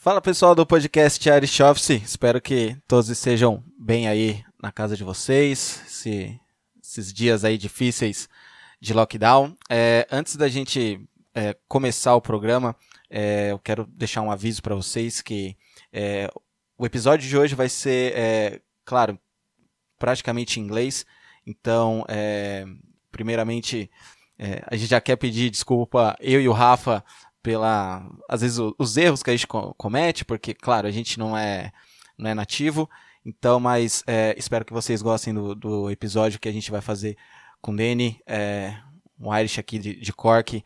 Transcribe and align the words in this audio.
Fala 0.00 0.20
pessoal 0.20 0.54
do 0.54 0.64
podcast 0.64 1.28
Irish 1.28 1.58
Office, 1.58 1.90
espero 1.90 2.40
que 2.40 2.76
todos 2.86 3.08
estejam 3.08 3.64
bem 3.76 4.06
aí 4.06 4.44
na 4.62 4.70
casa 4.70 4.96
de 4.96 5.02
vocês, 5.02 5.82
esse, 5.88 6.40
esses 6.80 7.12
dias 7.12 7.44
aí 7.44 7.58
difíceis 7.58 8.28
de 8.80 8.94
lockdown. 8.94 9.56
É, 9.68 10.06
antes 10.08 10.36
da 10.36 10.46
gente 10.46 11.04
é, 11.34 11.56
começar 11.66 12.14
o 12.14 12.20
programa, 12.20 12.76
é, 13.10 13.50
eu 13.50 13.58
quero 13.58 13.86
deixar 13.88 14.22
um 14.22 14.30
aviso 14.30 14.62
para 14.62 14.76
vocês 14.76 15.20
que 15.20 15.56
é, 15.92 16.30
o 16.78 16.86
episódio 16.86 17.28
de 17.28 17.36
hoje 17.36 17.56
vai 17.56 17.68
ser, 17.68 18.16
é, 18.16 18.60
claro, 18.84 19.18
praticamente 19.98 20.60
em 20.60 20.62
inglês, 20.62 21.04
então, 21.44 22.04
é, 22.06 22.64
primeiramente, 23.10 23.90
a 24.70 24.76
gente 24.76 24.90
já 24.90 25.00
quer 25.00 25.16
pedir 25.16 25.50
desculpa, 25.50 26.16
eu 26.20 26.40
e 26.40 26.48
o 26.48 26.52
Rafa, 26.52 27.04
pela 27.42 28.08
às 28.28 28.40
vezes 28.40 28.58
os 28.78 28.96
erros 28.96 29.22
que 29.22 29.30
a 29.30 29.36
gente 29.36 29.46
comete, 29.46 30.24
porque 30.24 30.54
claro 30.54 30.86
a 30.86 30.90
gente 30.90 31.18
não 31.18 31.36
é 31.36 31.72
não 32.16 32.30
é 32.30 32.34
nativo, 32.34 32.88
então 33.24 33.60
mas 33.60 34.02
é, 34.06 34.34
espero 34.36 34.64
que 34.64 34.72
vocês 34.72 35.02
gostem 35.02 35.32
do, 35.32 35.54
do 35.54 35.90
episódio 35.90 36.40
que 36.40 36.48
a 36.48 36.52
gente 36.52 36.70
vai 36.70 36.80
fazer 36.80 37.16
com 37.60 37.72
o 37.72 37.76
Danny, 37.76 38.20
é, 38.26 38.76
um 39.18 39.34
Irish 39.36 39.58
aqui 39.58 39.78
de, 39.78 39.94
de 40.00 40.12
Cork, 40.12 40.62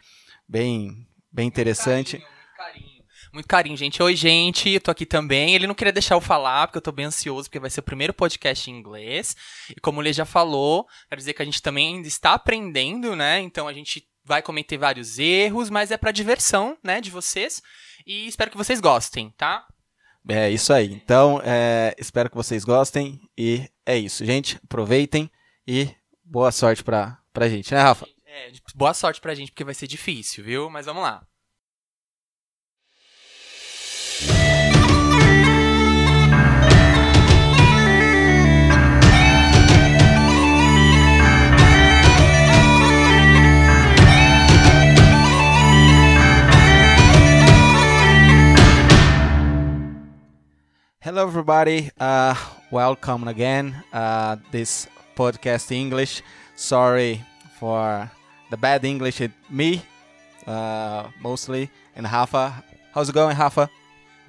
bem 0.48 1.06
bem 1.30 1.46
interessante. 1.46 2.16
Muito 2.16 2.28
carinho, 2.56 2.56
muito 2.56 2.56
carinho. 2.56 2.92
Muito 3.32 3.48
carinho, 3.48 3.76
gente. 3.78 4.02
Oi, 4.02 4.14
gente, 4.14 4.68
eu 4.68 4.80
tô 4.80 4.90
aqui 4.90 5.06
também. 5.06 5.54
Ele 5.54 5.66
não 5.66 5.74
queria 5.74 5.92
deixar 5.92 6.16
eu 6.16 6.20
falar, 6.20 6.66
porque 6.66 6.76
eu 6.76 6.82
tô 6.82 6.92
bem 6.92 7.06
ansioso, 7.06 7.48
porque 7.48 7.58
vai 7.58 7.70
ser 7.70 7.80
o 7.80 7.84
primeiro 7.84 8.12
podcast 8.12 8.70
em 8.70 8.74
inglês. 8.76 9.34
E 9.74 9.80
como 9.80 10.02
ele 10.02 10.12
já 10.12 10.26
falou, 10.26 10.86
quero 11.08 11.18
dizer 11.18 11.32
que 11.32 11.40
a 11.40 11.44
gente 11.44 11.62
também 11.62 11.96
ainda 11.96 12.06
está 12.08 12.34
aprendendo, 12.34 13.16
né? 13.16 13.40
Então 13.40 13.66
a 13.66 13.72
gente 13.72 14.06
vai 14.24 14.42
cometer 14.42 14.76
vários 14.78 15.18
erros, 15.18 15.70
mas 15.70 15.90
é 15.90 15.96
para 15.96 16.12
diversão, 16.12 16.76
né, 16.82 17.00
de 17.00 17.10
vocês. 17.10 17.62
E 18.06 18.26
espero 18.26 18.50
que 18.50 18.56
vocês 18.56 18.80
gostem, 18.80 19.30
tá? 19.36 19.66
É 20.28 20.50
isso 20.50 20.72
aí. 20.72 20.92
Então, 20.92 21.40
é, 21.44 21.94
espero 21.98 22.30
que 22.30 22.36
vocês 22.36 22.64
gostem 22.64 23.20
e 23.36 23.68
é 23.84 23.96
isso, 23.96 24.24
gente. 24.24 24.58
Aproveitem 24.64 25.30
e 25.66 25.88
boa 26.24 26.52
sorte 26.52 26.84
pra, 26.84 27.18
pra 27.32 27.48
gente, 27.48 27.72
né, 27.72 27.80
Rafa? 27.80 28.06
É, 28.26 28.52
boa 28.74 28.94
sorte 28.94 29.20
pra 29.20 29.34
gente, 29.34 29.50
porque 29.50 29.64
vai 29.64 29.74
ser 29.74 29.86
difícil, 29.86 30.44
viu? 30.44 30.70
Mas 30.70 30.86
vamos 30.86 31.02
lá. 31.02 31.26
Hello, 51.02 51.26
everybody. 51.26 51.90
Uh, 51.98 52.32
welcome 52.70 53.26
again. 53.26 53.74
Uh, 53.92 54.36
this 54.52 54.86
podcast 55.16 55.72
English. 55.72 56.22
Sorry 56.54 57.20
for 57.58 58.08
the 58.50 58.56
bad 58.56 58.84
English. 58.84 59.20
It 59.20 59.32
me 59.50 59.82
uh, 60.46 61.08
mostly 61.20 61.68
and 61.96 62.06
Rafa. 62.06 62.62
How's 62.94 63.08
it 63.08 63.14
going, 63.16 63.36
Rafa? 63.36 63.68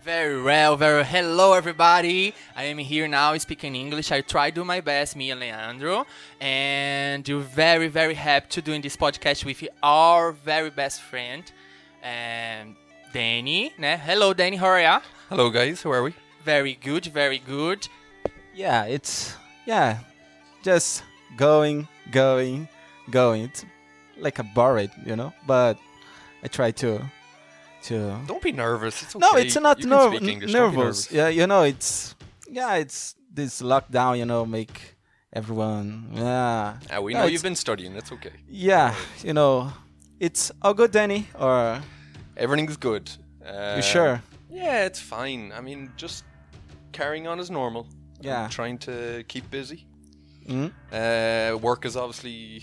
Very 0.03 0.41
well, 0.41 0.75
very 0.75 1.05
hello 1.05 1.53
everybody. 1.53 2.33
I 2.55 2.63
am 2.63 2.79
here 2.79 3.07
now 3.07 3.37
speaking 3.37 3.75
English. 3.75 4.11
I 4.11 4.21
try 4.21 4.49
to 4.49 4.55
do 4.55 4.65
my 4.65 4.81
best, 4.81 5.15
me 5.15 5.29
and 5.29 5.41
Leandro, 5.41 6.07
and 6.41 7.27
you're 7.27 7.41
very, 7.41 7.87
very 7.87 8.15
happy 8.15 8.47
to 8.49 8.63
doing 8.63 8.81
this 8.81 8.97
podcast 8.97 9.45
with 9.45 9.63
our 9.83 10.31
very 10.31 10.71
best 10.71 11.03
friend, 11.03 11.43
um, 12.03 12.75
Danny. 13.13 13.73
Né? 13.77 13.99
Hello, 13.99 14.33
Danny. 14.33 14.57
How 14.57 14.69
are 14.69 14.81
you? 14.81 14.97
Hello, 15.29 15.51
guys. 15.51 15.83
How 15.83 15.91
are 15.91 16.01
we? 16.01 16.22
Very 16.45 16.73
good, 16.73 17.05
very 17.05 17.39
good. 17.39 17.87
Yeah, 18.53 18.83
it's 18.85 19.35
yeah, 19.65 19.99
just 20.63 21.03
going, 21.37 21.87
going, 22.11 22.67
going. 23.09 23.43
It's 23.43 23.65
like 24.17 24.39
a 24.39 24.43
bored, 24.43 24.91
you 25.05 25.15
know. 25.15 25.33
But 25.47 25.77
I 26.43 26.47
try 26.47 26.71
to 26.71 27.01
to. 27.83 28.19
Don't 28.27 28.41
be 28.41 28.51
nervous. 28.51 29.01
It's 29.03 29.15
okay. 29.15 29.25
No, 29.25 29.37
it's 29.37 29.55
not 29.55 29.79
ner- 29.83 30.09
can 30.09 30.17
speak 30.17 30.29
English. 30.29 30.53
nervous. 30.53 30.75
Don't 30.75 30.75
be 30.75 30.77
nervous. 30.83 31.11
Yeah, 31.11 31.27
you 31.29 31.47
know, 31.47 31.63
it's 31.63 32.15
yeah, 32.49 32.75
it's 32.75 33.15
this 33.33 33.61
lockdown. 33.61 34.17
You 34.17 34.25
know, 34.25 34.45
make 34.45 34.95
everyone 35.31 36.09
yeah. 36.13 36.77
Ah, 36.91 36.99
we 36.99 37.13
No, 37.13 37.21
know 37.21 37.25
you've 37.27 37.43
been 37.43 37.55
studying. 37.55 37.95
It's 37.95 38.11
okay. 38.11 38.33
Yeah, 38.49 38.93
you 39.23 39.33
know, 39.33 39.71
it's 40.19 40.51
all 40.61 40.73
good, 40.73 40.91
Danny. 40.91 41.27
Or 41.39 41.81
Everything's 42.35 42.77
good. 42.77 43.09
Uh, 43.45 43.73
you 43.77 43.81
sure? 43.81 44.21
Yeah, 44.49 44.85
it's 44.85 44.99
fine. 44.99 45.51
I 45.55 45.61
mean, 45.61 45.91
just 45.97 46.23
carrying 46.93 47.27
on 47.27 47.39
as 47.39 47.49
normal. 47.49 47.87
Yeah. 48.21 48.47
trying 48.49 48.77
to 48.79 49.23
keep 49.27 49.49
busy. 49.51 49.85
Mm? 50.47 50.71
Uh, 50.91 51.57
work 51.57 51.85
is 51.85 51.97
obviously 51.97 52.61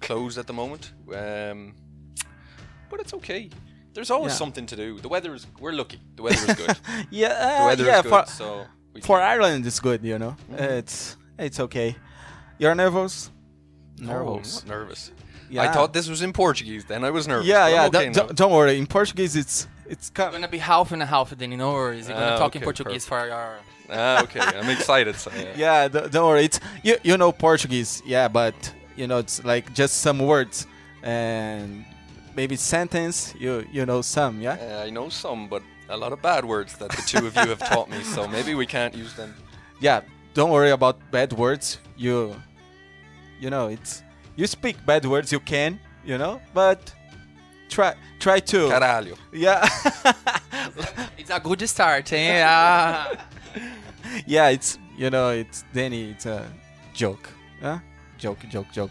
closed 0.00 0.36
at 0.38 0.46
the 0.46 0.52
moment. 0.52 0.92
Um, 1.14 1.74
but 2.90 3.00
it's 3.00 3.14
okay. 3.14 3.50
There's 3.94 4.10
always 4.10 4.32
Yeah. 4.32 4.38
something 4.38 4.66
to 4.66 4.76
do. 4.76 4.98
The 5.00 5.08
weather 5.08 5.34
is. 5.34 5.46
We're 5.60 5.72
lucky. 5.72 6.00
The 6.16 6.22
weather 6.22 6.44
is 6.50 6.56
good. 6.56 6.76
Yeah, 7.10 7.28
uh, 7.28 7.66
weather 7.66 7.84
yeah. 7.84 7.96
is 7.96 8.02
good. 8.02 8.10
for 8.10 8.26
so 8.26 8.66
for 9.02 9.20
Ireland, 9.20 9.66
it's 9.66 9.80
good. 9.80 10.04
You 10.04 10.18
know, 10.18 10.36
it's 10.52 11.16
it's 11.38 11.58
okay. 11.60 11.96
You're 12.58 12.74
nervous? 12.74 13.30
No, 14.00 14.12
I'm 14.36 14.68
nervous. 14.68 15.12
Yeah. 15.50 15.62
I 15.62 15.72
thought 15.72 15.92
this 15.92 16.08
was 16.08 16.22
in 16.22 16.32
Portuguese. 16.32 16.84
Then 16.84 17.04
I 17.04 17.10
was 17.10 17.26
nervous. 17.26 17.46
Yeah, 17.46 17.68
yeah. 17.68 17.86
Okay 17.86 18.10
don't, 18.10 18.36
don't 18.36 18.52
worry. 18.52 18.78
In 18.78 18.86
Portuguese, 18.86 19.34
it's 19.34 19.66
it's 19.88 20.10
We're 20.10 20.24
kind 20.24 20.32
gonna 20.32 20.48
be 20.48 20.58
half 20.58 20.92
and 20.92 21.02
a 21.02 21.06
half, 21.06 21.36
Danny. 21.36 21.56
No 21.56 21.72
worries. 21.72 22.08
You're 22.08 22.16
gonna 22.18 22.34
Ah, 22.34 22.38
talk 22.38 22.54
in 22.56 22.60
okay, 22.60 22.64
Portuguese 22.64 23.06
for 23.06 23.18
our. 23.18 23.58
Ah, 23.90 24.22
okay. 24.24 24.40
I'm 24.40 24.68
excited. 24.78 25.16
So, 25.16 25.30
yeah. 25.34 25.52
yeah. 25.56 25.88
Don't, 25.88 26.12
don't 26.12 26.26
worry. 26.28 26.44
It's 26.44 26.60
you 26.82 26.96
you 27.02 27.16
know 27.16 27.32
Portuguese. 27.32 28.02
Yeah, 28.06 28.28
but 28.28 28.54
you 28.96 29.06
know 29.06 29.18
it's 29.18 29.42
like 29.44 29.72
just 29.74 29.94
some 30.00 30.18
words 30.18 30.66
and 31.02 31.84
maybe 32.36 32.56
sentence. 32.56 33.34
You 33.38 33.64
you 33.72 33.86
know 33.86 34.02
some. 34.02 34.40
Yeah. 34.40 34.56
Uh, 34.60 34.86
I 34.86 34.90
know 34.90 35.08
some, 35.08 35.48
but 35.48 35.62
a 35.88 35.96
lot 35.96 36.12
of 36.12 36.20
bad 36.22 36.44
words 36.44 36.76
that 36.78 36.90
the 36.90 37.02
two 37.02 37.26
of 37.26 37.34
you 37.36 37.48
have 37.48 37.60
taught 37.60 37.88
me, 37.90 38.02
so 38.02 38.28
maybe 38.28 38.54
we 38.54 38.66
can't 38.66 38.94
use 38.94 39.14
them. 39.14 39.34
Yeah. 39.80 40.00
Don't 40.34 40.50
worry 40.50 40.70
about 40.70 40.96
bad 41.10 41.32
words. 41.32 41.78
You 41.96 42.36
you 43.40 43.50
know 43.50 43.68
it's 43.68 44.02
you 44.36 44.46
speak 44.46 44.76
bad 44.86 45.04
words. 45.04 45.32
You 45.32 45.40
can. 45.40 45.80
You 46.04 46.16
know, 46.16 46.40
but 46.54 46.94
try 47.78 47.94
try 48.18 48.40
to. 48.40 48.68
Caralho. 48.68 49.16
Yeah. 49.32 49.68
It's 51.18 51.30
a 51.30 51.40
good 51.40 51.68
start, 51.68 52.12
eh? 52.12 52.42
Ah. 52.46 53.12
yeah, 54.26 54.48
it's 54.48 54.78
you 54.96 55.10
know, 55.10 55.30
it's 55.30 55.64
Danny. 55.72 56.10
It's 56.10 56.26
a 56.26 56.50
joke. 56.94 57.28
Huh? 57.60 57.78
Joke, 58.18 58.40
joke, 58.48 58.70
joke. 58.72 58.90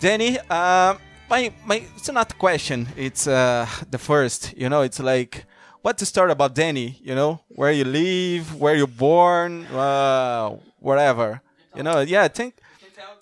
Danny, 0.00 0.38
um, 0.50 0.98
my 1.30 1.52
my, 1.64 1.82
it's 1.96 2.10
not 2.10 2.32
a 2.32 2.34
question. 2.34 2.88
It's 2.96 3.26
uh 3.26 3.66
the 3.90 3.98
first. 3.98 4.52
You 4.56 4.68
know, 4.68 4.82
it's 4.82 5.00
like 5.00 5.46
what 5.82 5.96
to 5.98 6.06
start 6.06 6.30
about 6.30 6.54
Danny. 6.54 6.98
You 7.02 7.14
know, 7.14 7.40
where 7.48 7.72
you 7.72 7.84
live, 7.84 8.60
where 8.60 8.74
you 8.74 8.86
born, 8.86 9.66
uh, 9.66 10.56
whatever. 10.80 11.40
You 11.76 11.82
know, 11.82 12.00
yeah. 12.00 12.28
Think 12.28 12.54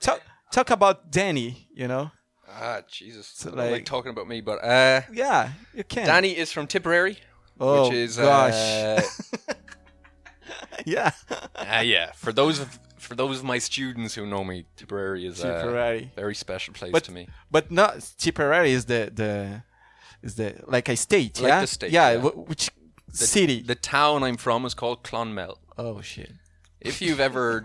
talk 0.00 0.20
talk 0.50 0.70
about 0.70 1.10
Danny. 1.10 1.68
You 1.74 1.86
know, 1.88 2.10
Ah, 2.50 2.80
Jesus. 2.88 3.34
Don't 3.44 3.56
like- 3.56 3.70
like 3.70 3.84
talking 3.84 4.10
about 4.10 4.26
me, 4.28 4.40
but 4.40 4.62
uh, 4.64 5.02
yeah, 5.12 5.50
you 5.74 5.84
can. 5.84 6.06
Danny 6.06 6.36
is 6.36 6.50
from 6.52 6.66
Tipperary, 6.66 7.18
oh 7.60 7.84
which 7.84 7.92
is 7.94 8.16
gosh, 8.16 8.54
Uh, 8.54 9.02
yeah, 10.86 11.10
ah, 11.56 11.80
yeah. 11.80 12.12
For 12.12 12.32
those 12.32 12.58
of 12.60 12.78
for 12.98 13.14
those 13.14 13.38
of 13.38 13.44
my 13.44 13.58
students 13.58 14.14
who 14.14 14.26
know 14.26 14.44
me, 14.44 14.64
Tipperary 14.76 15.26
is 15.26 15.42
a 15.44 16.10
very 16.16 16.34
special 16.34 16.74
place 16.74 16.92
But- 16.92 17.04
to 17.04 17.12
me. 17.12 17.28
But 17.50 17.70
not 17.70 18.00
Tipperary 18.18 18.72
is 18.72 18.86
the 18.86 19.10
the 19.14 19.62
is 20.22 20.34
the 20.36 20.54
like 20.66 20.88
a 20.88 20.96
state, 20.96 21.40
Like 21.40 21.48
yeah, 21.48 21.60
the 21.60 21.66
state, 21.66 21.90
yeah. 21.92 22.10
yeah. 22.12 22.18
wh- 22.20 22.48
which 22.48 22.70
The, 23.08 23.26
city? 23.26 23.62
The 23.62 23.74
town 23.74 24.22
I'm 24.22 24.36
from 24.36 24.64
is 24.64 24.74
called 24.74 25.02
Clonmel. 25.02 25.58
oh 25.76 26.00
shit. 26.00 26.32
If 26.80 27.00
you've 27.02 27.20
ever, 27.20 27.64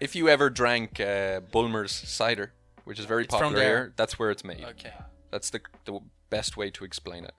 if 0.00 0.14
you 0.14 0.28
ever 0.28 0.50
drank 0.50 1.00
uh, 1.00 1.40
Bulmer's 1.52 1.92
cider, 1.92 2.52
which 2.90 2.98
is 2.98 3.06
very 3.06 3.22
It's 3.24 3.32
popular 3.32 3.54
there. 3.54 3.76
here, 3.76 3.92
that's 3.96 4.18
where 4.18 4.30
it's 4.32 4.42
made. 4.44 4.64
Okay. 4.64 4.92
That's 5.30 5.48
the 5.50 5.60
the 5.84 6.00
best 6.28 6.56
way 6.56 6.70
to 6.72 6.84
explain 6.84 7.24
it. 7.24 7.34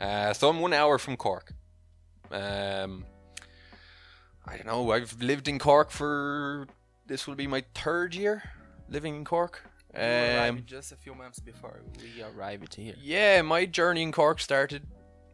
Uh, 0.00 0.32
so 0.32 0.48
I'm 0.48 0.60
one 0.60 0.72
hour 0.72 0.96
from 0.98 1.16
Cork. 1.16 1.52
Um, 2.30 3.04
I 4.46 4.56
don't 4.56 4.66
know. 4.66 4.90
I've 4.92 5.20
lived 5.20 5.48
in 5.48 5.58
Cork 5.58 5.90
for 5.90 6.66
this 7.06 7.26
will 7.26 7.34
be 7.34 7.46
my 7.46 7.62
third 7.74 8.14
year 8.14 8.42
living 8.88 9.14
in 9.16 9.24
Cork. 9.24 9.62
Um, 9.94 10.62
just 10.66 10.92
a 10.92 10.96
few 10.96 11.14
months 11.14 11.38
before 11.40 11.80
we 12.00 12.22
arrived 12.22 12.74
here. 12.74 12.94
yeah, 13.00 13.42
my 13.42 13.66
journey 13.66 14.02
in 14.02 14.12
Cork 14.12 14.40
started 14.40 14.82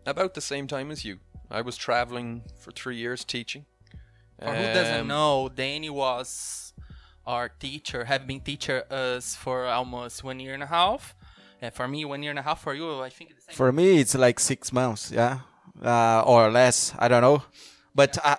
about 0.06 0.34
the 0.34 0.40
same 0.40 0.66
time 0.66 0.90
as 0.90 1.04
you. 1.04 1.18
I 1.50 1.60
was 1.62 1.76
traveling 1.76 2.42
for 2.60 2.72
three 2.72 2.96
years 2.96 3.24
teaching. 3.24 3.64
For 4.40 4.52
who 4.54 4.64
doesn't 4.74 5.00
Um, 5.02 5.06
know, 5.08 5.48
Danny 5.48 5.90
was 5.90 6.71
our 7.26 7.48
teacher, 7.48 8.04
have 8.04 8.26
been 8.26 8.40
teacher 8.40 8.84
us 8.90 9.34
for 9.34 9.66
almost 9.66 10.24
one 10.24 10.40
year 10.40 10.54
and 10.54 10.62
a 10.62 10.66
half. 10.66 11.14
And 11.60 11.72
for 11.72 11.86
me, 11.86 12.04
one 12.04 12.22
year 12.22 12.30
and 12.30 12.38
a 12.38 12.42
half. 12.42 12.60
For 12.62 12.74
you, 12.74 13.00
I 13.00 13.08
think 13.10 13.36
the 13.36 13.40
same. 13.42 13.54
For 13.54 13.70
me, 13.72 14.00
it's 14.00 14.14
like 14.16 14.40
six 14.40 14.72
months. 14.72 15.12
Yeah, 15.12 15.40
uh, 15.84 16.22
or 16.26 16.50
less. 16.50 16.92
I 16.98 17.06
don't 17.06 17.22
know, 17.22 17.44
but 17.94 18.18
I, 18.24 18.36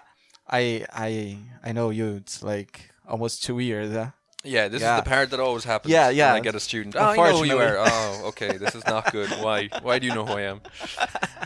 I, 0.49 0.85
I, 0.91 1.37
I 1.63 1.71
know 1.71 1.89
you. 1.89 2.15
It's 2.15 2.43
like 2.43 2.89
almost 3.07 3.43
two 3.43 3.59
years. 3.59 3.93
Huh? 3.93 4.07
Yeah, 4.43 4.67
this 4.67 4.81
Yeah. 4.81 4.97
is 4.97 5.03
the 5.05 5.09
part 5.09 5.29
that 5.29 5.39
always 5.39 5.63
happens. 5.63 5.93
Yeah, 5.93 6.09
yeah. 6.09 6.33
When 6.33 6.41
I 6.41 6.43
get 6.43 6.55
a 6.55 6.59
student. 6.59 6.97
Oh, 6.97 6.99
I 7.01 7.15
know 7.15 7.37
who 7.37 7.45
you 7.45 7.59
are. 7.59 7.77
Unfortunately. 7.77 8.19
Oh, 8.23 8.27
okay. 8.27 8.57
This 8.57 8.75
is 8.75 8.85
not 8.85 9.09
good. 9.13 9.29
Why? 9.41 9.69
Why 9.81 9.99
do 9.99 10.05
you 10.07 10.13
know 10.13 10.25
who 10.25 10.33
I 10.33 10.41
am? 10.41 10.61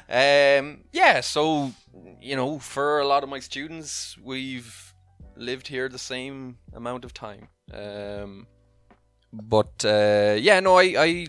Um, 0.09 0.83
yeah. 0.93 1.19
So, 1.21 1.73
you 2.21 2.35
know, 2.35 2.59
for 2.59 2.99
a 2.99 3.05
lot 3.07 3.23
of 3.23 3.29
my 3.29 3.39
students, 3.39 4.17
we've 4.23 4.86
lived 5.39 5.67
here 5.67 5.89
the 5.89 5.99
same 5.99 6.57
amount 6.73 7.05
of 7.05 7.13
time. 7.13 7.47
Um, 7.73 8.47
but 9.33 9.83
uh, 9.85 10.35
yeah, 10.39 10.59
no, 10.59 10.77
I, 10.77 10.95
I 10.97 11.27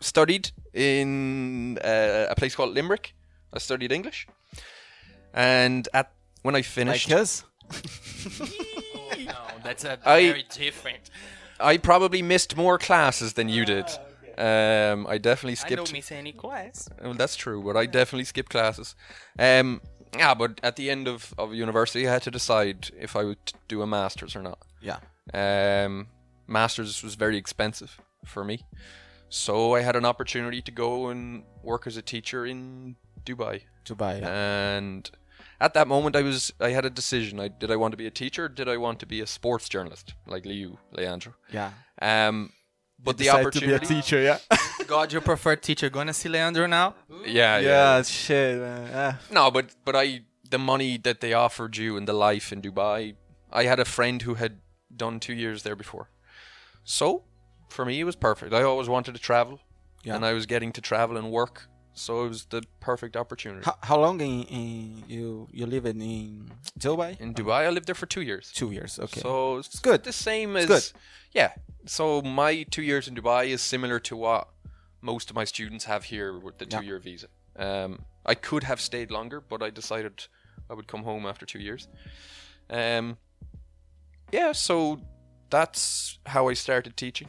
studied 0.00 0.50
in 0.72 1.78
uh, 1.78 2.26
a 2.30 2.34
place 2.34 2.54
called 2.54 2.74
Limerick. 2.74 3.14
I 3.52 3.58
studied 3.58 3.92
English, 3.92 4.26
and 5.32 5.88
at 5.94 6.12
when 6.42 6.54
I 6.54 6.62
finished, 6.62 7.08
Like 7.10 7.20
us? 7.20 7.44
no, 9.26 9.34
that's 9.62 9.84
a 9.84 9.98
I- 10.04 10.26
very 10.26 10.44
different. 10.50 11.10
I 11.60 11.78
probably 11.78 12.20
missed 12.20 12.56
more 12.56 12.78
classes 12.78 13.34
than 13.34 13.48
you 13.48 13.64
did. 13.64 13.86
Um, 14.36 15.06
I 15.06 15.18
definitely 15.18 15.54
skipped. 15.54 15.72
I 15.72 15.76
don't 15.76 15.92
miss 15.92 16.10
any 16.10 16.32
class. 16.32 16.88
Well, 17.00 17.14
that's 17.14 17.36
true, 17.36 17.62
but 17.62 17.76
I 17.76 17.86
definitely 17.86 18.24
skipped 18.24 18.50
classes. 18.50 18.96
Um, 19.38 19.80
yeah, 20.18 20.34
but 20.34 20.60
at 20.62 20.76
the 20.76 20.90
end 20.90 21.08
of, 21.08 21.34
of 21.38 21.54
university, 21.54 22.06
I 22.08 22.12
had 22.12 22.22
to 22.22 22.30
decide 22.30 22.90
if 22.98 23.16
I 23.16 23.24
would 23.24 23.52
do 23.68 23.82
a 23.82 23.86
master's 23.86 24.36
or 24.36 24.42
not. 24.42 24.58
Yeah. 24.80 24.98
Um, 25.32 26.08
masters 26.46 27.02
was 27.02 27.14
very 27.14 27.36
expensive 27.36 28.00
for 28.24 28.44
me, 28.44 28.64
so 29.28 29.74
I 29.74 29.80
had 29.80 29.96
an 29.96 30.04
opportunity 30.04 30.60
to 30.62 30.70
go 30.70 31.08
and 31.08 31.44
work 31.62 31.86
as 31.86 31.96
a 31.96 32.02
teacher 32.02 32.44
in 32.46 32.96
Dubai. 33.24 33.62
Dubai. 33.84 34.20
Yeah. 34.20 34.76
And 34.76 35.10
at 35.60 35.74
that 35.74 35.88
moment, 35.88 36.16
I 36.16 36.22
was 36.22 36.52
I 36.60 36.70
had 36.70 36.84
a 36.84 36.90
decision. 36.90 37.40
I 37.40 37.48
did 37.48 37.70
I 37.70 37.76
want 37.76 37.92
to 37.92 37.96
be 37.96 38.06
a 38.06 38.10
teacher? 38.10 38.44
Or 38.44 38.48
did 38.48 38.68
I 38.68 38.76
want 38.76 39.00
to 39.00 39.06
be 39.06 39.20
a 39.20 39.26
sports 39.26 39.68
journalist 39.68 40.14
like 40.26 40.44
Liu 40.44 40.78
Leandro? 40.92 41.34
yeah. 41.50 41.70
Um, 42.02 42.52
but 43.04 43.18
the 43.18 43.24
Decide 43.24 43.52
to 43.52 43.60
be 43.60 43.72
a 43.72 43.76
opportunity, 43.76 43.94
teacher. 44.02 44.20
Yeah. 44.20 44.38
God, 44.86 45.12
your 45.12 45.20
preferred 45.20 45.62
teacher. 45.62 45.88
Gonna 45.90 46.12
see 46.14 46.28
Leandro 46.28 46.66
now? 46.66 46.94
yeah, 47.26 47.58
yeah, 47.58 47.58
yeah. 47.60 48.02
Shit. 48.02 48.58
Man. 48.58 48.86
Yeah. 48.90 49.14
No, 49.30 49.50
but 49.50 49.66
but 49.84 49.94
I 49.94 50.22
the 50.50 50.58
money 50.58 50.98
that 50.98 51.20
they 51.20 51.32
offered 51.32 51.76
you 51.76 51.96
and 51.98 52.06
the 52.08 52.12
life 52.12 52.52
in 52.52 52.60
Dubai. 52.62 53.14
I 53.52 53.64
had 53.64 53.78
a 53.80 53.84
friend 53.84 54.20
who 54.22 54.34
had 54.34 54.60
done 54.94 55.20
two 55.20 55.34
years 55.34 55.62
there 55.62 55.76
before, 55.76 56.08
so 56.84 57.24
for 57.68 57.84
me 57.84 58.00
it 58.00 58.04
was 58.04 58.16
perfect. 58.16 58.52
I 58.52 58.62
always 58.62 58.88
wanted 58.88 59.14
to 59.14 59.20
travel, 59.20 59.60
Yeah. 60.02 60.14
and 60.16 60.24
I 60.24 60.32
was 60.32 60.46
getting 60.46 60.72
to 60.72 60.80
travel 60.80 61.16
and 61.16 61.30
work, 61.30 61.68
so 61.94 62.24
it 62.24 62.28
was 62.28 62.44
the 62.46 62.62
perfect 62.80 63.16
opportunity. 63.16 63.64
How, 63.64 63.76
how 63.82 64.00
long 64.00 64.20
in, 64.20 64.42
in 64.42 65.04
you 65.06 65.48
you 65.52 65.64
live 65.64 65.86
in, 65.86 66.02
in 66.02 66.50
Dubai? 66.78 67.18
In 67.20 67.32
Dubai, 67.34 67.66
I 67.66 67.70
lived 67.70 67.86
there 67.86 67.94
for 67.94 68.06
two 68.06 68.20
years. 68.20 68.50
Two 68.52 68.72
years. 68.72 68.98
Okay. 68.98 69.20
So 69.20 69.58
it's 69.58 69.78
good. 69.78 70.02
The 70.02 70.12
same 70.12 70.56
as 70.56 70.64
It's 70.64 70.92
good. 70.92 71.00
yeah. 71.32 71.52
So 71.86 72.20
my 72.20 72.64
two 72.64 72.82
years 72.82 73.06
in 73.08 73.14
Dubai 73.14 73.46
is 73.46 73.62
similar 73.62 74.00
to 74.00 74.16
what 74.16 74.48
most 75.00 75.30
of 75.30 75.36
my 75.36 75.44
students 75.44 75.84
have 75.84 76.04
here 76.04 76.36
with 76.36 76.58
the 76.58 76.66
two-year 76.66 76.98
visa. 76.98 77.28
Um, 77.56 78.00
I 78.26 78.34
could 78.34 78.64
have 78.64 78.80
stayed 78.80 79.10
longer, 79.10 79.40
but 79.40 79.62
I 79.62 79.70
decided 79.70 80.26
I 80.68 80.74
would 80.74 80.88
come 80.88 81.04
home 81.04 81.26
after 81.26 81.46
two 81.46 81.60
years. 81.60 81.88
Um, 82.70 83.18
yeah. 84.32 84.52
So 84.52 85.00
that's 85.50 86.18
how 86.26 86.48
I 86.48 86.54
started 86.54 86.96
teaching. 86.96 87.28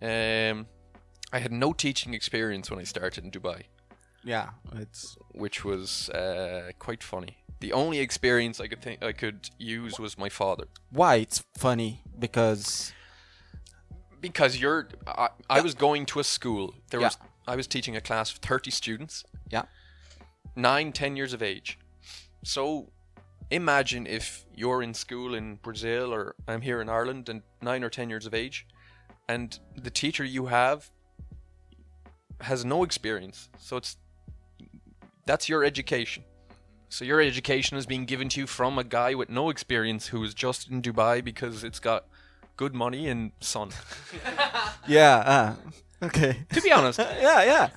Um, 0.00 0.66
I 1.32 1.40
had 1.40 1.52
no 1.52 1.72
teaching 1.72 2.14
experience 2.14 2.70
when 2.70 2.78
I 2.80 2.84
started 2.84 3.24
in 3.24 3.30
Dubai 3.30 3.64
yeah. 4.26 4.48
It's 4.74 5.16
which 5.32 5.64
was 5.64 6.10
uh, 6.10 6.72
quite 6.78 7.02
funny. 7.02 7.38
The 7.60 7.72
only 7.72 7.98
experience 8.00 8.60
I 8.60 8.66
could 8.66 8.82
think 8.82 9.02
I 9.02 9.12
could 9.12 9.48
use 9.58 9.98
was 9.98 10.18
my 10.18 10.28
father, 10.28 10.66
why 10.90 11.16
it's 11.16 11.42
funny 11.56 12.02
because 12.18 12.92
because 14.20 14.58
you're. 14.60 14.88
I, 15.06 15.28
I 15.48 15.60
was 15.60 15.74
going 15.74 16.06
to 16.06 16.20
a 16.20 16.24
school. 16.24 16.74
There 16.90 17.00
Yeah. 17.00 17.06
was 17.06 17.18
I 17.46 17.56
was 17.56 17.66
teaching 17.66 17.96
a 17.96 18.00
class 18.00 18.32
of 18.32 18.38
thirty 18.38 18.70
students, 18.70 19.24
yeah. 19.50 19.64
nine, 20.54 20.92
ten 20.92 21.16
years 21.16 21.32
of 21.32 21.42
age. 21.42 21.78
So, 22.44 22.90
imagine 23.50 24.06
if 24.06 24.44
you're 24.54 24.82
in 24.82 24.94
school 24.94 25.34
in 25.34 25.56
Brazil 25.62 26.12
or 26.12 26.34
I'm 26.48 26.62
here 26.62 26.80
in 26.80 26.88
Ireland 26.88 27.28
and 27.28 27.42
nine 27.62 27.82
or 27.84 27.90
ten 27.90 28.10
years 28.10 28.26
of 28.26 28.34
age, 28.34 28.66
and 29.28 29.58
the 29.76 29.90
teacher 29.90 30.24
you 30.24 30.46
have 30.46 30.90
has 32.40 32.64
no 32.64 32.84
experience. 32.84 33.48
So 33.58 33.76
it's 33.76 33.96
that's 35.26 35.48
your 35.48 35.64
education. 35.64 36.24
So 36.88 37.04
your 37.04 37.20
education 37.20 37.76
is 37.76 37.84
being 37.86 38.04
given 38.04 38.28
to 38.30 38.40
you 38.40 38.46
from 38.46 38.78
a 38.78 38.84
guy 38.84 39.14
with 39.14 39.28
no 39.28 39.50
experience 39.50 40.06
who 40.08 40.22
is 40.24 40.32
just 40.34 40.70
in 40.70 40.80
Dubai 40.82 41.22
because 41.22 41.64
it's 41.64 41.80
got 41.80 42.04
good 42.56 42.74
money 42.74 43.08
and 43.08 43.32
sun. 43.40 43.70
Yeah. 44.88 45.16
Uh, 46.00 46.06
okay. 46.06 46.44
to 46.52 46.60
be 46.60 46.70
honest, 46.72 46.98
yeah. 47.20 47.42
Yeah. 47.44 47.68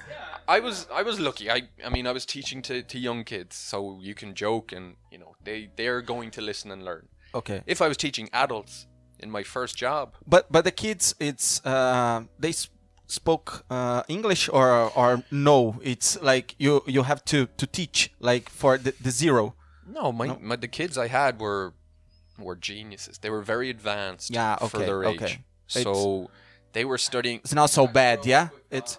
I 0.48 0.60
was 0.60 0.88
I 0.92 1.04
was 1.04 1.19
lucky. 1.19 1.50
I 1.50 1.63
I 1.86 1.90
mean 1.90 2.07
I 2.07 2.12
was 2.12 2.25
teaching 2.25 2.62
to, 2.63 2.81
to 2.84 2.98
young 3.00 3.24
kids, 3.24 3.56
so 3.56 4.00
you 4.01 4.13
can 4.16 4.34
joke 4.34 4.72
and 4.72 4.96
you 5.12 5.18
know 5.19 5.36
they 5.44 5.69
they're 5.75 6.01
going 6.01 6.31
to 6.31 6.42
listen 6.42 6.72
and 6.72 6.84
learn. 6.84 7.07
Okay. 7.34 7.62
If 7.68 7.81
I 7.81 7.88
was 7.88 7.98
teaching 7.98 8.30
adults 8.34 8.88
in 9.19 9.30
my 9.31 9.44
first 9.44 9.75
job, 9.78 10.16
But 10.25 10.51
but 10.51 10.63
the 10.66 10.72
kids, 10.72 11.13
it's 11.19 11.63
uh, 11.66 12.24
they 12.40 12.50
s- 12.50 12.69
spoke 13.09 13.65
uh, 13.69 14.01
English 14.07 14.44
or 14.57 14.69
or 14.95 15.23
no? 15.31 15.57
It's 15.83 16.09
like 16.21 16.47
you 16.57 16.81
you 16.95 17.03
have 17.03 17.21
to 17.33 17.38
to 17.61 17.65
teach 17.67 17.97
like 18.29 18.45
for 18.50 18.77
the, 18.77 18.91
the 19.06 19.11
zero. 19.11 19.56
no, 19.97 20.11
my, 20.19 20.27
my 20.50 20.56
the 20.65 20.67
kids 20.79 20.95
I 20.97 21.07
had 21.07 21.33
were 21.45 21.73
were 22.45 22.56
geniuses. 22.69 23.17
They 23.23 23.29
were 23.35 23.41
very 23.53 23.69
advanced 23.69 24.29
Yeah, 24.29 24.56
for 24.57 24.77
okay, 24.77 24.85
their 24.89 25.03
age. 25.03 25.21
okay. 25.23 25.35
So 25.67 26.29
they 26.75 26.85
were 26.85 26.97
studying 27.09 27.38
It's 27.44 27.53
not 27.61 27.69
so 27.69 27.83
bad, 27.88 28.17
yeah. 28.25 28.45
It's 28.77 28.97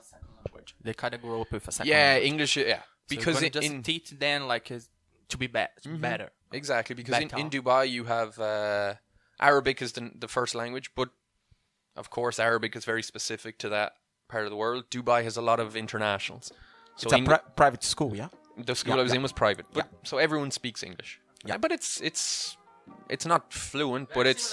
They 0.84 0.94
kind 0.94 1.14
of 1.14 1.20
grow 1.22 1.40
up 1.42 1.50
with 1.52 1.66
a 1.68 1.72
second 1.72 1.88
yeah 1.90 2.12
language. 2.12 2.30
English 2.30 2.52
yeah 2.56 2.82
because 3.08 3.34
you're 3.40 3.46
in, 3.46 3.52
just 3.58 3.66
in 3.70 3.82
teach 3.82 4.08
them 4.24 4.40
like 4.52 4.66
is 4.76 4.88
to 5.32 5.36
be 5.38 5.46
be- 5.46 5.66
better. 6.08 6.28
exactly 6.60 6.94
because 7.00 7.16
in, 7.24 7.30
in 7.42 7.50
Dubai 7.50 7.82
you 7.96 8.04
have 8.16 8.30
uh, 8.38 8.94
Arabic 9.50 9.76
is 9.82 9.92
the, 9.96 10.10
the 10.24 10.28
first 10.36 10.54
language, 10.54 10.88
but 10.94 11.08
of 11.96 12.06
course 12.16 12.36
Arabic 12.38 12.72
is 12.76 12.84
very 12.92 13.02
specific 13.12 13.58
to 13.62 13.68
that 13.76 13.92
part 14.34 14.44
of 14.46 14.50
the 14.54 14.60
world. 14.64 14.82
Dubai 14.96 15.20
has 15.28 15.36
a 15.42 15.44
lot 15.50 15.58
of 15.64 15.68
internationals. 15.84 16.46
So 16.96 17.04
it's 17.06 17.12
a 17.12 17.16
Eng- 17.20 17.24
pri- 17.30 17.44
private 17.62 17.82
school, 17.94 18.12
yeah. 18.22 18.28
the 18.68 18.74
school 18.82 18.94
Yeah, 18.94 19.00
I 19.00 19.04
was 19.08 19.12
yeah. 19.12 19.18
in 19.18 19.22
was 19.28 19.32
private, 19.44 19.66
but 19.76 19.86
Yeah. 19.86 20.08
so 20.10 20.14
everyone 20.26 20.50
speaks 20.60 20.80
English. 20.90 21.10
Yeah. 21.48 21.58
but 21.64 21.70
it's 21.76 21.90
it's 22.08 22.22
it's 23.14 23.26
not 23.32 23.42
fluent, 23.68 24.06
but 24.18 24.24
it's 24.32 24.46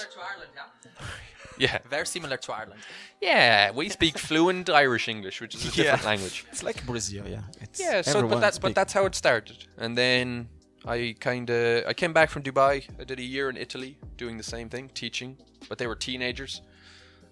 yeah 1.64 1.78
Very 1.96 2.06
similar 2.06 2.36
to 2.46 2.50
Ireland. 2.60 2.80
yeah. 3.20 3.70
We 3.80 3.84
speak 3.98 4.14
fluent 4.28 4.66
Irish 4.84 5.06
English, 5.14 5.36
which 5.42 5.54
is 5.56 5.62
a 5.68 5.70
different 5.76 6.04
language. 6.12 6.36
It's 6.52 6.62
like 6.68 6.78
Brazil, 6.86 7.24
yeah. 7.34 7.42
It's 7.64 7.78
Yeah, 7.86 8.02
so 8.02 8.26
but 8.32 8.40
that 8.44 8.54
speak- 8.54 8.62
but 8.64 8.74
that's 8.78 8.92
how 8.98 9.04
it 9.10 9.14
started, 9.24 9.58
and 9.82 9.96
then 10.02 10.48
I 10.86 10.98
kind 11.28 11.46
of 11.50 11.84
I 11.90 11.92
came 12.02 12.12
back 12.18 12.28
from 12.34 12.42
Dubai. 12.48 12.74
I 13.00 13.04
did 13.10 13.18
a 13.26 13.28
year 13.36 13.46
in 13.52 13.56
Italy 13.66 13.92
doing 14.22 14.36
the 14.42 14.48
same 14.54 14.68
thing, 14.74 14.84
teaching, 15.02 15.30
but 15.68 15.76
they 15.78 15.86
were 15.90 15.96
teenagers. 16.08 16.62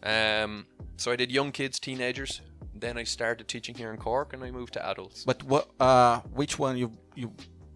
Um, 0.03 0.67
so 0.97 1.11
I 1.13 1.17
did 1.17 1.31
young 1.31 1.53
kids, 1.53 1.79
teenagers. 1.81 2.41
Then 2.75 2.99
I 2.99 3.05
started 3.05 3.49
teaching 3.49 3.75
here 3.75 3.91
in 3.93 3.97
Cork, 3.99 4.33
and 4.35 4.45
I 4.45 4.51
moved 4.51 4.75
to 4.75 4.87
adults. 4.89 5.25
But 5.25 5.43
what? 5.45 5.69
Uh, 5.81 6.21
which 6.35 6.59
one 6.59 6.77
you 6.77 6.93
you 7.15 7.33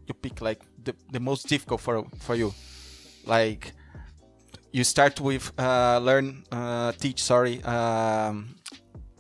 you 0.06 0.14
pick 0.14 0.40
like 0.40 0.60
the, 0.84 0.94
the 1.12 1.20
most 1.20 1.48
difficult 1.48 1.80
for 1.80 2.04
for 2.18 2.34
you? 2.34 2.52
Like 3.26 3.72
you 4.72 4.84
start 4.84 5.20
with 5.20 5.52
uh, 5.58 5.98
learn 6.02 6.44
uh, 6.52 6.92
teach 6.92 7.22
sorry 7.22 7.62
um, 7.64 8.54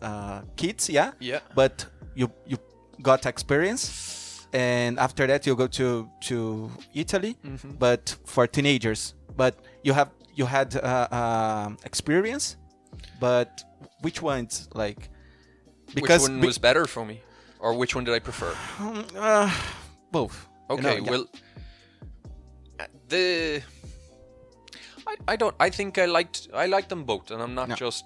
uh, 0.02 0.42
kids, 0.56 0.88
yeah. 0.90 1.12
Yeah. 1.18 1.40
But 1.54 1.86
you 2.14 2.30
you 2.46 2.58
got 3.02 3.24
experience, 3.26 4.46
and 4.52 4.98
after 4.98 5.26
that 5.26 5.46
you 5.46 5.56
go 5.56 5.66
to 5.66 6.08
to 6.28 6.70
Italy, 6.94 7.36
Mm-hmm. 7.44 7.70
but 7.78 8.16
for 8.26 8.46
teenagers. 8.46 9.14
But 9.36 9.54
you 9.82 9.94
have 9.94 10.10
you 10.34 10.44
had 10.46 10.76
uh, 10.76 11.08
um 11.10 11.78
experience, 11.84 12.56
but 13.20 13.62
which 14.00 14.20
one's 14.22 14.68
like? 14.74 15.08
which 15.94 16.08
one 16.20 16.40
be- 16.40 16.46
was 16.46 16.58
better 16.58 16.86
for 16.86 17.04
me, 17.04 17.20
or 17.58 17.74
which 17.74 17.94
one 17.94 18.04
did 18.04 18.14
I 18.14 18.18
prefer? 18.20 18.54
um, 18.78 19.04
uh, 19.16 19.50
both. 20.12 20.48
you 20.70 20.76
Okay, 20.76 20.82
know, 20.98 21.04
yeah. 21.04 21.10
well, 21.10 21.26
uh, 22.78 22.84
the 23.08 23.62
I, 25.06 25.14
I 25.28 25.36
don't 25.36 25.54
I 25.58 25.70
think 25.70 25.98
I 25.98 26.06
liked 26.06 26.48
I 26.54 26.66
liked 26.66 26.88
them 26.88 27.04
both, 27.04 27.30
and 27.30 27.42
I'm 27.42 27.54
not 27.54 27.68
No. 27.68 27.74
just 27.74 28.04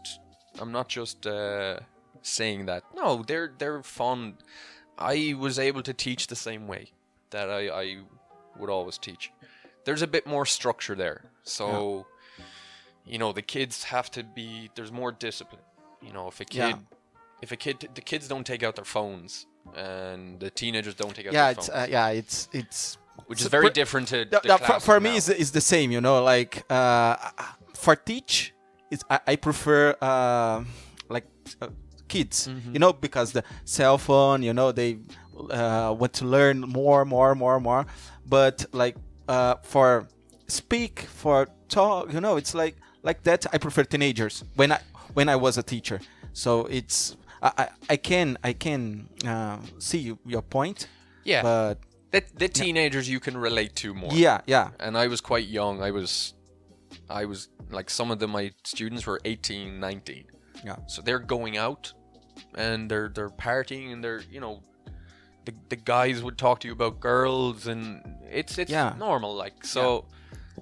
I'm 0.60 0.72
not 0.72 0.88
just 0.88 1.26
uh, 1.26 1.78
saying 2.22 2.66
that. 2.66 2.84
No, 2.94 3.22
they're 3.26 3.52
they're 3.58 3.82
fun. 3.82 4.38
I 4.98 5.34
was 5.38 5.58
able 5.58 5.82
to 5.82 5.92
teach 5.92 6.28
the 6.28 6.36
same 6.36 6.66
way 6.68 6.92
that 7.30 7.50
I, 7.50 7.68
I 7.68 7.98
would 8.58 8.70
always 8.70 8.96
teach. 8.98 9.32
There's 9.84 10.02
a 10.02 10.06
bit 10.06 10.26
more 10.26 10.46
structure 10.46 10.94
there, 10.94 11.24
so 11.42 12.06
you 13.06 13.18
know 13.18 13.32
the 13.32 13.42
kids 13.42 13.84
have 13.84 14.10
to 14.12 14.22
be. 14.22 14.70
There's 14.74 14.92
more 14.92 15.12
discipline. 15.12 15.62
You 16.02 16.12
know, 16.12 16.28
if 16.28 16.40
a 16.40 16.44
kid 16.44 16.58
Yeah. 16.58 16.76
if 17.42 17.52
a 17.52 17.56
kid 17.56 17.88
the 17.94 18.00
kids 18.00 18.28
don't 18.28 18.44
take 18.46 18.62
out 18.62 18.74
their 18.76 18.84
phones 18.84 19.46
and 19.76 20.38
the 20.40 20.50
teenagers 20.50 20.94
don't 20.94 21.14
take 21.14 21.26
out 21.26 21.32
their 21.32 21.32
phones. 21.32 21.34
yeah, 21.34 21.52
their 21.52 21.58
it's 21.58 21.68
phones, 21.68 21.88
uh, 21.88 21.90
yeah, 21.90 22.08
it's 22.08 22.48
it's 22.52 22.98
which 23.26 23.40
is 23.40 23.46
very 23.46 23.66
for- 23.68 23.72
different 23.72 24.08
to 24.08 24.26
for, 24.58 24.80
for 24.80 25.00
me 25.00 25.16
it's, 25.16 25.28
it's 25.28 25.50
the 25.50 25.60
same 25.60 25.90
you 25.90 26.00
know 26.00 26.22
like 26.22 26.64
uh, 26.70 27.16
for 27.74 27.94
teach 27.96 28.52
it's 28.90 29.04
i, 29.08 29.18
I 29.28 29.36
prefer 29.36 29.94
uh, 30.02 30.64
like 31.08 31.24
uh, 31.62 31.68
kids 32.08 32.48
Mm-hmm. 32.48 32.72
you 32.74 32.78
know 32.80 32.92
because 32.92 33.32
the 33.32 33.42
cell 33.64 33.98
phone 33.98 34.42
you 34.42 34.52
know 34.52 34.72
they 34.72 34.98
uh, 35.50 35.94
want 35.98 36.12
to 36.14 36.24
learn 36.26 36.60
more 36.60 37.04
more 37.04 37.34
more 37.34 37.60
more 37.60 37.86
but 38.26 38.66
like 38.72 38.96
uh, 39.28 39.54
for 39.62 40.06
speak 40.48 41.00
for 41.00 41.48
talk 41.68 42.12
you 42.12 42.20
know 42.20 42.36
it's 42.36 42.54
like 42.54 42.76
like 43.08 43.22
that 43.22 43.46
i 43.54 43.58
prefer 43.58 43.84
teenagers 43.84 44.42
when 44.56 44.72
i 44.72 44.80
when 45.16 45.28
i 45.28 45.36
was 45.36 45.56
a 45.58 45.62
teacher 45.62 45.98
so 46.32 46.66
it's 46.78 47.16
i 47.42 47.50
i, 47.62 47.66
I 47.94 47.96
can 47.96 48.36
i 48.42 48.52
can 48.52 49.08
uh, 49.32 49.58
see 49.78 50.00
your 50.26 50.42
point 50.42 50.88
yeah, 51.26 51.42
but 51.42 51.78
the, 52.10 52.22
the 52.36 52.48
teenagers 52.48 53.08
you 53.08 53.18
can 53.18 53.36
relate 53.36 53.74
to 53.76 53.94
more. 53.94 54.10
yeah 54.12 54.40
yeah 54.46 54.66
and 54.78 54.92
I 54.96 55.06
was 55.08 55.20
quite 55.22 55.46
young. 55.48 55.82
I 55.82 55.90
was, 55.90 56.34
I 57.08 57.24
was 57.24 57.48
like 57.70 57.88
some 57.88 58.10
of 58.12 58.18
the 58.18 58.28
my 58.28 58.52
students 58.64 59.06
were 59.06 59.20
18, 59.24 59.80
19. 59.80 60.24
Yeah. 60.62 60.76
So 60.86 61.00
they're 61.02 61.18
going 61.36 61.56
out, 61.56 61.92
and 62.54 62.90
they're 62.90 63.08
they're 63.08 63.30
partying, 63.30 63.92
and 63.92 64.04
they're 64.04 64.22
you 64.30 64.38
know, 64.44 64.60
the 65.46 65.54
the 65.70 65.76
guys 65.76 66.22
would 66.22 66.36
talk 66.36 66.60
to 66.60 66.68
you 66.68 66.74
about 66.74 67.00
girls, 67.00 67.66
and 67.66 68.02
it's 68.30 68.58
it's 68.58 68.70
Yeah. 68.70 68.94
normal 68.98 69.34
like 69.34 69.64
so. 69.64 70.04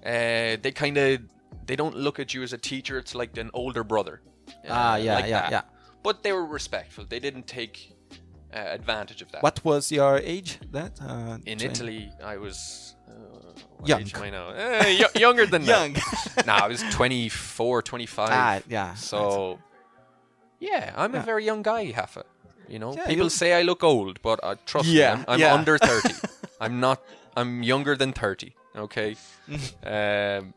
Uh, 0.07 0.57
they 0.63 0.73
kind 0.73 0.97
of 0.97 1.21
they 1.67 1.77
don't 1.77 1.97
look 1.97 2.19
at 2.19 2.35
you 2.35 2.43
as 2.43 2.53
a 2.53 2.59
teacher. 2.59 2.99
It's 2.99 3.15
like 3.15 3.37
an 3.41 3.51
older 3.55 3.85
brother. 3.85 4.21
ah 4.69 4.93
uh, 4.93 4.97
yeah 4.97 5.15
like 5.17 5.29
yeah 5.31 5.41
that. 5.43 5.51
yeah 5.53 5.63
But 6.03 6.23
they 6.23 6.33
were 6.33 6.47
respectful. 6.47 7.05
They 7.09 7.21
didn't 7.21 7.47
take 7.47 7.77
uh, 8.55 8.59
advantage 8.79 9.23
of 9.25 9.29
that. 9.33 9.43
What 9.43 9.59
was 9.65 9.91
your 9.93 10.19
age? 10.19 10.59
That 10.73 10.93
uh, 11.01 11.39
In 11.47 11.59
twen- 11.59 11.71
Italy, 11.71 12.11
I 12.35 12.37
was 12.37 12.97
uh, 13.09 13.87
Young. 13.87 14.01
age 14.03 14.15
am 14.17 14.23
I 14.23 14.31
now? 14.31 14.47
Eh, 14.51 15.03
y- 15.03 15.15
younger 15.27 15.47
than 15.47 15.63
Young. 15.65 15.93
that. 15.95 16.47
nah, 16.47 16.65
I 16.67 16.69
was 16.69 16.83
24, 16.91 17.83
25. 17.83 18.29
ah, 18.31 18.61
yeah. 18.69 18.95
so, 18.95 19.59
yeah, 20.61 20.93
I'm 20.97 21.15
Yeah. 21.15 21.23
a 21.23 21.25
very 21.25 21.45
young 21.45 21.63
guy, 21.63 21.93
Hafa. 21.93 22.23
You 22.69 22.79
know, 22.79 22.95
Yeah, 22.95 23.07
people 23.07 23.31
say 23.31 23.53
I 23.61 23.63
look 23.63 23.83
old, 23.85 24.21
but 24.23 24.39
uh, 24.43 24.55
trust 24.67 24.89
Yeah, 24.89 25.17
me, 25.17 25.25
I'm, 25.29 25.43
I'm 25.43 25.59
under 25.59 25.79
30. 25.79 26.15
I'm 26.61 26.81
not. 26.81 26.99
I'm 27.37 27.63
younger 27.63 27.97
than 27.97 28.13
30. 28.13 28.55
Okay. 28.77 29.17
um, 29.85 30.55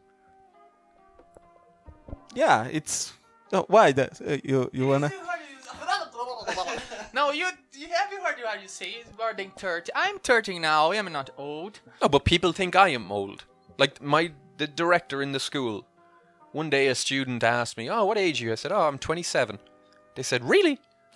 yeah, 2.36 2.66
it's 2.72 3.14
oh, 3.54 3.66
why 3.68 3.92
that 3.94 4.22
uh, 4.22 4.38
you 4.44 4.70
you 4.74 4.88
wanna 4.88 5.12
no, 7.14 7.32
you, 7.32 7.46
you 7.74 7.88
have 7.88 8.12
you 8.12 8.22
heard 8.22 8.36
how 8.46 8.60
you 8.60 8.68
say 8.68 8.98
it's 9.00 9.18
more 9.18 9.34
than 9.34 9.52
30. 9.52 9.92
I'm 9.96 10.20
30 10.20 10.60
now. 10.60 10.92
I'm 10.92 11.12
not 11.12 11.30
old. 11.38 11.80
no, 12.02 12.10
but 12.10 12.26
people 12.26 12.52
think 12.52 12.76
I 12.76 12.90
am 12.90 13.12
old. 13.12 13.46
Like 13.78 14.02
my 14.02 14.32
the 14.58 14.68
director 14.68 15.22
in 15.22 15.32
the 15.32 15.40
school. 15.40 15.86
One 16.52 16.70
day, 16.70 16.88
a 16.88 16.96
student 16.96 17.44
asked 17.44 17.78
me, 17.78 17.90
"Oh, 17.90 18.06
what 18.06 18.18
age 18.18 18.42
are 18.42 18.46
you?" 18.46 18.52
I 18.54 18.56
said, 18.56 18.72
"Oh, 18.72 18.88
I'm 18.88 18.98
27." 18.98 19.60
They 20.16 20.24
said, 20.24 20.42
"Really?" 20.44 20.80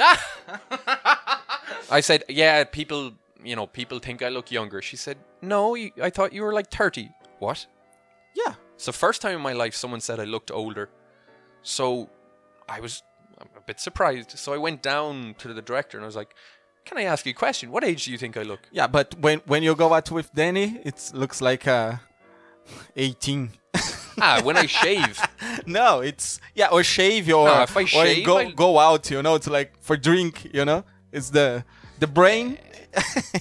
I 1.89 2.01
said, 2.01 2.25
"Yeah, 2.27 2.63
people, 2.65 3.13
you 3.41 3.55
know, 3.55 3.65
people 3.65 3.99
think 3.99 4.21
I 4.21 4.29
look 4.29 4.51
younger." 4.51 4.81
She 4.81 4.97
said, 4.97 5.17
"No, 5.41 5.75
you, 5.75 5.91
I 6.01 6.09
thought 6.09 6.33
you 6.33 6.43
were 6.43 6.53
like 6.53 6.69
30." 6.69 7.09
What? 7.39 7.65
yeah 8.35 8.55
It's 8.75 8.85
the 8.85 8.93
first 8.93 9.21
time 9.21 9.35
in 9.35 9.41
my 9.41 9.53
life 9.53 9.73
someone 9.73 10.01
said 10.01 10.19
I 10.19 10.25
looked 10.25 10.51
older. 10.51 10.89
So 11.63 12.09
I 12.67 12.79
was 12.79 13.03
a 13.55 13.61
bit 13.65 13.79
surprised. 13.79 14.37
So 14.37 14.53
I 14.53 14.57
went 14.57 14.81
down 14.81 15.35
to 15.39 15.53
the 15.53 15.61
director 15.61 15.97
and 15.97 16.03
I 16.03 16.07
was 16.07 16.15
like, 16.15 16.35
"Can 16.85 16.97
I 16.97 17.03
ask 17.03 17.25
you 17.25 17.31
a 17.31 17.35
question? 17.35 17.71
What 17.71 17.83
age 17.83 18.05
do 18.05 18.11
you 18.11 18.17
think 18.17 18.37
I 18.37 18.43
look?" 18.43 18.59
yeah. 18.71 18.87
But 18.87 19.15
when 19.19 19.39
when 19.45 19.63
you 19.63 19.75
go 19.75 19.93
out 19.93 20.11
with 20.11 20.33
Danny, 20.33 20.79
it 20.83 21.11
looks 21.13 21.41
like 21.41 21.67
uh, 21.67 21.95
18. 22.95 23.51
ah, 24.21 24.41
when 24.43 24.57
I 24.57 24.65
shave. 24.65 25.19
no, 25.65 26.01
it's 26.01 26.39
yeah, 26.55 26.67
or 26.71 26.83
shave 26.83 27.27
or 27.33 27.47
No, 27.47 27.61
if 27.63 27.75
I 27.77 27.81
or 27.81 27.87
shave, 27.87 28.25
go 28.25 28.37
I'll- 28.37 28.51
go 28.51 28.79
out. 28.79 29.09
You 29.11 29.21
know, 29.21 29.35
it's 29.35 29.47
like 29.47 29.73
for 29.81 29.97
drink. 29.97 30.47
You 30.53 30.65
know, 30.65 30.83
it's 31.11 31.29
the 31.29 31.63
the 31.99 32.07
brain. 32.07 32.57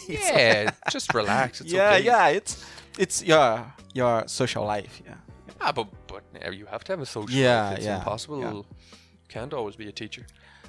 Yeah, 0.08 0.70
just 0.90 1.14
relax. 1.14 1.60
It's 1.60 1.72
yeah, 1.76 1.94
okay. 1.94 2.04
yeah. 2.04 2.28
It's 2.28 2.64
it's 2.98 3.22
your 3.24 3.72
your 3.94 4.24
social 4.28 4.64
life. 4.64 5.02
Yeah. 5.06 5.14
Ah, 5.60 5.72
but 5.72 5.86
but 6.06 6.22
you 6.54 6.66
have 6.66 6.84
to 6.84 6.92
have 6.92 7.00
a 7.02 7.06
social 7.06 7.30
Yeah, 7.38 7.68
life. 7.70 7.76
It's 7.78 7.86
yeah, 7.86 7.98
impossible. 7.98 8.40
yeah. 8.40 8.52
You 8.52 8.64
can't 9.28 9.52
always 9.54 9.76
be 9.76 9.88
a 9.88 9.92
teacher. 9.92 10.24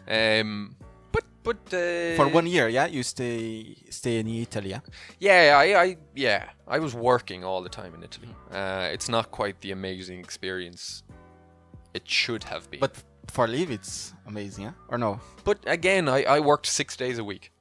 Um, 0.08 0.75
but 1.12 1.24
but 1.43 1.58
uh, 1.74 2.15
For 2.15 2.27
one 2.27 2.48
year, 2.48 2.67
yeah, 2.69 2.88
you 2.88 3.03
stay 3.03 3.75
stay 3.89 4.19
in 4.19 4.27
Italy. 4.27 4.69
Yeah. 4.69 4.81
Yeah, 5.19 5.58
I, 5.58 5.84
I 5.84 5.98
yeah, 6.15 6.50
I 6.67 6.79
was 6.79 6.93
working 6.93 7.43
all 7.43 7.62
the 7.63 7.69
time 7.69 7.93
in 7.96 8.03
Italy. 8.03 8.29
Mm. 8.51 8.55
Uh, 8.55 8.93
it's 8.93 9.10
not 9.10 9.31
quite 9.31 9.62
the 9.62 9.72
amazing 9.72 10.19
experience 10.19 11.03
it 11.93 12.08
should 12.08 12.43
have 12.43 12.69
been. 12.72 12.79
But 12.79 13.03
for 13.27 13.48
leave, 13.48 13.72
it's 13.72 14.13
amazing. 14.27 14.65
Yeah. 14.65 14.74
Or 14.89 14.98
no? 14.98 15.19
but 15.43 15.58
again, 15.67 16.08
I, 16.10 16.24
I 16.38 16.39
worked 16.39 16.65
six 16.67 16.96
days 16.98 17.17
a 17.19 17.24
week, 17.24 17.51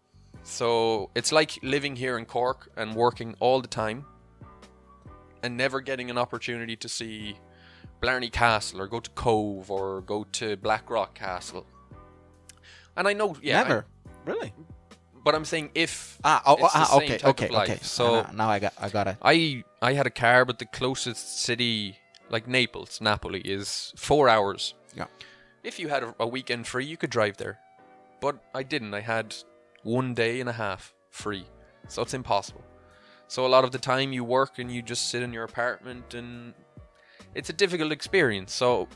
so 0.42 1.11
it's 1.14 1.32
like 1.32 1.58
living 1.62 1.97
here 1.97 2.18
in 2.18 2.25
Cork 2.26 2.68
and 2.76 2.94
working 2.94 3.35
all 3.40 3.61
the 3.61 3.68
time, 3.68 4.04
and 5.42 5.57
never 5.57 5.80
getting 5.80 6.11
an 6.11 6.18
opportunity 6.18 6.76
to 6.76 6.88
see 6.88 7.37
Blarney 8.00 8.30
Castle 8.30 8.80
or 8.80 8.87
go 8.87 9.00
to 9.00 9.11
Cobh 9.11 9.71
or 9.71 10.00
go 10.02 10.25
to 10.33 10.57
Blackrock 10.57 11.14
Castle. 11.14 11.66
And 12.97 13.07
I 13.09 13.12
know, 13.12 13.37
yeah, 13.42 13.61
I- 13.61 13.62
Never. 13.62 13.87
Really? 14.25 14.52
but 15.25 15.35
I'm 15.35 15.45
saying 15.45 15.71
if 15.75 16.18
Ah, 16.25 16.42
oh, 16.47 16.57
the 16.57 16.62
ah, 16.64 16.85
same 16.85 17.02
okay, 17.02 17.18
type 17.18 17.30
okay, 17.30 17.45
of 17.47 17.50
life. 17.52 17.68
okay. 17.71 17.78
So 17.83 18.25
Ah, 18.26 18.30
now 18.35 18.49
I 18.49 18.59
got, 18.59 18.73
I 18.78 18.88
got 18.88 19.09
it. 19.09 19.16
I 19.23 19.62
I 19.83 19.92
had 19.92 20.07
a 20.07 20.11
car, 20.11 20.45
but 20.45 20.59
the 20.59 20.64
closest 20.66 21.40
city, 21.42 21.99
like 22.30 22.47
Naples, 22.49 23.00
Napoli, 23.00 23.40
is 23.40 23.92
four 23.97 24.28
hours. 24.28 24.75
Yeah. 24.97 25.07
If 25.62 25.78
you 25.78 25.88
had 25.88 26.02
a, 26.02 26.14
a 26.21 26.26
weekend 26.26 26.66
free, 26.66 26.85
you 26.87 26.97
could 26.97 27.11
drive 27.11 27.37
there, 27.37 27.59
but 28.21 28.37
I 28.54 28.62
didn't. 28.62 28.95
I 28.95 29.00
had 29.00 29.35
one 29.83 30.14
day 30.14 30.40
and 30.40 30.49
a 30.49 30.52
half 30.52 30.95
free, 31.11 31.45
so 31.88 32.02
it's 32.02 32.14
impossible. 32.14 32.64
So 33.28 33.47
a 33.47 33.49
lot 33.49 33.64
of 33.64 33.73
the 33.73 33.78
time 33.78 34.12
you 34.12 34.25
work 34.25 34.58
and 34.58 34.73
you 34.73 34.82
just 34.82 35.11
sit 35.11 35.23
in 35.23 35.32
your 35.32 35.44
apartment, 35.44 36.14
and 36.14 36.54
it's 37.35 37.50
a 37.50 37.52
difficult 37.52 37.92
experience. 37.92 38.52
So 38.54 38.88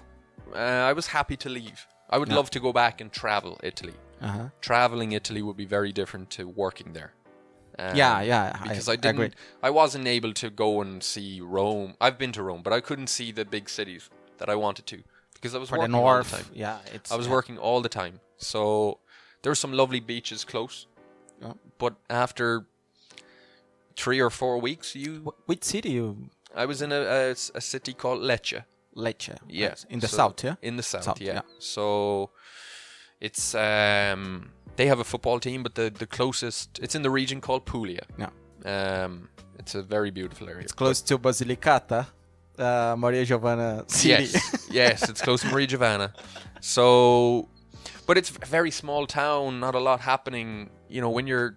uh, 0.54 0.58
I 0.58 0.92
was 0.94 1.06
happy 1.08 1.36
to 1.38 1.48
leave. 1.48 1.86
I 2.10 2.18
would 2.18 2.28
Yeah. 2.28 2.36
love 2.36 2.50
to 2.50 2.60
go 2.60 2.72
back 2.72 3.00
and 3.00 3.12
travel 3.12 3.60
Italy. 3.62 3.94
Uh 4.20 4.26
huh. 4.28 4.48
Traveling 4.60 5.12
Italy 5.12 5.42
would 5.42 5.56
be 5.56 5.64
very 5.66 5.92
different 5.92 6.30
to 6.30 6.48
working 6.48 6.92
there. 6.92 7.12
Um, 7.78 7.96
yeah, 7.96 8.20
yeah. 8.20 8.52
because 8.62 8.88
I, 8.88 8.92
I, 8.92 8.96
didn't. 8.96 9.34
I 9.62 9.70
wasn't 9.70 10.06
able 10.06 10.32
to 10.34 10.50
go 10.50 10.80
and 10.82 11.02
see 11.02 11.40
Rome. 11.40 11.94
I've 12.00 12.18
been 12.18 12.32
to 12.32 12.42
Rome, 12.42 12.62
but 12.62 12.72
I 12.72 12.80
couldn't 12.80 13.08
see 13.08 13.32
the 13.32 13.44
big 13.44 13.68
cities 13.68 14.10
that 14.38 14.48
I 14.50 14.54
wanted 14.54 14.86
to 14.86 15.02
because 15.34 15.54
I 15.54 15.58
was 15.58 15.68
For 15.70 15.76
the 15.76 15.80
working 15.80 15.94
all 15.94 16.22
the 16.22 16.28
time. 16.36 16.44
yeah, 16.54 16.78
it's. 16.94 17.10
I 17.10 17.16
was 17.16 17.26
yeah. 17.26 17.32
working 17.32 17.58
all 17.58 17.80
the 17.80 17.88
time, 17.88 18.20
so 18.36 18.98
there 19.42 19.50
were 19.50 19.56
some 19.56 19.72
lovely 19.72 20.00
beaches 20.00 20.44
close. 20.44 20.86
Yeah. 21.40 21.54
But 21.78 21.94
after 22.10 22.66
three 23.96 24.20
or 24.20 24.30
four 24.30 24.58
weeks, 24.60 24.94
you, 24.94 25.22
Wh- 25.26 25.48
Which 25.48 25.64
city 25.64 25.90
you? 25.90 26.30
I 26.54 26.66
was 26.66 26.82
in 26.82 26.92
a 26.92 27.34
a 27.54 27.60
city 27.60 27.94
called 27.94 28.20
Lecce. 28.22 28.64
Lecce. 28.96 29.36
Yeah, 29.48 29.74
In 29.88 30.00
the 30.00 30.08
so- 30.08 30.16
south, 30.16 30.44
yeah. 30.44 30.54
In 30.62 30.76
the 30.76 30.82
south, 30.82 31.04
South, 31.04 31.20
yeah. 31.20 31.32
yeah. 31.34 31.42
So 31.58 32.30
it's 33.20 33.54
um 33.54 34.50
they 34.76 34.86
have 34.86 35.00
a 35.00 35.04
football 35.04 35.38
team, 35.40 35.62
but 35.62 35.74
the 35.74 35.90
the 35.90 36.06
closest 36.06 36.78
it's 36.82 36.94
in 36.94 37.02
the 37.02 37.10
region 37.10 37.40
called 37.40 37.64
Puglia. 37.64 38.04
Yeah. 38.18 38.30
Um, 38.64 39.28
it's 39.58 39.74
a 39.74 39.82
very 39.82 40.10
beautiful 40.10 40.48
area. 40.48 40.62
It's 40.62 40.72
close 40.72 41.00
to 41.02 41.18
Basilicata, 41.18 42.06
uh, 42.58 42.94
Maria 42.98 43.24
Giovanna 43.24 43.84
city. 43.88 44.24
Yes, 44.24 44.68
yes, 44.70 45.08
it's 45.10 45.20
close 45.22 45.40
to 45.42 45.48
Maria 45.52 45.66
Giovanna. 45.66 46.12
So, 46.60 47.48
but 48.06 48.16
it's 48.18 48.30
a 48.30 48.46
very 48.46 48.70
small 48.70 49.06
town, 49.06 49.60
not 49.60 49.74
a 49.74 49.80
lot 49.80 50.00
happening. 50.00 50.70
You 50.88 51.00
know, 51.00 51.10
when 51.10 51.26
you're, 51.26 51.56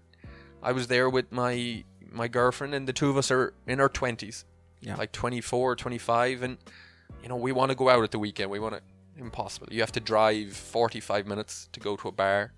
I 0.64 0.72
was 0.72 0.88
there 0.88 1.10
with 1.10 1.32
my 1.32 1.84
my 2.16 2.28
girlfriend, 2.28 2.74
and 2.74 2.88
the 2.88 2.94
two 2.94 3.10
of 3.10 3.18
us 3.18 3.30
are 3.32 3.54
in 3.68 3.80
our 3.80 3.90
twenties, 3.90 4.46
Yeah. 4.82 4.96
like 4.96 5.12
24, 5.12 5.76
25, 5.76 6.42
and 6.44 6.58
you 7.22 7.30
know, 7.30 7.36
we 7.36 7.52
want 7.52 7.70
to 7.72 7.76
go 7.76 7.90
out 7.90 8.04
at 8.04 8.12
the 8.12 8.20
weekend. 8.20 8.50
We 8.50 8.60
want 8.60 8.76
to. 8.76 8.82
Impossible. 9.18 9.68
You 9.72 9.80
have 9.80 9.94
to 9.94 10.02
drive 10.02 10.52
45 10.54 11.26
minutes 11.26 11.70
to 11.72 11.80
go 11.80 11.96
to 11.96 12.10
a 12.10 12.12
bar. 12.12 12.52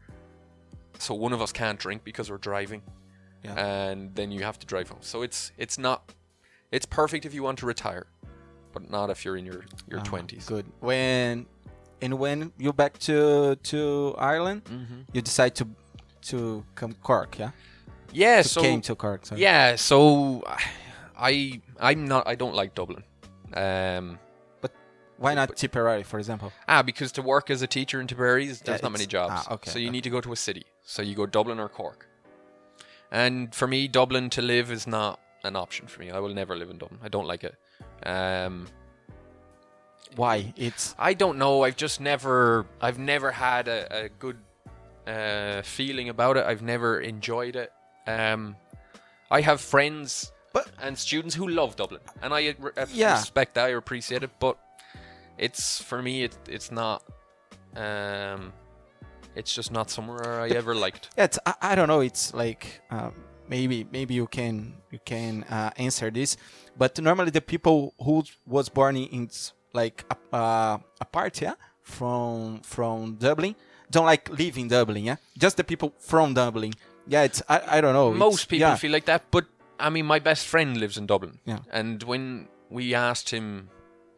So 0.98 1.14
one 1.14 1.32
of 1.34 1.40
us 1.42 1.52
can't 1.52 1.78
drink 1.80 2.04
because 2.04 2.32
we're 2.32 2.40
driving, 2.40 2.82
Yeah. 3.44 3.54
and 3.60 4.16
then 4.16 4.32
you 4.32 4.44
have 4.44 4.58
to 4.60 4.66
drive 4.66 4.90
home. 4.90 5.02
So 5.02 5.22
it's 5.22 5.52
it's 5.58 5.78
not. 5.78 6.14
It's 6.72 6.86
perfect 6.88 7.26
if 7.26 7.34
you 7.36 7.44
want 7.44 7.60
to 7.60 7.66
retire, 7.68 8.08
but 8.74 8.90
not 8.90 9.10
if 9.12 9.24
you're 9.24 9.38
in 9.38 9.46
your 9.46 9.66
your 9.88 10.00
Ah, 10.00 10.04
twenties. 10.04 10.46
Good. 10.48 10.66
When 10.80 11.46
and 12.02 12.18
when 12.18 12.52
you're 12.58 12.74
back 12.74 12.98
to 13.00 13.56
to 13.72 14.16
Ireland, 14.18 14.64
Mm-hmm. 14.66 15.02
you 15.14 15.22
decide 15.22 15.54
to 15.56 15.66
to 16.30 16.66
come 16.76 16.94
Cork, 17.04 17.38
yeah. 17.38 17.52
Yeah. 18.12 18.42
So 18.42 18.62
came 18.62 18.82
to 18.82 18.96
Cork. 18.96 19.26
Sorry. 19.26 19.42
yeah. 19.42 19.76
So 19.76 20.44
I 21.18 21.62
I'm 21.80 22.06
not. 22.08 22.28
I 22.28 22.36
don't 22.36 22.56
like 22.56 22.74
Dublin. 22.76 23.04
Um. 23.54 24.20
But 24.62 24.72
why 25.18 25.34
not 25.34 25.56
Tipperary, 25.56 26.04
for 26.04 26.18
example? 26.20 26.52
Ah, 26.68 26.82
because 26.84 27.12
to 27.14 27.22
work 27.22 27.50
as 27.50 27.62
a 27.62 27.68
teacher 27.68 28.00
in 28.02 28.08
Tipperary, 28.08 28.46
there's 28.48 28.62
Yeah, 28.66 28.78
not 28.84 28.92
many 28.92 29.06
jobs. 29.06 29.46
ah, 29.48 29.54
okay, 29.56 29.72
So 29.72 29.80
you 29.80 29.88
okay. 29.88 29.92
need 29.92 30.04
to 30.04 30.10
go 30.10 30.22
to 30.22 30.32
a 30.32 30.36
city. 30.36 30.66
So 30.84 31.02
you 31.02 31.16
go 31.16 31.26
Dublin 31.26 31.60
or 31.60 31.70
Cork. 31.70 32.08
And 33.12 33.54
for 33.56 33.68
me, 33.68 33.88
Dublin 33.88 34.30
to 34.32 34.42
live 34.42 34.72
is 34.72 34.86
not 34.88 35.20
an 35.44 35.56
option 35.56 35.88
for 35.88 36.02
me. 36.02 36.12
I 36.12 36.20
will 36.20 36.34
never 36.34 36.56
live 36.58 36.70
in 36.70 36.78
Dublin. 36.78 37.00
I 37.04 37.08
don't 37.10 37.26
like 37.28 37.44
it. 37.44 37.56
Um, 38.06 38.68
Why? 40.16 40.54
It's 40.58 40.94
I 41.00 41.14
don't 41.14 41.38
know. 41.38 41.64
I've 41.64 41.78
just 41.78 42.02
never, 42.02 42.66
I've 42.82 43.00
never 43.00 43.32
had 43.32 43.68
a, 43.68 44.06
a 44.06 44.10
good 44.10 44.38
uh, 45.06 45.62
feeling 45.62 46.10
about 46.10 46.38
it. 46.38 46.46
I've 46.46 46.62
never 46.62 47.00
enjoyed 47.00 47.56
it. 47.56 47.72
Um, 48.08 48.56
I 49.30 49.42
have 49.42 49.60
friends 49.62 50.32
But- 50.54 50.68
and 50.82 50.98
students 50.98 51.36
who 51.36 51.48
love 51.48 51.76
Dublin, 51.76 52.02
and 52.22 52.34
I 52.34 52.56
re- 52.58 52.72
uh, 52.78 52.86
Yeah. 52.94 53.14
respect 53.20 53.56
that. 53.56 53.66
I 53.66 53.70
appreciate 53.70 54.24
it, 54.24 54.32
but 54.40 54.58
it's 55.38 55.82
for 55.82 56.02
me, 56.02 56.24
it, 56.24 56.38
it's 56.48 56.72
not. 56.72 57.04
Um, 57.76 58.54
it's 59.36 59.54
just 59.54 59.72
not 59.72 59.90
somewhere 59.92 60.42
I 60.42 60.48
ever 60.50 60.74
liked. 60.74 61.10
yeah, 61.18 61.26
it's, 61.26 61.38
I, 61.46 61.54
I 61.62 61.76
don't 61.76 61.88
know. 61.88 62.00
It's 62.02 62.34
like 62.34 62.82
um, 62.90 63.14
maybe 63.48 63.86
maybe 63.92 64.14
you 64.16 64.26
can 64.28 64.74
you 64.92 65.00
can 65.06 65.44
uh, 65.44 65.70
answer 65.78 66.10
this, 66.10 66.38
but 66.78 67.00
normally 67.00 67.30
the 67.32 67.42
people 67.42 67.94
who 68.04 68.24
was 68.48 68.70
born 68.70 68.96
in 68.98 69.30
like 69.74 70.06
uh, 70.34 70.78
a 71.02 71.06
part 71.12 71.40
yeah 71.42 71.54
from 71.84 72.62
from 72.62 73.16
Dublin 73.16 73.54
don't 73.92 74.06
like 74.06 74.28
live 74.30 74.58
in 74.58 74.68
Dublin 74.70 75.04
yeah 75.04 75.18
just 75.38 75.58
the 75.58 75.64
people 75.64 75.94
from 76.00 76.34
Dublin 76.34 76.74
yeah 77.10 77.24
it's 77.24 77.42
I, 77.50 77.78
I 77.78 77.82
don't 77.82 77.94
know 77.94 78.14
Most 78.14 78.34
it's- 78.36 78.46
people 78.46 78.68
yeah. 78.70 78.76
feel 78.76 78.92
like 78.92 79.06
that, 79.06 79.24
but 79.32 79.46
I 79.80 79.90
mean, 79.90 80.06
my 80.08 80.20
best 80.20 80.48
friend 80.48 80.76
lives 80.78 80.98
in 80.98 81.06
Dublin. 81.06 81.40
Yeah. 81.46 81.60
And 81.72 82.02
when 82.04 82.48
we 82.70 82.96
asked 82.96 83.30
him 83.30 83.70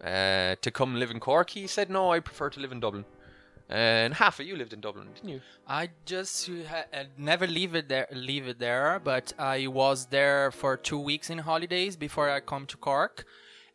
uh, 0.01 0.55
to 0.61 0.71
come 0.71 0.95
live 0.95 1.11
in 1.11 1.19
Cork, 1.19 1.49
he 1.51 1.67
said, 1.67 1.89
"No, 1.89 2.11
I 2.13 2.19
prefer 2.21 2.49
to 2.51 2.59
live 2.59 2.71
in 2.71 2.79
Dublin." 2.79 3.05
And 3.71 4.15
half 4.15 4.39
of 4.39 4.47
you 4.47 4.55
lived 4.55 4.73
in 4.73 4.81
Dublin, 4.81 5.07
didn't 5.13 5.29
you? 5.29 5.41
I 5.67 5.89
just 6.05 6.49
ha- 6.71 6.85
uh, 6.91 7.03
never 7.17 7.45
leave 7.45 7.75
it 7.75 7.87
there. 7.87 8.07
Leave 8.11 8.47
it 8.47 8.57
there, 8.57 8.99
but 9.03 9.33
I 9.37 9.67
was 9.67 10.07
there 10.07 10.49
for 10.51 10.75
two 10.77 10.97
weeks 10.99 11.29
in 11.29 11.37
holidays 11.39 11.95
before 11.95 12.29
I 12.31 12.39
come 12.39 12.65
to 12.67 12.77
Cork, 12.77 13.25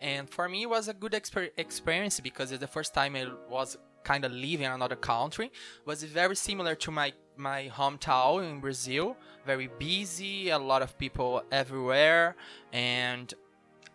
and 0.01 0.29
for 0.29 0.49
me 0.49 0.63
it 0.63 0.71
was 0.71 0.89
a 0.89 0.95
good 0.95 1.13
exper- 1.13 1.51
experience 1.57 2.19
because 2.19 2.51
it's 2.51 2.61
the 2.61 2.67
first 2.79 2.93
time 2.95 3.15
I 3.15 3.27
was 3.49 3.77
kind 4.03 4.25
of 4.25 4.33
leaving 4.33 4.67
another 4.67 4.97
country. 4.97 5.47
It 5.47 5.87
was 5.87 6.03
very 6.03 6.35
similar 6.37 6.75
to 6.77 6.91
my 6.91 7.13
my 7.37 7.71
hometown 7.73 8.49
in 8.51 8.61
Brazil. 8.61 9.17
Very 9.47 9.69
busy, 9.79 10.51
a 10.51 10.59
lot 10.59 10.83
of 10.83 10.97
people 10.99 11.43
everywhere, 11.53 12.35
and 12.73 13.33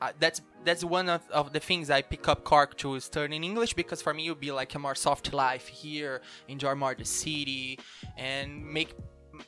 uh, 0.02 0.12
that's 0.20 0.42
that's 0.64 0.84
one 0.84 1.10
of, 1.10 1.22
of 1.32 1.54
the 1.54 1.60
things 1.60 1.90
I 1.90 2.02
pick 2.02 2.28
up 2.28 2.44
Cork 2.44 2.78
to 2.78 3.00
studying 3.00 3.44
English 3.44 3.74
because 3.74 4.02
for 4.02 4.14
me 4.14 4.28
it 4.28 4.30
would 4.30 4.40
be 4.40 4.52
like 4.52 4.76
a 4.76 4.80
more 4.80 4.96
soft 4.96 5.34
life 5.34 5.68
here, 5.68 6.22
enjoy 6.48 6.76
more 6.76 6.96
the 6.96 7.06
city, 7.06 7.80
and 8.18 8.66
make 8.66 8.94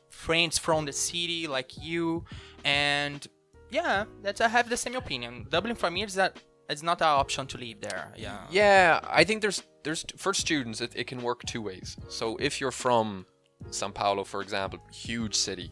friends 0.10 0.58
from 0.58 0.86
the 0.86 0.94
city 0.94 1.48
like 1.48 1.72
you, 1.82 2.26
and 2.64 3.28
yeah, 3.70 4.06
that's 4.22 4.42
I 4.42 4.48
have 4.48 4.70
the 4.70 4.78
same 4.78 4.96
opinion. 4.96 5.48
Dublin 5.50 5.76
for 5.76 5.92
me 5.92 6.04
is 6.04 6.16
that 6.16 6.38
it's 6.70 6.84
not 6.84 7.02
an 7.02 7.08
option 7.08 7.48
to 7.48 7.58
live 7.58 7.82
there. 7.82 8.14
Yeah. 8.18 8.40
Yeah, 8.50 9.00
I 9.04 9.24
think 9.24 9.42
there's 9.42 9.64
there's 9.84 10.06
for 10.16 10.34
students 10.34 10.82
it, 10.82 10.94
it 10.96 11.08
can 11.08 11.22
work 11.22 11.44
two 11.46 11.62
ways. 11.62 11.98
So 12.08 12.38
if 12.38 12.60
you're 12.62 12.72
from 12.72 13.26
São 13.70 13.94
Paulo, 13.94 14.24
for 14.24 14.42
example, 14.42 14.80
huge 14.92 15.36
city, 15.36 15.72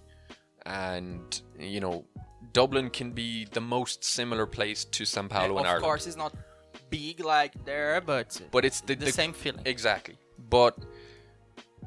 and 0.66 1.42
you 1.58 1.80
know 1.80 2.06
Dublin 2.54 2.90
can 2.90 3.12
be 3.12 3.46
the 3.52 3.62
most 3.62 4.04
similar 4.04 4.46
place 4.46 4.86
to 4.86 5.04
São 5.04 5.30
Paulo 5.30 5.54
in 5.54 5.60
of 5.60 5.66
Ireland. 5.66 5.84
course, 5.84 6.08
it's 6.08 6.18
not 6.18 6.34
big 6.90 7.20
like 7.20 7.54
there, 7.66 8.02
but 8.02 8.40
but 8.52 8.66
it's 8.66 8.82
the, 8.82 8.96
the, 8.96 9.12
same 9.12 9.34
feeling. 9.34 9.62
Exactly. 9.66 10.18
But 10.50 10.78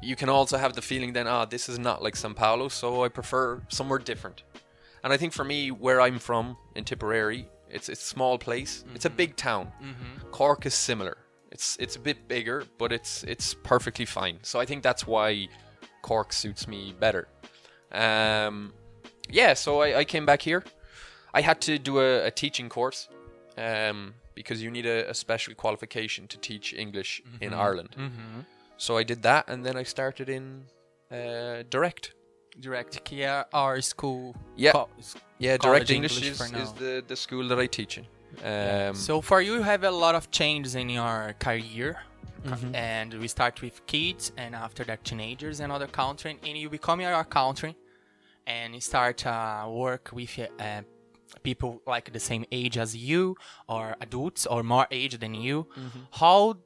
you 0.01 0.15
can 0.15 0.29
also 0.29 0.57
have 0.57 0.73
the 0.73 0.81
feeling 0.81 1.13
then, 1.13 1.27
ah, 1.27 1.45
this 1.45 1.69
is 1.69 1.79
not 1.79 2.03
like 2.03 2.15
Sao 2.15 2.33
Paulo, 2.33 2.67
so 2.67 3.03
I 3.03 3.09
prefer 3.09 3.61
somewhere 3.69 3.99
different. 3.99 4.43
And 5.03 5.11
I 5.11 5.17
think 5.17 5.33
for 5.33 5.43
me, 5.43 5.71
where 5.71 5.99
I'm 6.01 6.19
from 6.19 6.57
in 6.75 6.85
Tipperary, 6.85 7.47
it's 7.69 7.89
it's 7.89 8.03
a 8.03 8.05
small 8.05 8.37
place. 8.37 8.85
It's 8.95 9.05
a 9.05 9.09
big 9.09 9.35
town. 9.35 9.71
Cork 10.31 10.65
is 10.65 10.73
similar. 10.73 11.17
It's 11.51 11.77
it's 11.79 11.95
a 11.95 11.99
bit 11.99 12.27
bigger, 12.27 12.65
but 12.77 12.91
it's 12.91 13.23
it's 13.23 13.53
perfectly 13.53 14.05
fine. 14.05 14.39
So 14.43 14.59
I 14.59 14.65
think 14.65 14.83
that's 14.83 15.05
why 15.05 15.49
Cork 16.03 16.31
suits 16.33 16.67
me 16.67 16.93
better. 16.99 17.27
Um, 17.91 18.73
yeah, 19.29 19.55
so 19.55 19.81
I, 19.81 19.99
I 20.01 20.03
came 20.05 20.25
back 20.25 20.41
here. 20.43 20.63
I 21.33 21.41
had 21.41 21.59
to 21.61 21.79
do 21.79 21.99
a, 21.99 22.27
a 22.27 22.31
teaching 22.31 22.69
course 22.69 23.09
um, 23.57 24.13
because 24.35 24.61
you 24.61 24.69
need 24.69 24.85
a, 24.85 25.09
a 25.09 25.13
special 25.13 25.55
qualification 25.55 26.27
to 26.27 26.37
teach 26.37 26.73
English 26.73 27.21
in 27.41 27.53
Ireland. 27.53 27.95
Mm-hmm. 27.97 28.41
So 28.77 28.97
I 28.97 29.03
did 29.03 29.21
that, 29.23 29.49
and 29.49 29.65
then 29.65 29.75
I 29.77 29.83
started 29.83 30.29
in 30.29 30.65
uh, 31.11 31.63
direct. 31.69 32.13
Direct 32.59 33.03
Kia, 33.03 33.45
our 33.53 33.81
school. 33.81 34.35
Yeah. 34.55 34.73
co- 34.73 34.89
Yeah, 35.39 35.57
direct 35.57 35.89
English, 35.89 36.17
English 36.21 36.39
is, 36.41 36.63
is 36.63 36.71
the, 36.73 37.03
the 37.07 37.15
school 37.15 37.47
that 37.47 37.59
I 37.59 37.67
teach 37.67 37.97
in. 37.97 38.05
Um, 38.43 38.95
so 38.95 39.21
for 39.21 39.41
you, 39.41 39.53
you 39.55 39.61
have 39.63 39.83
a 39.83 39.91
lot 39.91 40.15
of 40.15 40.29
changes 40.31 40.75
in 40.75 40.89
your 40.89 41.35
career, 41.39 41.97
Mm-hmm. 42.43 42.75
and 42.75 43.13
we 43.13 43.27
start 43.27 43.61
with 43.61 43.85
kids, 43.87 44.31
and 44.37 44.53
after 44.53 44.83
that, 44.83 45.03
teenagers 45.03 45.59
in 45.59 45.71
other 45.71 45.87
country, 45.87 46.37
and 46.45 46.57
you 46.57 46.69
become 46.69 46.99
your 46.99 47.23
country, 47.23 47.75
and 48.45 48.75
you 48.75 48.81
start 48.81 49.25
uh, 49.25 49.65
work 49.69 50.09
with 50.11 50.37
uh, 50.59 50.81
people 51.41 51.81
like 51.87 52.11
the 52.11 52.19
same 52.19 52.45
age 52.51 52.77
as 52.77 52.95
you, 52.95 53.35
or 53.67 53.95
adults, 54.01 54.45
or 54.45 54.61
more 54.63 54.87
age 54.91 55.17
than 55.19 55.33
you. 55.33 55.67
Mm-hmm. 55.77 55.99
How 56.11 56.57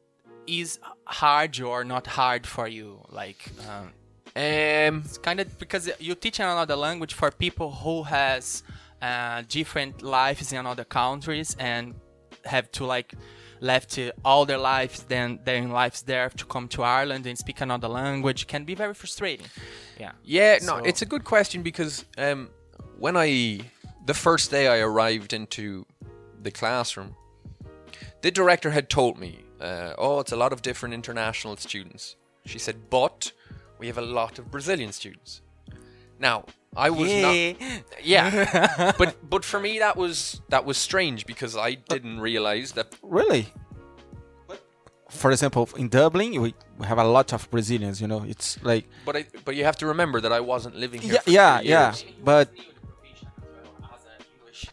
is 0.47 0.79
hard 1.05 1.59
or 1.61 1.83
not 1.83 2.07
hard 2.07 2.47
for 2.47 2.67
you? 2.67 3.05
Like. 3.09 3.51
Um, 3.69 3.93
um, 4.35 5.01
it's 5.03 5.17
kind 5.17 5.39
of 5.39 5.57
because 5.57 5.89
you 5.99 6.13
teach 6.13 6.39
another 6.39 6.75
language 6.75 7.13
for 7.15 7.31
people 7.31 7.71
who 7.71 8.03
has 8.03 8.61
uh, 9.01 9.41
different 9.47 10.03
lives 10.03 10.53
in 10.53 10.65
other 10.65 10.83
countries 10.83 11.55
and 11.59 11.95
have 12.45 12.71
to 12.73 12.85
like 12.85 13.13
left 13.59 13.97
uh, 13.97 14.11
all 14.23 14.45
their 14.45 14.57
lives 14.57 15.03
then 15.03 15.39
their 15.43 15.61
lives 15.67 16.01
there 16.03 16.29
to 16.29 16.45
come 16.45 16.67
to 16.67 16.83
Ireland 16.83 17.25
and 17.25 17.37
speak 17.37 17.61
another 17.61 17.87
language 17.87 18.47
can 18.47 18.63
be 18.65 18.75
very 18.75 18.93
frustrating. 18.93 19.47
Yeah. 19.99 20.11
Yeah, 20.23 20.59
no, 20.63 20.77
it's 20.77 21.01
a 21.01 21.05
good 21.05 21.23
question 21.23 21.63
because 21.63 22.05
um, 22.17 22.49
when 22.97 23.17
I 23.17 23.61
the 24.05 24.13
first 24.13 24.51
day 24.51 24.67
I 24.67 24.79
arrived 24.79 25.33
into 25.33 25.85
the 26.41 26.51
classroom, 26.51 27.15
the 28.21 28.31
director 28.31 28.71
had 28.71 28.89
told 28.89 29.17
me, 29.17 29.43
uh, 29.59 29.93
"Oh, 29.97 30.19
it's 30.19 30.31
a 30.31 30.37
lot 30.37 30.53
of 30.53 30.61
different 30.61 30.93
international 30.93 31.57
students." 31.57 32.15
She 32.45 32.59
said, 32.59 32.89
"But 32.89 33.31
we 33.79 33.87
have 33.87 33.97
a 33.97 34.05
lot 34.19 34.39
of 34.39 34.49
Brazilian 34.51 34.91
students." 34.91 35.41
Now, 36.19 36.45
I 36.75 36.89
was 36.89 37.11
not 37.11 37.35
yeah, 38.03 38.93
but 38.97 39.17
but 39.29 39.43
for 39.45 39.59
me 39.59 39.79
that 39.79 39.97
was 39.97 40.41
that 40.49 40.65
was 40.65 40.77
strange 40.77 41.25
because 41.25 41.57
I 41.57 41.75
didn't 41.75 42.19
realize 42.19 42.73
that 42.73 42.95
Really? 43.01 43.53
For 45.09 45.31
example, 45.31 45.69
in 45.77 45.87
Dublin, 45.87 46.41
we 46.41 46.53
we 46.77 46.85
have 46.85 46.97
a 46.97 47.03
lot 47.03 47.33
of 47.33 47.49
Brazilians. 47.49 48.01
You 48.01 48.07
know, 48.07 48.23
it's 48.27 48.61
like 48.63 48.85
but 49.05 49.15
I 49.15 49.25
but 49.45 49.55
you 49.55 49.63
have 49.63 49.77
to 49.77 49.87
remember 49.87 50.21
that 50.21 50.33
I 50.33 50.41
wasn't 50.41 50.75
living 50.75 51.01
here 51.01 51.13
yeah, 51.13 51.21
for 51.21 51.31
yeah, 51.31 51.57
three 51.59 51.69
yeah. 51.69 51.85
years. 51.85 52.05
But 52.23 52.49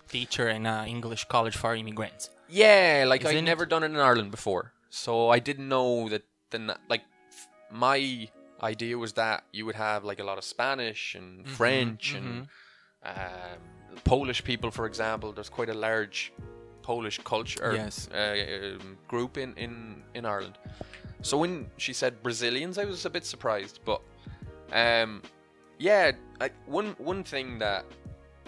Teacher 0.09 0.49
in 0.49 0.67
an 0.67 0.87
English 0.87 1.25
college 1.27 1.57
for 1.57 1.75
immigrants. 1.75 2.31
Yeah, 2.49 3.05
like 3.07 3.25
I'd 3.25 3.43
never 3.45 3.67
done 3.67 3.83
it 3.83 3.91
in 3.91 3.97
Ireland 3.97 4.31
before, 4.31 4.73
so 4.89 5.29
I 5.29 5.39
didn't 5.39 5.69
know 5.69 6.09
that. 6.09 6.23
Then, 6.51 6.71
like, 6.89 7.03
f- 7.33 7.49
my 7.73 8.29
idea 8.73 8.97
was 8.99 9.13
that 9.15 9.45
you 9.53 9.65
would 9.67 9.77
have 9.77 10.05
like 10.11 10.21
a 10.23 10.25
lot 10.25 10.39
of 10.39 10.45
Spanish 10.45 11.15
and 11.15 11.45
Mm-hmm, 11.45 11.55
French 11.59 12.15
and 12.15 12.49
um, 13.05 13.59
Polish 14.05 14.43
people, 14.45 14.71
for 14.71 14.87
example. 14.87 15.33
There's 15.33 15.51
quite 15.51 15.71
a 15.71 15.79
large 15.89 16.33
Polish 16.83 17.19
culture 17.25 17.73
Yes. 17.75 18.09
uh, 18.13 18.77
um, 18.81 18.99
group 19.09 19.37
in, 19.39 19.51
in 19.65 19.73
in 20.15 20.25
Ireland. 20.27 20.57
So 21.23 21.39
when 21.39 21.67
she 21.77 21.93
said 21.93 22.13
Brazilians, 22.23 22.77
I 22.79 22.85
was 22.85 23.07
a 23.07 23.11
bit 23.11 23.25
surprised, 23.25 23.81
but 23.85 24.01
um, 24.73 25.23
yeah, 25.79 26.13
I, 26.41 26.51
one 26.67 26.95
one 26.99 27.25
thing 27.25 27.59
that 27.61 27.85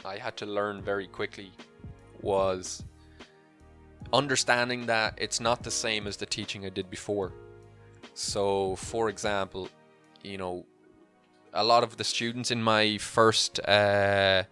I 0.04 0.18
had 0.18 0.34
to 0.36 0.46
learn 0.46 0.82
very 0.82 1.06
quickly 1.18 1.50
was 2.22 2.84
understanding 4.12 4.86
that 4.86 5.14
it's 5.18 5.40
not 5.40 5.62
the 5.62 5.70
same 5.70 6.06
as 6.06 6.16
the 6.16 6.26
teaching 6.26 6.64
I 6.66 6.70
did 6.70 6.88
before. 6.90 7.32
So, 8.14 8.76
for 8.76 9.08
example, 9.08 9.68
you 10.26 10.38
know, 10.38 10.66
a 11.52 11.64
lot 11.64 11.82
of 11.82 11.96
the 11.96 12.04
students 12.04 12.50
in 12.50 12.62
my 12.62 12.98
first 12.98 13.60
uh, 13.66 14.42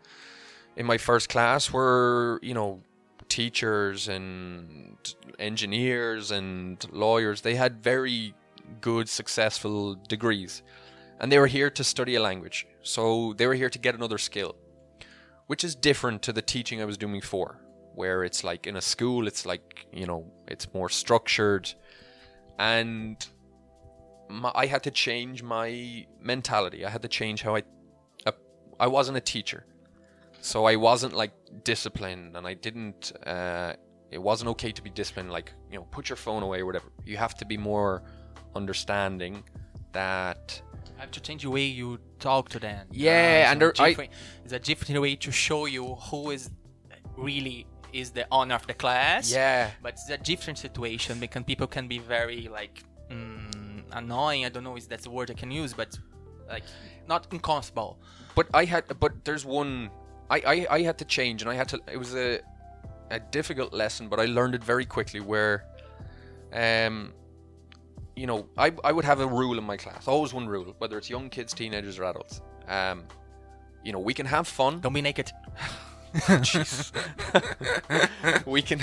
in 0.76 0.86
my 0.86 0.98
first 0.98 1.28
class 1.28 1.72
were, 1.72 2.40
you 2.42 2.54
know, 2.54 2.80
teachers 3.28 4.08
and 4.08 4.96
engineers 5.38 6.30
and 6.30 6.86
lawyers. 6.92 7.40
They 7.42 7.56
had 7.56 7.82
very 7.82 8.34
good, 8.80 9.08
successful 9.08 9.96
degrees, 10.08 10.62
and 11.20 11.30
they 11.30 11.38
were 11.38 11.46
here 11.46 11.70
to 11.70 11.84
study 11.84 12.14
a 12.14 12.22
language. 12.22 12.66
So 12.82 13.34
they 13.36 13.46
were 13.46 13.54
here 13.54 13.70
to 13.70 13.78
get 13.78 13.94
another 13.94 14.18
skill, 14.18 14.56
which 15.46 15.64
is 15.64 15.74
different 15.74 16.22
to 16.22 16.32
the 16.32 16.42
teaching 16.42 16.80
I 16.80 16.84
was 16.84 16.96
doing 16.96 17.12
before, 17.12 17.60
where 17.94 18.24
it's 18.24 18.44
like 18.44 18.66
in 18.66 18.76
a 18.76 18.82
school, 18.82 19.26
it's 19.26 19.44
like 19.44 19.86
you 19.92 20.06
know, 20.06 20.24
it's 20.48 20.72
more 20.72 20.88
structured, 20.88 21.72
and 22.58 23.26
my, 24.28 24.50
I 24.54 24.66
had 24.66 24.82
to 24.84 24.90
change 24.90 25.42
my 25.42 26.06
mentality. 26.20 26.84
I 26.84 26.90
had 26.90 27.02
to 27.02 27.08
change 27.08 27.42
how 27.42 27.56
I 27.56 27.62
ap- 28.26 28.38
I 28.80 28.86
wasn't 28.86 29.16
a 29.16 29.20
teacher, 29.20 29.66
so 30.40 30.64
I 30.64 30.76
wasn't 30.76 31.14
like 31.14 31.32
disciplined, 31.64 32.36
and 32.36 32.46
I 32.46 32.54
didn't. 32.54 33.12
Uh, 33.26 33.74
it 34.10 34.18
wasn't 34.22 34.48
okay 34.50 34.72
to 34.72 34.82
be 34.82 34.90
disciplined. 34.90 35.30
Like 35.30 35.52
you 35.70 35.76
know, 35.78 35.84
put 35.90 36.08
your 36.08 36.16
phone 36.16 36.42
away 36.42 36.60
or 36.60 36.66
whatever. 36.66 36.88
You 37.04 37.16
have 37.16 37.34
to 37.36 37.44
be 37.44 37.56
more 37.56 38.02
understanding 38.54 39.42
that 39.92 40.60
I 40.98 41.00
have 41.02 41.10
to 41.12 41.20
change 41.20 41.42
the 41.42 41.50
way 41.50 41.64
you 41.64 41.98
talk 42.18 42.48
to 42.50 42.58
them. 42.58 42.86
Yeah, 42.90 43.42
it's 43.42 43.50
and 43.52 43.60
there- 43.60 43.74
I- 43.78 44.08
it's 44.44 44.52
a 44.52 44.58
different 44.58 45.00
way 45.00 45.16
to 45.16 45.30
show 45.32 45.66
you 45.66 45.94
who 45.96 46.30
is 46.30 46.50
really 47.16 47.66
is 47.92 48.10
the 48.10 48.26
owner 48.32 48.56
of 48.56 48.66
the 48.66 48.74
class. 48.74 49.30
yeah 49.32 49.70
but 49.80 49.92
it's 49.92 50.08
a 50.10 50.18
different 50.18 50.58
situation 50.58 51.20
because 51.20 51.44
people 51.44 51.66
can 51.68 51.86
be 51.86 51.98
very 52.00 52.48
like 52.48 52.82
annoying. 53.92 54.44
I 54.44 54.48
don't 54.48 54.64
know 54.64 54.76
if 54.76 54.88
that's 54.88 55.04
the 55.04 55.10
word 55.10 55.30
I 55.30 55.34
can 55.34 55.50
use, 55.50 55.72
but 55.72 55.98
like 56.48 56.64
not 57.08 57.26
uncomfortable. 57.32 57.98
but 58.34 58.46
I 58.52 58.64
had 58.64 58.84
but 59.00 59.12
there's 59.24 59.44
one 59.44 59.90
I, 60.30 60.38
I 60.54 60.66
I 60.78 60.82
had 60.82 60.98
to 60.98 61.04
change 61.04 61.42
and 61.42 61.50
I 61.50 61.54
had 61.54 61.68
to 61.68 61.80
it 61.92 61.96
was 61.98 62.14
a 62.14 62.40
a 63.10 63.20
difficult 63.20 63.72
lesson 63.72 64.08
but 64.08 64.18
I 64.20 64.26
learned 64.26 64.54
it 64.54 64.64
very 64.64 64.84
quickly 64.84 65.20
where 65.20 65.64
um 66.52 67.12
you 68.16 68.26
know 68.26 68.46
I 68.58 68.72
I 68.84 68.92
would 68.92 69.04
have 69.04 69.20
a 69.20 69.26
rule 69.26 69.56
in 69.58 69.64
my 69.64 69.76
class 69.76 70.06
always 70.08 70.32
one 70.34 70.46
rule 70.46 70.74
whether 70.78 70.96
it's 70.98 71.08
young 71.10 71.28
kids 71.30 71.52
teenagers 71.54 71.98
or 71.98 72.04
adults 72.04 72.40
um 72.68 73.04
you 73.84 73.92
know 73.92 73.98
we 74.00 74.14
can 74.14 74.26
have 74.26 74.46
fun 74.48 74.80
Don't 74.80 74.94
be 74.94 75.02
naked. 75.02 75.30
Jeez. 76.14 76.92
we 78.54 78.62
can 78.62 78.80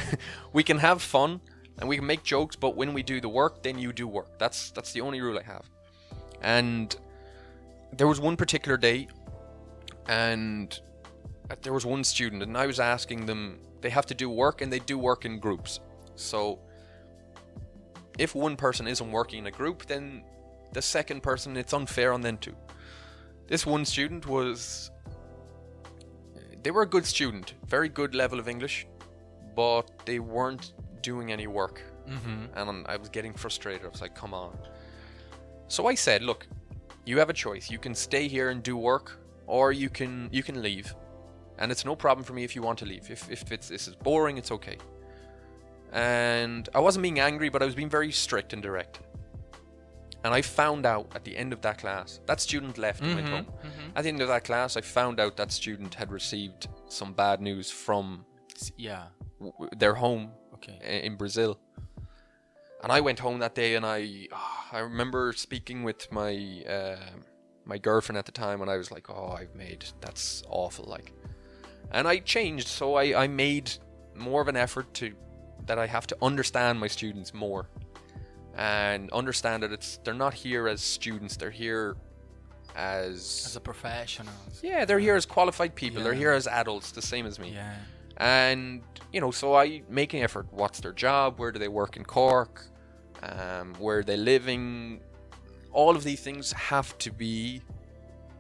we 0.54 0.64
can 0.64 0.78
have 0.80 1.02
fun 1.02 1.40
and 1.82 1.90
we 1.90 1.98
can 1.98 2.06
make 2.06 2.24
jokes, 2.24 2.56
but 2.56 2.78
when 2.78 2.94
we 2.94 3.02
do 3.02 3.20
the 3.20 3.28
work, 3.28 3.64
then 3.64 3.78
you 3.80 3.92
do 3.92 4.08
work. 4.08 4.38
That's 4.38 4.70
that's 4.72 4.94
the 4.94 5.02
only 5.02 5.20
rule 5.20 5.38
I 5.38 5.44
have. 5.44 5.66
And 6.42 6.96
there 7.92 8.08
was 8.08 8.22
one 8.22 8.38
particular 8.38 8.78
day, 8.78 9.08
and 10.08 10.80
there 11.64 11.74
was 11.74 11.86
one 11.86 12.04
student, 12.04 12.44
and 12.44 12.56
I 12.56 12.68
was 12.68 12.80
asking 12.80 13.26
them. 13.26 13.60
They 13.82 13.90
have 13.90 14.06
to 14.06 14.14
do 14.14 14.30
work, 14.30 14.62
and 14.62 14.72
they 14.72 14.78
do 14.78 15.00
work 15.00 15.26
in 15.26 15.40
groups. 15.40 15.80
So 16.16 16.60
if 18.20 18.36
one 18.36 18.56
person 18.56 18.88
isn't 18.88 19.12
working 19.12 19.40
in 19.40 19.48
a 19.48 19.52
group, 19.52 19.88
then 19.88 20.24
the 20.74 20.84
second 20.84 21.24
person, 21.24 21.58
it's 21.58 21.74
unfair 21.74 22.14
on 22.14 22.22
them 22.22 22.38
too. 22.38 22.56
This 23.48 23.66
one 23.66 23.86
student 23.86 24.28
was 24.28 24.92
they 26.62 26.70
were 26.70 26.84
a 26.84 26.88
good 26.88 27.08
student, 27.08 27.56
very 27.66 27.90
good 27.90 28.14
level 28.14 28.40
of 28.40 28.48
English, 28.48 28.86
but 29.56 30.06
they 30.06 30.20
weren't 30.20 30.74
doing 31.02 31.32
any 31.32 31.48
work. 31.48 31.82
Mm-hmm. 32.08 32.58
And 32.58 32.86
I 32.88 32.98
was 32.98 33.10
getting 33.10 33.34
frustrated. 33.34 33.86
I 33.86 33.90
was 33.90 34.02
like, 34.02 34.16
come 34.16 34.34
on. 34.34 34.58
So 35.68 35.88
I 35.88 35.96
said, 35.96 36.22
look, 36.22 36.48
you 37.06 37.18
have 37.20 37.30
a 37.30 37.34
choice. 37.34 37.70
You 37.72 37.80
can 37.80 37.96
stay 37.96 38.28
here 38.28 38.50
and 38.50 38.62
do 38.62 38.76
work, 38.78 39.20
or 39.48 39.72
you 39.72 39.90
can 39.90 40.30
you 40.32 40.44
can 40.44 40.62
leave. 40.62 40.94
And 41.58 41.72
it's 41.72 41.86
no 41.86 41.96
problem 41.96 42.24
for 42.24 42.34
me 42.34 42.44
if 42.44 42.56
you 42.56 42.62
want 42.62 42.80
to 42.80 42.86
leave. 42.86 43.10
If, 43.12 43.30
if 43.30 43.52
it's, 43.52 43.70
this 43.70 43.88
is 43.88 43.96
boring, 43.96 44.38
it's 44.38 44.52
okay. 44.52 44.78
And 45.92 46.68
I 46.74 46.80
wasn't 46.80 47.04
being 47.04 47.20
angry, 47.20 47.50
but 47.50 47.62
I 47.62 47.66
was 47.66 47.76
being 47.76 47.90
very 47.90 48.12
strict 48.12 48.54
and 48.54 48.62
direct. 48.64 49.00
And 50.24 50.34
I 50.34 50.42
found 50.42 50.86
out 50.86 51.12
at 51.16 51.24
the 51.24 51.36
end 51.36 51.52
of 51.54 51.62
that 51.62 51.78
class, 51.80 52.20
that 52.28 52.40
student 52.40 52.78
left 52.78 53.02
and 53.02 53.16
went 53.16 53.28
home. 53.28 53.48
At 53.96 54.04
the 54.04 54.10
end 54.10 54.22
of 54.22 54.28
that 54.28 54.44
class, 54.44 54.78
I 54.78 54.82
found 54.82 55.20
out 55.20 55.36
that 55.38 55.52
student 55.52 55.94
had 55.96 56.12
received 56.12 56.68
some 56.88 57.14
bad 57.14 57.42
news 57.42 57.70
from 57.72 58.26
Yeah. 58.78 59.06
w- 59.40 59.70
their 59.78 59.96
home 59.96 60.32
Okay. 60.62 61.02
in 61.04 61.16
Brazil. 61.16 61.60
And 62.84 62.92
I 62.92 63.00
went 63.02 63.20
home 63.20 63.40
that 63.40 63.54
day, 63.56 63.76
and 63.76 63.86
I 63.86 64.28
ah, 64.32 64.70
I 64.72 64.80
remember 64.80 65.34
speaking 65.34 65.84
with 65.84 66.12
my 66.12 66.64
uh, 66.68 66.98
my 67.66 67.78
girlfriend 67.78 68.18
at 68.18 68.26
the 68.26 68.32
time, 68.32 68.62
and 68.62 68.72
I 68.72 68.78
was 68.78 68.92
like, 68.92 69.10
"Oh, 69.10 69.36
I've 69.38 69.54
made 69.56 69.86
that's 70.00 70.42
awful." 70.50 70.86
Like, 70.86 71.12
and 71.92 72.08
I 72.08 72.18
changed, 72.20 72.68
so 72.68 72.96
I 72.96 73.24
I 73.24 73.28
made 73.28 73.72
more 74.16 74.42
of 74.42 74.48
an 74.48 74.58
effort 74.58 74.94
to 74.96 75.14
that 75.68 75.78
I 75.78 75.86
have 75.86 76.08
to 76.08 76.18
understand 76.24 76.80
my 76.80 76.88
students 76.88 77.34
more, 77.36 77.70
and 78.56 79.12
understand 79.12 79.62
that 79.62 79.72
it's 79.72 79.98
they're 80.04 80.14
not 80.16 80.34
here 80.34 80.68
as 80.68 80.82
students, 80.82 81.38
they're 81.38 81.52
here 81.52 81.96
as, 82.76 83.44
As 83.46 83.56
a 83.56 83.60
professional. 83.60 84.34
yeah, 84.64 84.86
they're 84.86 85.00
here 85.00 85.16
as 85.16 85.26
qualified 85.26 85.76
people, 85.76 86.02
they're 86.04 86.14
here 86.14 86.32
as 86.32 86.48
adults, 86.48 86.92
the 86.92 87.02
same 87.02 87.26
as 87.28 87.38
me 87.38 87.52
Yeah. 87.54 87.76
And 88.22 88.82
you 89.12 89.20
know 89.20 89.32
so 89.32 89.56
i 89.56 89.82
make 89.90 90.14
an 90.14 90.22
effort 90.22 90.46
what's 90.52 90.80
their 90.80 90.94
job 90.94 91.40
where 91.40 91.52
do 91.52 91.60
they 91.60 91.68
work 91.68 91.98
in 91.98 92.04
cork 92.06 92.54
um, 93.24 93.74
where 93.80 94.00
are 94.00 94.04
they 94.04 94.16
living 94.18 95.02
all 95.74 95.96
of 95.96 96.04
these 96.04 96.22
things 96.22 96.52
have 96.54 96.96
to 97.00 97.12
be 97.12 97.62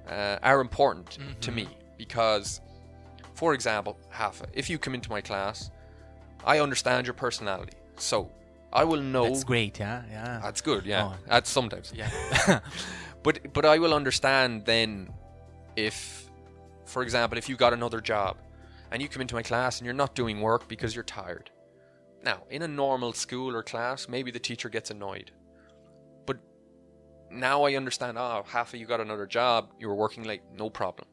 uh, 0.10 0.38
are 0.44 0.62
important 0.62 1.18
to 1.42 1.52
me 1.52 1.68
because 1.98 2.62
for 3.34 3.54
example 3.54 3.98
Hafa, 4.14 4.46
if 4.54 4.70
you 4.70 4.78
come 4.78 4.94
into 4.94 5.10
my 5.10 5.22
class 5.22 5.72
i 6.46 6.60
understand 6.60 7.08
your 7.08 7.14
personality 7.16 7.74
so 7.98 8.30
i 8.72 8.84
will 8.84 9.02
know 9.02 9.26
That's 9.26 9.44
great. 9.44 9.80
Yeah. 9.80 10.04
Yeah. 10.12 10.40
that's 10.44 10.62
good 10.62 10.86
yeah 10.86 11.04
Oh. 11.12 11.16
that's 11.28 11.50
sometimes 11.50 11.92
yeah. 11.96 12.10
but 13.24 13.36
but 13.54 13.66
I 13.66 13.78
will 13.80 13.94
understand 13.94 14.66
then 14.66 15.10
if, 15.76 15.96
for 16.86 17.02
example, 17.04 17.38
if 17.38 17.48
you 17.50 17.56
got 17.56 17.72
another 17.74 18.02
job 18.02 18.36
and 18.92 19.02
you 19.02 19.08
come 19.10 19.22
into 19.22 19.36
my 19.36 19.44
class 19.44 19.80
and 19.80 19.86
you're 19.86 19.94
not 19.94 20.16
doing 20.16 20.42
work 20.42 20.68
because 20.68 20.94
you're 20.96 21.04
tired. 21.04 21.50
Now, 22.24 22.44
in 22.50 22.62
a 22.62 22.68
normal 22.68 23.14
school 23.14 23.56
or 23.56 23.64
class, 23.64 24.08
maybe 24.08 24.30
the 24.32 24.40
teacher 24.40 24.70
gets 24.70 24.92
annoyed. 24.92 25.32
But 26.28 26.38
now 27.32 27.64
I 27.64 27.76
understand. 27.76 28.18
Oh, 28.18 28.44
half 28.48 28.74
of 28.74 28.80
you 28.80 28.86
got 28.86 29.00
another 29.02 29.26
job. 29.26 29.72
You 29.80 29.88
were 29.88 29.96
working 29.96 30.24
late. 30.24 30.42
No 30.54 30.70
problem. 30.70 31.08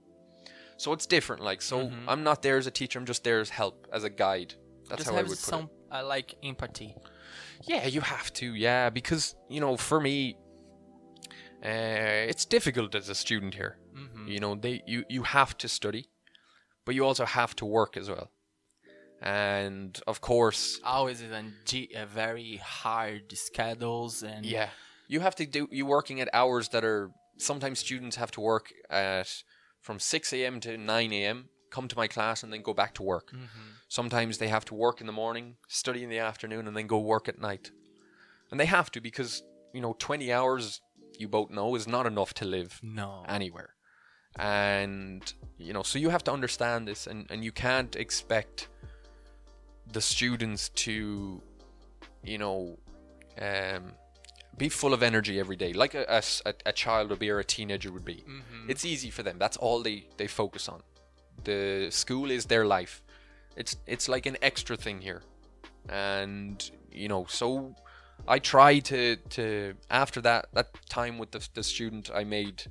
So 0.76 0.92
it's 0.92 1.06
different. 1.06 1.42
Like 1.42 1.62
so, 1.62 1.86
Mhm. 1.86 2.04
I'm 2.06 2.22
not 2.22 2.42
there 2.42 2.56
as 2.58 2.66
a 2.66 2.70
teacher. 2.70 2.98
I'm 2.98 3.06
just 3.06 3.24
there 3.24 3.40
as 3.40 3.50
help, 3.50 3.86
as 3.92 4.04
a 4.04 4.10
guide. 4.10 4.54
That's 4.88 5.00
Just 5.04 5.10
how 5.10 5.16
I 5.16 5.22
would 5.22 5.28
put 5.30 5.38
it. 5.38 5.42
some 5.42 5.70
I 5.90 6.02
like 6.02 6.34
empathy. 6.42 6.94
Yeah, 7.62 7.86
you 7.86 8.00
have 8.02 8.32
to. 8.34 8.54
Yeah, 8.54 8.90
because 8.90 9.34
you 9.48 9.60
know, 9.60 9.76
for 9.76 10.00
me, 10.00 10.36
uh, 11.64 12.28
it's 12.30 12.44
difficult 12.44 12.94
as 12.94 13.08
a 13.08 13.14
student 13.14 13.54
here. 13.54 13.78
Mm-hmm. 13.96 14.28
You 14.28 14.40
know, 14.40 14.54
they 14.54 14.82
you 14.86 15.04
you 15.08 15.22
have 15.24 15.56
to 15.58 15.68
study, 15.68 16.08
but 16.88 16.94
you 16.94 17.04
also 17.04 17.26
have 17.26 17.54
to 17.54 17.66
work 17.66 17.98
as 17.98 18.08
well. 18.08 18.30
And 19.20 20.00
of 20.06 20.22
course, 20.22 20.80
Always 20.82 21.20
is 21.20 21.30
a, 21.30 21.44
G- 21.66 21.90
a 21.94 22.06
very 22.06 22.56
hard 22.56 23.36
schedules 23.36 24.22
and 24.22 24.46
yeah, 24.46 24.70
you 25.06 25.20
have 25.20 25.34
to 25.34 25.44
do 25.44 25.68
you 25.70 25.84
working 25.84 26.18
at 26.22 26.30
hours 26.32 26.70
that 26.70 26.84
are 26.84 27.10
sometimes 27.36 27.78
students 27.78 28.16
have 28.16 28.30
to 28.30 28.40
work 28.40 28.72
at 28.88 29.28
from 29.82 29.98
six 29.98 30.32
a.m. 30.32 30.60
to 30.60 30.78
nine 30.78 31.12
a.m. 31.12 31.50
Come 31.70 31.88
to 31.88 31.96
my 31.96 32.08
class 32.08 32.42
and 32.42 32.50
then 32.52 32.62
go 32.62 32.72
back 32.72 32.94
to 32.94 33.02
work. 33.02 33.32
Mhm. 33.34 33.74
Sometimes 33.88 34.38
they 34.38 34.48
have 34.48 34.64
to 34.66 34.74
work 34.74 35.00
in 35.02 35.06
the 35.06 35.12
morning, 35.12 35.56
study 35.68 36.02
in 36.02 36.08
the 36.08 36.18
afternoon, 36.30 36.66
and 36.66 36.74
then 36.74 36.86
go 36.86 36.98
work 36.98 37.28
at 37.28 37.38
night. 37.38 37.70
And 38.50 38.58
they 38.58 38.66
have 38.66 38.90
to 38.92 39.00
because, 39.02 39.42
you 39.74 39.82
know, 39.82 39.94
20 39.98 40.32
hours, 40.32 40.80
you 41.18 41.28
both 41.28 41.50
know, 41.50 41.74
is 41.74 41.86
not 41.86 42.06
enough 42.06 42.32
to 42.34 42.46
live 42.46 42.80
No. 42.82 43.24
anywhere. 43.28 43.74
And, 44.38 45.32
you 45.58 45.72
know, 45.72 45.82
so 45.82 45.98
you 45.98 46.10
have 46.10 46.22
to 46.24 46.32
understand 46.32 46.86
this, 46.86 47.06
and, 47.06 47.26
and 47.30 47.44
you 47.44 47.52
can't 47.52 47.96
expect 47.96 48.68
the 49.92 50.00
students 50.00 50.68
to, 50.70 51.42
you 52.22 52.38
know, 52.38 52.78
um, 53.40 53.92
be 54.56 54.68
full 54.68 54.92
of 54.92 55.02
energy 55.02 55.38
every 55.40 55.56
day, 55.56 55.72
like 55.72 55.94
a, 55.94 56.04
a 56.08 56.22
a- 56.66 56.72
child 56.72 57.10
would 57.10 57.18
be 57.20 57.30
or 57.30 57.38
a 57.38 57.44
teenager 57.44 57.90
would 57.92 58.04
be. 58.04 58.24
Mhm. 58.28 58.68
It's 58.68 58.84
easy 58.84 59.10
for 59.10 59.22
them. 59.22 59.38
That's 59.38 59.56
all 59.56 59.82
they, 59.82 60.06
they 60.16 60.26
focus 60.26 60.68
on. 60.68 60.82
The 61.44 61.88
school 61.90 62.30
is 62.30 62.46
their 62.46 62.66
life. 62.66 63.02
It's 63.56 63.76
it's 63.86 64.08
like 64.08 64.26
an 64.26 64.36
extra 64.42 64.76
thing 64.76 65.00
here, 65.00 65.22
and 65.88 66.70
you 66.92 67.08
know. 67.08 67.26
So 67.28 67.74
I 68.26 68.38
try 68.40 68.80
to 68.80 69.16
to 69.30 69.74
after 69.90 70.20
that 70.22 70.46
that 70.52 70.68
time 70.88 71.18
with 71.18 71.30
the 71.30 71.48
the 71.54 71.62
student, 71.62 72.10
I 72.12 72.24
made 72.24 72.64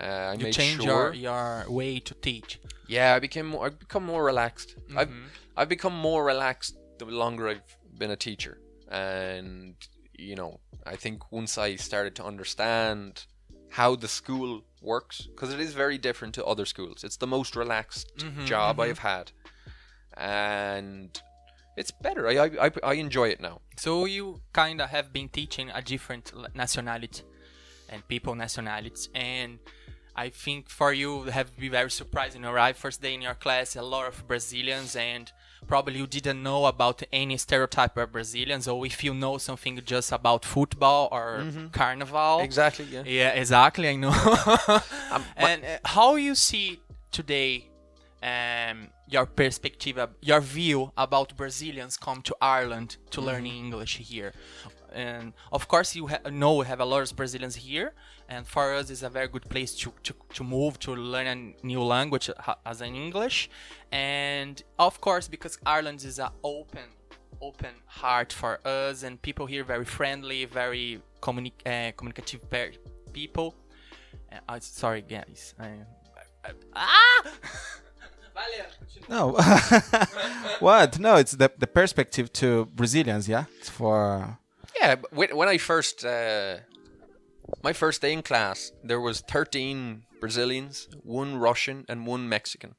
uh, 0.00 0.04
I 0.04 0.32
you 0.34 0.44
made 0.44 0.54
change 0.54 0.82
sure. 0.82 1.14
your 1.14 1.14
your 1.14 1.64
way 1.68 1.98
to 2.00 2.14
teach. 2.14 2.60
Yeah, 2.88 3.14
I 3.14 3.18
became 3.18 3.46
more, 3.46 3.66
I've 3.66 3.78
become 3.78 4.04
more 4.04 4.24
relaxed. 4.24 4.76
I've 4.96 5.10
Mhm. 5.10 5.28
I've 5.56 5.68
become 5.68 5.94
more 5.94 6.24
relaxed 6.24 6.76
the 6.98 7.06
longer 7.06 7.48
I've 7.48 7.76
been 7.98 8.10
a 8.10 8.16
teacher, 8.16 8.58
and 8.88 9.74
you 10.18 10.34
know, 10.36 10.60
I 10.86 10.96
think 10.96 11.32
once 11.32 11.58
I 11.58 11.76
started 11.76 12.14
to 12.16 12.24
understand 12.24 13.26
how 13.70 13.96
the 13.96 14.08
school 14.08 14.62
works, 14.80 15.26
because 15.26 15.52
it 15.52 15.60
is 15.60 15.74
very 15.74 15.98
different 15.98 16.34
to 16.34 16.44
other 16.44 16.64
schools. 16.64 17.04
It's 17.04 17.16
the 17.18 17.26
most 17.26 17.56
relaxed 17.56 18.08
Mhm, 18.18 18.46
job 18.46 18.76
mhm. 18.76 18.82
I've 18.84 18.98
had, 18.98 19.32
and 20.16 21.20
it's 21.76 21.90
better. 21.90 22.28
I 22.28 22.34
I, 22.44 22.66
I, 22.66 22.70
I 22.82 22.94
enjoy 22.94 23.28
it 23.28 23.40
now. 23.40 23.60
So 23.76 24.04
you 24.06 24.40
kind 24.52 24.80
of 24.80 24.90
have 24.90 25.12
been 25.12 25.28
teaching 25.28 25.70
a 25.70 25.82
different 25.82 26.32
nationality 26.54 27.22
and 27.88 28.06
people 28.08 28.34
nationalities 28.34 29.08
and 29.14 29.58
I 30.18 30.30
think 30.30 30.70
for 30.70 30.92
you 30.94 31.24
have 31.24 31.54
been 31.56 31.70
very 31.70 31.90
surprising. 31.90 32.44
Arrived 32.44 32.78
first 32.78 33.02
day 33.02 33.12
in 33.12 33.20
your 33.20 33.34
class, 33.34 33.76
a 33.76 33.82
lot 33.82 34.08
of 34.08 34.26
Brazilians, 34.26 34.96
and 34.96 35.30
probably 35.66 35.98
you 35.98 36.06
didn't 36.06 36.42
know 36.42 36.64
about 36.64 37.02
any 37.12 37.36
stereotype 37.36 37.96
of 37.98 38.12
Brazilians, 38.12 38.66
or 38.66 38.86
if 38.86 39.04
you 39.04 39.12
know 39.12 39.36
something 39.36 39.78
just 39.84 40.12
about 40.12 40.44
football 40.44 41.08
or 41.12 41.44
carnival. 41.72 42.40
Exactly. 42.40 42.86
Yeah. 42.86 43.02
Yeah, 43.04 43.28
exactly. 43.30 43.88
I 43.90 43.96
know. 43.96 44.14
and 45.36 45.64
uh, 45.64 45.78
how 45.84 46.14
you 46.16 46.34
see 46.34 46.80
today 47.12 47.68
um, 48.22 48.88
your 49.08 49.26
perspective, 49.26 49.98
your 50.22 50.40
view 50.40 50.92
about 50.96 51.36
Brazilians 51.36 51.96
come 51.96 52.22
to 52.22 52.34
Ireland 52.40 52.96
to 53.10 53.20
learn 53.20 53.46
English 53.46 53.98
here. 53.98 54.32
And 54.92 55.34
of 55.52 55.68
course, 55.68 55.94
you 55.94 56.06
ha- 56.08 56.30
know 56.30 56.54
we 56.54 56.66
have 56.66 56.80
a 56.80 56.84
lot 56.84 57.02
of 57.02 57.14
Brazilians 57.14 57.56
here, 57.56 57.92
and 58.28 58.46
for 58.46 58.74
us, 58.74 58.90
it's 58.90 59.02
a 59.02 59.08
very 59.08 59.28
good 59.28 59.48
place 59.48 59.74
to, 59.76 59.92
to, 60.02 60.14
to 60.34 60.44
move 60.44 60.78
to 60.80 60.94
learn 60.94 61.26
a 61.26 61.66
new 61.66 61.82
language 61.82 62.30
as 62.64 62.80
an 62.80 62.94
English. 62.94 63.48
And 63.92 64.62
of 64.78 65.00
course, 65.00 65.28
because 65.28 65.58
Ireland 65.64 66.04
is 66.04 66.18
an 66.18 66.30
open, 66.42 66.88
open 67.40 67.74
heart 67.86 68.32
for 68.32 68.60
us, 68.66 69.02
and 69.02 69.20
people 69.22 69.46
here 69.46 69.64
very 69.64 69.84
friendly, 69.84 70.44
very 70.44 71.00
communi- 71.20 71.52
uh, 71.64 71.92
communicative 71.96 72.48
per- 72.50 72.72
people. 73.12 73.54
Uh, 74.32 74.38
I 74.48 74.58
sorry, 74.60 75.02
guys. 75.02 75.54
I, 75.58 75.68
I, 76.44 76.50
ah! 76.74 77.22
Valeu. 78.36 79.08
No, 79.08 79.32
what? 80.60 80.98
No, 80.98 81.16
it's 81.16 81.32
the 81.32 81.50
the 81.58 81.66
perspective 81.66 82.30
to 82.34 82.66
Brazilians. 82.66 83.28
Yeah, 83.28 83.44
it's 83.58 83.70
for 83.70 84.38
Yeah, 84.78 84.96
when 85.10 85.34
when 85.36 85.48
I 85.48 85.58
first, 85.58 86.04
uh, 86.04 86.58
my 87.62 87.72
first 87.72 88.02
day 88.02 88.12
in 88.12 88.22
class, 88.22 88.72
there 88.82 89.00
was 89.00 89.20
13 89.20 90.04
Brazilians, 90.20 90.88
one 91.02 91.36
Russian, 91.36 91.84
and 91.88 92.06
one 92.06 92.28
Mexican. 92.28 92.74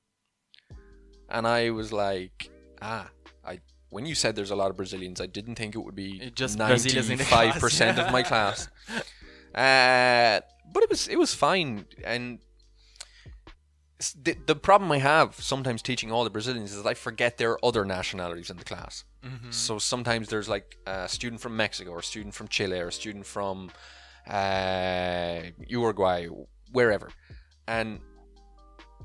And 1.29 1.47
I 1.47 1.69
was 1.71 1.91
like, 1.91 2.49
ah, 2.81 3.09
I. 3.45 3.59
When 3.89 4.05
you 4.05 4.15
said 4.15 4.35
there's 4.35 4.51
a 4.51 4.55
lot 4.55 4.69
of 4.69 4.75
Brazilians, 4.75 5.21
I 5.21 5.27
didn't 5.27 5.55
think 5.55 5.73
it 5.75 5.79
would 5.79 5.95
be 5.95 6.21
It 6.21 6.35
just 6.35 6.57
Brazilians 6.57 7.09
in 7.09 7.17
the 7.17 7.23
class, 7.23 7.55
95% 7.55 7.79
yeah. 7.79 8.05
of 8.05 8.11
my 8.11 8.23
class. 8.23 8.67
Uh, 9.55 10.39
but 10.71 10.83
it 10.83 10.89
was 10.89 11.07
it 11.07 11.17
was 11.17 11.33
fine, 11.33 11.85
and 12.03 12.37
the, 14.21 14.35
the 14.45 14.55
problem 14.55 14.91
I 14.91 14.99
have 14.99 15.35
sometimes 15.35 15.81
teaching 15.81 16.11
all 16.11 16.23
the 16.23 16.29
Brazilians 16.29 16.73
is 16.73 16.85
I 16.85 16.93
forget 16.93 17.37
there 17.37 17.51
are 17.53 17.65
other 17.65 17.83
nationalities 17.83 18.49
in 18.51 18.57
the 18.57 18.63
class. 18.63 19.03
So 19.51 19.79
sometimes 19.79 20.29
there's 20.29 20.47
like 20.47 20.77
a 20.85 21.09
student 21.09 21.41
from 21.41 21.57
Mexico, 21.57 21.91
or 21.91 21.99
a 21.99 22.03
student 22.03 22.35
from 22.35 22.47
Chile, 22.47 22.79
or 22.79 22.89
a 22.89 22.91
student 22.91 23.25
from 23.25 23.71
uh, 24.29 25.41
Uruguay, 25.67 26.27
wherever. 26.71 27.09
And 27.67 27.99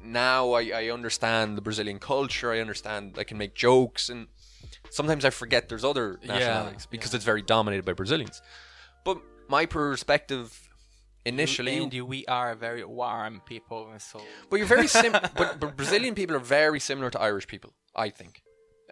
now 0.02 0.52
I, 0.52 0.70
I 0.74 0.90
understand 0.90 1.56
the 1.56 1.62
Brazilian 1.62 1.98
culture. 1.98 2.52
I 2.52 2.61
understand 2.61 3.16
I 3.18 3.24
can 3.24 3.38
make 3.38 3.54
jokes, 3.54 4.08
and 4.08 4.26
sometimes 4.90 5.24
I 5.24 5.30
forget 5.30 5.68
there's 5.68 5.85
other 5.85 6.18
Yeah, 6.22 6.35
nationalities 6.35 6.87
because 6.87 7.14
it's 7.14 7.24
very 7.24 7.42
dominated 7.42 7.85
by 7.85 7.92
Brazilians. 7.92 8.42
But 9.04 9.18
my 9.48 9.66
perspective 9.66 10.68
initially, 11.24 11.88
we 12.02 12.26
are 12.26 12.54
very 12.54 12.85
warm 12.85 13.40
people, 13.46 13.92
so 13.98 14.20
but 14.50 14.56
you're 14.56 14.66
very 14.66 14.88
sim. 14.88 15.12
but, 15.37 15.61
but 15.61 15.76
Brazilian 15.76 16.14
people 16.14 16.37
are 16.37 16.40
very 16.40 16.80
similar 16.80 17.11
to 17.11 17.20
Irish 17.20 17.46
people, 17.46 17.72
I 17.94 18.11
think. 18.11 18.42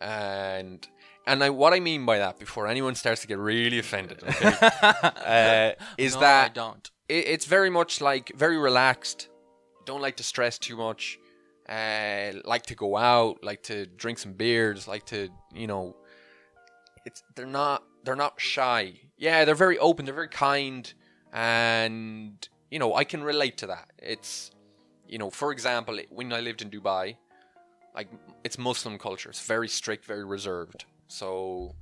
And 0.00 0.86
and 1.26 1.44
I, 1.44 1.50
what 1.50 1.72
I 1.72 1.80
mean 1.80 2.06
by 2.06 2.18
that, 2.18 2.38
before 2.38 2.66
anyone 2.66 2.94
starts 2.94 3.20
to 3.22 3.26
get 3.26 3.38
really 3.38 3.78
offended, 3.78 4.22
okay, 4.22 4.54
uh, 5.78 5.84
is 5.98 6.14
no, 6.14 6.20
that 6.20 6.50
I 6.50 6.54
don't. 6.54 6.90
it, 7.08 7.26
it's 7.26 7.46
very 7.46 7.70
much 7.70 8.00
like 8.00 8.32
very 8.36 8.58
relaxed. 8.58 9.28
Don't 9.84 10.00
like 10.00 10.16
to 10.16 10.22
stress 10.22 10.58
too 10.58 10.76
much. 10.76 11.18
Uh, 11.68 12.32
like 12.44 12.64
to 12.66 12.74
go 12.74 12.96
out, 12.96 13.44
like 13.44 13.62
to 13.64 13.86
drink 13.86 14.18
some 14.18 14.32
beers, 14.32 14.88
like 14.88 15.06
to 15.06 15.28
you 15.54 15.66
know. 15.66 15.96
It's 17.06 17.22
they're 17.34 17.46
not 17.46 17.82
they're 18.04 18.16
not 18.16 18.40
shy. 18.40 18.94
Yeah, 19.16 19.44
they're 19.44 19.54
very 19.54 19.78
open. 19.78 20.04
They're 20.04 20.14
very 20.14 20.28
kind, 20.28 20.92
and 21.32 22.48
you 22.70 22.78
know 22.78 22.94
I 22.94 23.04
can 23.04 23.22
relate 23.22 23.58
to 23.58 23.66
that. 23.68 23.90
It's 23.98 24.50
you 25.10 25.18
know, 25.18 25.30
for 25.30 25.52
example, 25.52 25.98
when 26.10 26.32
I 26.32 26.40
lived 26.40 26.62
in 26.62 26.70
Dubai, 26.70 27.16
like 27.94 28.08
it's 28.44 28.58
Muslim 28.58 28.98
culture. 28.98 29.30
It's 29.30 29.44
very 29.44 29.68
strict, 29.68 30.04
very 30.04 30.24
reserved. 30.24 30.84
So 31.10 31.74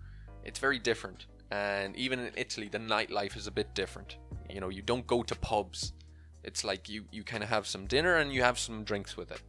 it's 0.45 0.59
very 0.59 0.79
different. 0.79 1.27
And 1.51 1.97
even 1.97 2.19
in 2.19 2.33
Italy, 2.37 2.69
the 2.69 2.79
nightlife 2.79 3.37
is 3.37 3.47
a 3.47 3.51
bit 3.51 3.75
different. 3.75 4.17
You 4.51 4.61
know, 4.61 4.69
you 4.69 4.83
don't 4.83 5.07
go 5.07 5.23
to 5.23 5.35
pubs. 5.37 5.93
It's 6.45 6.65
like 6.65 6.89
you, 6.89 7.05
you 7.13 7.25
kind 7.25 7.43
of 7.43 7.49
have 7.49 7.67
some 7.67 7.87
dinner 7.87 8.17
and 8.17 8.33
you 8.33 8.43
have 8.43 8.59
some 8.59 8.85
drinks 8.85 9.17
with 9.17 9.31
it. 9.31 9.43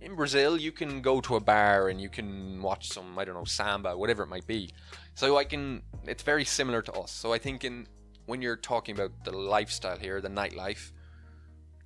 In 0.00 0.14
Brazil, 0.14 0.56
you 0.56 0.72
can 0.72 1.02
go 1.02 1.20
to 1.20 1.36
a 1.36 1.40
bar 1.40 1.90
and 1.90 2.00
you 2.00 2.08
can 2.08 2.62
watch 2.62 2.88
some, 2.88 3.18
I 3.18 3.24
don't 3.24 3.34
know, 3.34 3.44
samba, 3.44 3.96
whatever 3.96 4.22
it 4.22 4.28
might 4.28 4.46
be. 4.46 4.70
So 5.14 5.36
I 5.36 5.44
can, 5.44 5.82
it's 6.06 6.22
very 6.22 6.44
similar 6.44 6.80
to 6.82 6.92
us. 6.92 7.10
So 7.10 7.34
I 7.34 7.38
think 7.38 7.64
in 7.64 7.86
when 8.24 8.40
you're 8.40 8.56
talking 8.56 8.94
about 8.94 9.24
the 9.24 9.32
lifestyle 9.32 9.98
here, 9.98 10.20
the 10.20 10.28
nightlife, 10.28 10.92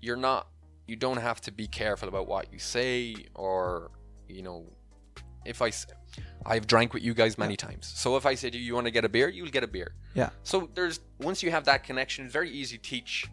you're 0.01 0.17
not, 0.17 0.47
you 0.87 0.95
don't 0.95 1.17
have 1.17 1.41
to 1.41 1.51
be 1.51 1.67
careful 1.67 2.09
about 2.09 2.29
what 2.29 2.53
you 2.53 2.59
say 2.59 3.17
or, 3.35 3.91
you 4.29 4.43
know, 4.43 4.67
if 5.45 5.61
I, 5.61 5.73
I've 6.47 6.67
drank 6.67 6.93
with 6.95 7.03
you 7.03 7.15
guys 7.15 7.39
many 7.39 7.57
times. 7.57 7.93
So 7.97 8.17
if 8.17 8.27
I 8.27 8.35
say 8.35 8.51
to 8.51 8.59
you, 8.59 8.65
you 8.65 8.75
want 8.75 8.87
to 8.87 8.91
get 8.91 9.05
a 9.05 9.09
beer, 9.09 9.29
you'll 9.29 9.51
get 9.51 9.65
a 9.65 9.67
beer. 9.77 9.95
yeah. 10.15 10.31
So 10.43 10.69
there's 10.75 11.01
once 11.19 11.43
you 11.43 11.51
have 11.51 11.65
that 11.65 11.85
connection, 11.85 12.25
it's 12.25 12.33
very 12.33 12.51
easy 12.51 12.77
to 12.79 12.83
teach 12.83 13.27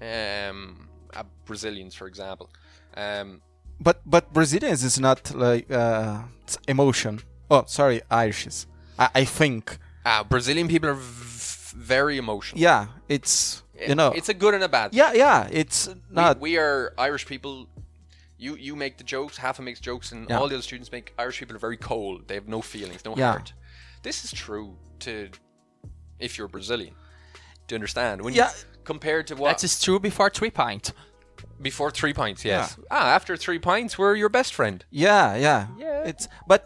um, 0.00 0.88
uh, 1.14 1.22
Brazilians, 1.44 1.94
for 1.94 2.06
example. 2.06 2.48
Um, 2.96 3.40
But 3.80 3.96
but 4.04 4.32
Brazilians 4.32 4.82
is 4.84 4.98
not 4.98 5.34
like 5.34 5.66
uh, 5.70 6.22
emotion. 6.68 7.20
Oh, 7.50 7.64
sorry, 7.66 8.00
Irishes. 8.10 8.66
I, 8.98 9.08
I 9.22 9.24
think. 9.26 9.78
uh, 10.06 10.24
Brazilian 10.24 10.68
people 10.68 10.88
are 10.90 10.94
v- 10.94 11.76
very 11.76 12.16
emotional. 12.16 12.60
Yeah, 12.62 12.86
it's 13.08 13.62
you 13.88 13.94
know. 13.94 14.12
it's 14.14 14.28
a 14.28 14.34
good 14.34 14.54
and 14.54 14.62
a 14.64 14.68
bad. 14.68 14.94
yeah, 14.94 15.12
yeah. 15.14 15.48
It's 15.50 15.88
we, 15.88 15.94
not. 16.10 16.40
we 16.40 16.58
are 16.58 16.92
Irish 16.98 17.26
people. 17.26 17.66
You 18.42 18.56
you 18.56 18.74
make 18.76 18.94
the 18.98 19.04
jokes, 19.04 19.36
Halfa 19.38 19.62
makes 19.62 19.80
jokes, 19.80 20.12
and 20.12 20.28
Yeah. 20.28 20.38
all 20.38 20.48
the 20.48 20.56
other 20.56 20.62
students 20.70 20.90
make. 20.90 21.06
Irish 21.24 21.38
people 21.38 21.54
are 21.56 21.64
very 21.68 21.76
cold. 21.76 22.16
They 22.28 22.34
have 22.40 22.48
no 22.48 22.60
feelings, 22.60 23.04
no 23.04 23.14
Yeah. 23.16 23.30
heart. 23.32 23.52
This 24.02 24.24
is 24.24 24.32
true 24.32 24.76
to 25.04 25.12
if 26.18 26.36
you're 26.36 26.48
Brazilian. 26.48 26.94
To 27.68 27.74
understand 27.76 28.22
when 28.22 28.34
Yeah. 28.34 28.50
you 28.50 28.84
compared 28.84 29.24
to 29.28 29.34
what 29.36 29.58
That 29.58 29.64
is 29.64 29.80
true 29.80 30.00
before 30.00 30.30
three 30.30 30.50
pint. 30.50 30.92
before 31.60 31.90
three 31.92 32.12
pints, 32.12 32.44
yes. 32.44 32.76
Ah, 32.90 33.14
after 33.18 33.36
three 33.36 33.58
pints, 33.60 33.96
we're 33.98 34.16
your 34.16 34.28
best 34.38 34.52
friend. 34.54 34.84
Yeah, 34.90 35.36
yeah. 35.36 35.60
Yeah. 35.78 36.10
It's 36.10 36.26
but 36.48 36.60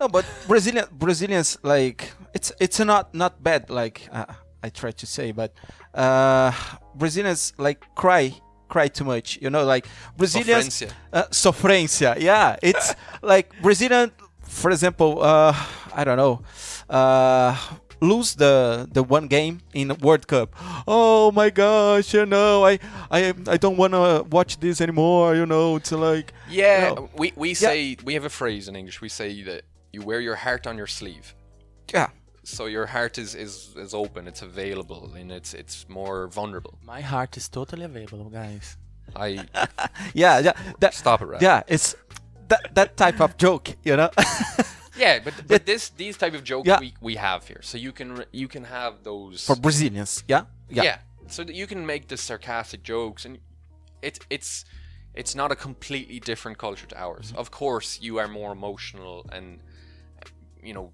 no, 0.00 0.08
but 0.08 0.24
Brazilian 0.48 0.86
Brazilians 0.90 1.56
like 1.62 2.00
it's 2.36 2.50
it's 2.64 2.78
not 2.80 3.14
not 3.14 3.32
bad 3.42 3.70
like 3.70 4.08
uh, 4.12 4.26
I 4.66 4.70
try 4.70 4.90
to 4.92 5.06
say, 5.06 5.32
but 5.32 5.50
uh 5.94 6.50
Brazilians 6.96 7.52
like 7.58 7.80
cry 7.94 8.24
cry 8.68 8.88
too 8.88 9.04
much. 9.04 9.38
You 9.40 9.50
know, 9.50 9.64
like 9.64 9.86
Brazilians 10.16 10.68
Sofrência. 10.68 10.90
uh, 11.12 11.24
sofrência. 11.30 12.16
Yeah, 12.18 12.56
it's 12.62 12.94
like 13.22 13.50
Brazilian, 13.62 14.10
for 14.42 14.70
example. 14.70 15.22
Uh, 15.22 15.54
I 15.94 16.04
don't 16.04 16.16
know. 16.16 16.42
Uh, 16.88 17.56
lose 18.00 18.34
the 18.34 18.86
the 18.92 19.02
one 19.02 19.26
game 19.28 19.60
in 19.72 19.88
the 19.88 19.94
World 19.94 20.26
Cup. 20.26 20.54
Oh 20.86 21.30
my 21.32 21.50
gosh! 21.50 22.12
You 22.14 22.26
know, 22.26 22.64
I 22.66 22.78
I 23.10 23.32
I 23.48 23.56
don't 23.56 23.76
want 23.76 23.92
to 23.92 24.24
watch 24.30 24.58
this 24.60 24.80
anymore. 24.80 25.34
You 25.36 25.46
know, 25.46 25.76
it's 25.76 25.92
like 25.92 26.32
Yeah, 26.50 26.88
you 26.90 26.94
know, 26.96 27.08
we, 27.16 27.32
we 27.36 27.54
say 27.54 27.96
we 28.04 28.14
have 28.14 28.24
a 28.26 28.30
phrase 28.30 28.68
in 28.68 28.76
English. 28.76 29.00
We 29.00 29.08
say 29.08 29.42
that 29.44 29.62
you 29.92 30.02
wear 30.02 30.20
your 30.20 30.36
heart 30.36 30.66
on 30.66 30.76
your 30.76 30.88
sleeve. 30.88 31.34
yeah. 31.94 32.08
So 32.44 32.66
your 32.66 32.86
heart 32.86 33.18
is, 33.18 33.34
is, 33.34 33.74
is 33.76 33.94
open, 33.94 34.28
it's 34.28 34.42
available, 34.42 35.12
and 35.14 35.32
it's 35.32 35.54
it's 35.54 35.88
more 35.88 36.28
vulnerable. 36.28 36.78
My 36.82 37.00
heart 37.00 37.36
is 37.36 37.48
totally 37.48 37.84
available, 37.84 38.30
guys. 38.30 38.76
I 39.16 39.28
yeah, 40.14 40.38
yeah, 40.40 40.52
that, 40.80 40.94
stop 40.94 41.22
it, 41.22 41.26
right? 41.26 41.42
yeah. 41.42 41.62
It's 41.66 41.96
that 42.48 42.74
that 42.74 42.96
type 42.96 43.20
of 43.20 43.36
joke, 43.36 43.76
you 43.84 43.96
know. 43.96 44.10
yeah, 44.96 45.20
but 45.24 45.34
but 45.46 45.66
this 45.66 45.90
these 45.90 46.16
type 46.16 46.34
of 46.34 46.44
jokes 46.44 46.68
Yeah. 46.68 46.80
we, 46.80 46.94
we 47.00 47.16
have 47.16 47.46
here, 47.48 47.62
so 47.62 47.78
you 47.78 47.92
can 47.92 48.24
you 48.32 48.48
can 48.48 48.64
have 48.64 49.02
those. 49.02 49.46
For 49.46 49.56
Brazilians, 49.56 50.24
yeah, 50.28 50.42
yeah. 50.68 50.98
so 51.28 51.44
that 51.44 51.54
you 51.54 51.66
can 51.66 51.86
make 51.86 52.08
the 52.08 52.16
sarcastic 52.16 52.82
jokes, 52.82 53.24
and 53.24 53.38
it's 54.02 54.20
it's 54.28 54.64
it's 55.14 55.34
not 55.34 55.52
a 55.52 55.56
completely 55.56 56.20
different 56.20 56.58
culture 56.58 56.86
to 56.86 56.96
ours. 57.00 57.28
Mm-hmm. 57.28 57.38
Of 57.38 57.50
course, 57.50 58.00
you 58.02 58.18
are 58.18 58.28
more 58.28 58.52
emotional, 58.52 59.26
and 59.32 59.60
you 60.62 60.74
know, 60.74 60.92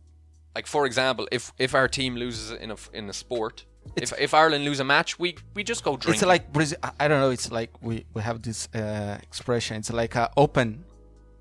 like 0.54 0.66
for 0.66 0.86
example, 0.86 1.26
if 1.32 1.52
if 1.58 1.74
our 1.74 1.88
team 1.88 2.16
loses 2.16 2.50
in 2.52 2.70
a 2.70 2.76
in 2.92 3.08
a 3.08 3.12
sport. 3.12 3.66
If, 3.96 4.12
if 4.20 4.34
Ireland 4.34 4.66
lose 4.66 4.78
a 4.78 4.84
match, 4.84 5.18
we, 5.18 5.36
we 5.54 5.64
just 5.64 5.82
go 5.82 5.96
drink. 5.96 6.16
It's 6.16 6.24
like 6.26 6.52
Brazil. 6.52 6.78
I- 7.00 7.08
don't 7.08 7.18
know. 7.20 7.30
It's 7.30 7.50
like 7.50 7.70
we 7.80 8.04
we 8.14 8.20
have 8.22 8.42
this 8.42 8.68
uh, 8.74 9.16
expression. 9.22 9.78
It's 9.78 9.90
like 9.90 10.14
uh, 10.16 10.28
open. 10.36 10.84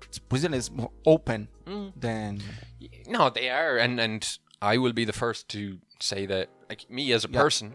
It's 0.08 0.18
Brazil 0.18 0.54
is 0.54 0.70
more 0.70 0.90
open 1.04 1.48
Mm. 1.66 1.92
than 2.00 2.40
No, 3.06 3.30
they 3.30 3.50
are, 3.50 3.76
and 3.76 4.00
and 4.00 4.38
I 4.62 4.78
will 4.78 4.94
be 4.94 5.04
the 5.04 5.12
first 5.12 5.48
to 5.50 5.78
say 6.00 6.26
that, 6.26 6.48
like 6.70 6.90
me 6.90 7.12
as 7.12 7.24
a 7.24 7.28
Yeah. 7.30 7.42
person, 7.42 7.74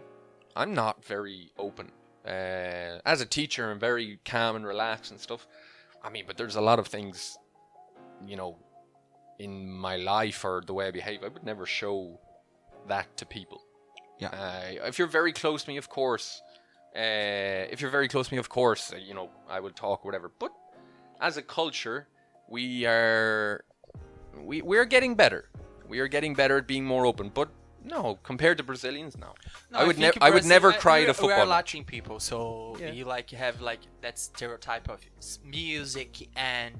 I'm 0.56 0.74
not 0.74 1.06
very 1.06 1.52
open. 1.58 1.92
Uh, 2.28 3.00
as 3.06 3.22
a 3.22 3.26
teacher, 3.26 3.70
I'm 3.72 3.80
very 3.80 4.20
calm 4.26 4.56
and 4.56 4.66
relaxed 4.66 5.12
and 5.12 5.20
stuff. 5.22 5.48
I 6.04 6.10
mean, 6.10 6.26
but 6.28 6.38
there's 6.38 6.56
a 6.58 6.62
lot 6.62 6.80
of 6.80 6.88
things, 6.88 7.38
you 8.28 8.36
know, 8.36 8.58
in 9.40 9.70
my 9.72 9.96
life 9.98 10.44
or 10.46 10.62
the 10.66 10.74
way 10.74 10.88
I 10.88 10.92
behave. 10.92 11.24
I 11.24 11.28
would 11.28 11.44
never 11.44 11.66
show 11.66 12.20
that 12.88 13.08
to 13.18 13.26
people. 13.26 13.62
Yeah. 14.20 14.30
Uh, 14.30 14.88
if 14.88 14.98
you're 14.98 15.08
very 15.08 15.34
close 15.34 15.64
to 15.64 15.70
me, 15.72 15.78
of 15.78 15.90
course, 15.90 16.42
Uh, 16.96 17.68
if 17.74 17.82
you're 17.82 17.92
very 17.92 18.08
close 18.08 18.30
to 18.30 18.34
me, 18.36 18.40
of 18.40 18.48
course, 18.48 18.94
uh, 18.94 18.98
you 19.08 19.14
know 19.14 19.28
I 19.50 19.60
will 19.60 19.74
talk 19.86 20.06
whatever. 20.06 20.32
But 20.40 20.52
as 21.20 21.36
a 21.36 21.42
culture, 21.42 22.08
we 22.48 22.86
are 22.86 23.66
we 24.50 24.62
we're 24.62 24.86
getting 24.96 25.14
better. 25.16 25.42
We 25.92 26.00
are 26.00 26.08
getting 26.08 26.34
better 26.36 26.56
at 26.62 26.68
being 26.68 26.86
more 26.86 27.06
open. 27.06 27.28
But 27.40 27.50
no, 27.84 28.18
compared 28.24 28.58
to 28.60 28.64
Brazilians, 28.64 29.18
no. 29.18 29.32
No, 29.72 29.80
I 29.80 29.84
would 29.88 30.00
never 30.00 30.18
I 30.28 30.30
would 30.36 30.46
never 30.46 30.70
uh, 30.72 30.80
cry 30.84 31.00
we're- 31.00 31.10
at 31.10 31.20
a 31.20 31.22
We 31.22 31.34
are 31.34 31.36
football. 31.36 31.48
Latin 31.58 31.84
people, 31.84 32.18
so 32.22 32.38
Yeah. 32.80 32.92
you 32.98 33.04
like 33.16 33.30
have 33.32 33.60
like 33.72 33.82
that 34.02 34.18
stereotype 34.18 34.88
of 34.94 35.00
music 35.44 36.12
and 36.38 36.72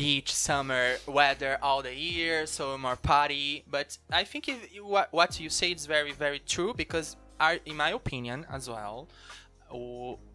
beach, 0.00 0.34
summer, 0.34 0.96
weather 1.06 1.58
all 1.62 1.82
the 1.82 1.94
year, 1.94 2.46
so 2.46 2.76
more 2.78 2.96
party. 2.96 3.64
But 3.70 3.98
I 4.10 4.24
think 4.24 4.48
it, 4.48 4.58
what 4.94 5.08
what 5.12 5.30
you 5.40 5.50
say 5.50 5.72
is 5.72 5.86
very 5.86 6.12
very 6.12 6.40
true 6.54 6.72
because, 6.74 7.16
I, 7.38 7.60
in 7.66 7.76
my 7.76 7.90
opinion 8.00 8.46
as 8.56 8.68
well, 8.68 9.08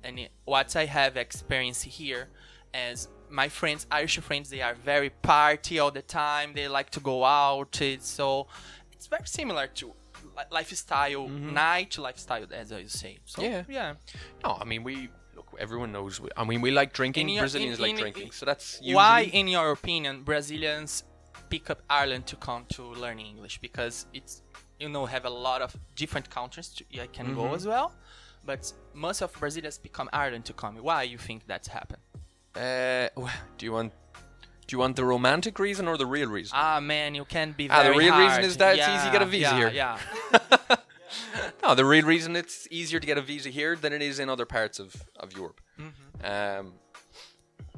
and 0.06 0.16
what 0.46 0.76
I 0.76 0.86
have 0.86 1.18
experienced 1.18 1.84
here 2.00 2.28
as 2.74 3.08
my 3.30 3.50
friends, 3.50 3.88
Irish 3.92 4.18
friends, 4.20 4.50
they 4.50 4.62
are 4.62 4.76
very 4.76 5.10
party 5.10 5.80
all 5.80 5.92
the 5.92 6.02
time. 6.02 6.54
They 6.54 6.68
like 6.68 6.90
to 6.92 7.00
go 7.00 7.24
out. 7.26 7.82
It's 7.82 8.08
so 8.08 8.48
it's 8.94 9.08
very 9.08 9.28
similar 9.40 9.68
to 9.80 9.86
li- 10.38 10.52
lifestyle, 10.52 11.28
mm-hmm. 11.28 11.54
night 11.54 11.98
lifestyle, 11.98 12.48
as 12.52 12.72
I 12.72 12.86
say. 12.86 13.20
So 13.26 13.42
Yeah. 13.42 13.64
yeah. 13.68 13.94
No, 14.44 14.58
I 14.62 14.66
mean 14.66 14.84
we. 14.84 15.10
Everyone 15.60 15.92
knows. 15.92 16.20
We, 16.20 16.30
I 16.38 16.44
mean 16.44 16.62
we 16.62 16.72
like 16.72 16.94
drinking. 16.94 17.30
Your- 17.30 17.42
Brazilians 17.44 17.78
in- 17.78 17.82
like 17.84 17.92
in- 17.92 17.98
drinking, 17.98 18.32
so 18.32 18.46
that's 18.46 18.80
Why, 18.84 19.22
in 19.40 19.48
your 19.48 19.72
opinion, 19.72 20.24
Brazilians 20.24 21.04
pick 21.50 21.70
up 21.70 21.82
Ireland 21.90 22.26
to 22.28 22.36
come 22.36 22.66
to 22.76 22.84
learning 22.84 23.28
English? 23.28 23.60
Because 23.60 24.06
it's 24.14 24.42
you 24.80 24.90
know 24.90 25.06
have 25.06 25.26
a 25.26 25.30
lot 25.30 25.62
of 25.62 25.76
different 25.96 26.30
countries 26.30 26.70
to, 26.76 26.84
you 26.90 27.04
can 27.14 27.34
go 27.36 27.44
Mm-hmm. 27.44 27.56
as 27.56 27.66
well, 27.68 27.94
but 28.46 28.72
most 28.94 29.22
of 29.22 29.32
Brazilians 29.40 29.78
become 29.78 30.10
Ireland 30.12 30.46
to 30.46 30.54
come. 30.54 30.76
Why 30.78 31.04
you 31.04 31.18
think 31.18 31.46
that's 31.48 31.68
happened? 31.68 32.02
Uh, 32.56 33.10
wh- 33.22 33.38
do 33.58 33.66
you 33.66 33.72
want? 33.74 33.92
Do 34.68 34.74
you 34.76 34.80
want 34.80 34.96
the 34.96 35.06
romantic 35.06 35.60
reason 35.60 35.88
or 35.88 35.96
the 35.98 36.08
real 36.08 36.28
reason? 36.30 36.54
Ah 36.58 36.80
man, 36.80 37.14
you 37.14 37.26
can't 37.26 37.56
be. 37.56 37.70
Ah, 37.70 37.84
the 37.84 37.92
real 37.92 38.18
reason 38.18 38.44
is 38.44 38.58
that 38.58 38.76
it's 38.78 38.88
easy 38.88 39.06
to 39.06 39.12
get 39.12 39.22
a 39.22 39.26
visa 39.26 39.42
yeah, 39.42 39.58
here. 39.58 39.72
Yeah. 39.72 39.98
no, 41.64 41.76
the 41.76 41.86
real 41.86 42.06
reason 42.06 42.36
it's 42.36 42.68
easier 42.72 43.00
to 43.00 43.08
get 43.08 43.18
a 43.18 43.22
visa 43.22 43.50
here 43.50 43.76
than 43.76 43.94
it 43.94 44.02
is 44.02 44.20
in 44.20 44.30
other 44.30 44.46
parts 44.46 44.80
of, 44.80 44.96
of 45.20 45.34
Europe. 45.36 45.62
Mm-hmm. 45.80 46.26
Um, 46.26 46.74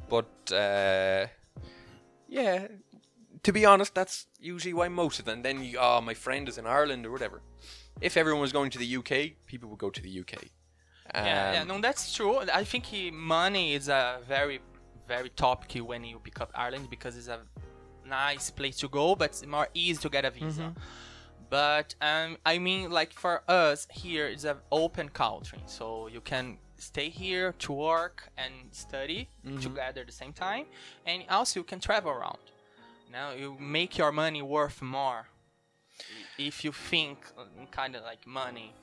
but 0.10 0.52
uh, 0.54 1.28
yeah, 2.28 2.68
to 3.44 3.52
be 3.54 3.66
honest, 3.66 3.94
that's 3.94 4.28
usually 4.40 4.74
why 4.74 4.88
most 4.88 5.20
of 5.20 5.26
them. 5.26 5.42
Then 5.42 5.64
you, 5.64 5.78
oh, 5.80 6.02
my 6.02 6.14
friend 6.14 6.48
is 6.50 6.58
in 6.58 6.66
Ireland 6.66 7.06
or 7.06 7.12
whatever. 7.12 7.42
If 8.02 8.16
everyone 8.18 8.42
was 8.42 8.52
going 8.52 8.70
to 8.72 8.78
the 8.80 8.98
UK, 8.98 9.38
people 9.46 9.70
would 9.70 9.80
go 9.80 9.90
to 9.90 10.02
the 10.02 10.20
UK. 10.22 10.34
yeah, 11.14 11.54
yeah, 11.54 11.62
Um, 11.62 11.68
no, 11.68 11.82
that's 11.82 12.14
true. 12.14 12.40
I 12.62 12.64
think 12.64 12.86
he- 12.86 13.12
money 13.12 13.74
is 13.74 13.90
a 13.90 14.20
very, 14.28 14.60
very 15.08 15.30
topic 15.30 15.82
when 15.84 16.04
you 16.04 16.20
pick 16.20 16.40
up 16.42 16.52
Ireland 16.54 16.90
because 16.90 17.18
it's 17.18 17.28
a 17.28 17.40
nice 18.06 18.52
place 18.52 18.78
to 18.78 18.88
go, 18.88 19.16
but 19.16 19.30
it's 19.32 19.46
more 19.46 19.68
easy 19.74 20.00
to 20.02 20.10
get 20.10 20.26
a 20.26 20.32
visa. 20.32 20.74
But 21.50 21.96
um, 22.02 22.38
I 22.46 22.58
mean, 22.60 22.90
like 22.92 23.14
for 23.14 23.42
us 23.48 23.88
here, 23.90 24.28
it's 24.28 24.44
an 24.44 24.58
open 24.72 25.10
country, 25.10 25.60
so 25.66 26.08
you 26.08 26.22
can 26.22 26.58
stay 26.78 27.10
here 27.10 27.54
to 27.60 27.72
work 27.74 28.30
and 28.38 28.54
study 28.72 29.30
together 29.62 30.02
at 30.02 30.08
the 30.08 30.14
same 30.14 30.34
time, 30.34 30.66
and 31.06 31.24
also 31.30 31.62
you 31.62 31.64
can 31.64 31.80
travel 31.80 32.12
around. 32.12 32.38
Now 33.12 33.32
you 33.32 33.56
make 33.60 33.98
your 33.98 34.12
money 34.12 34.42
worth 34.42 34.82
more 34.82 35.28
if 36.38 36.64
you 36.66 36.72
think 36.72 37.18
kind 37.72 37.96
of 37.96 38.04
like 38.04 38.28
money, 38.28 38.74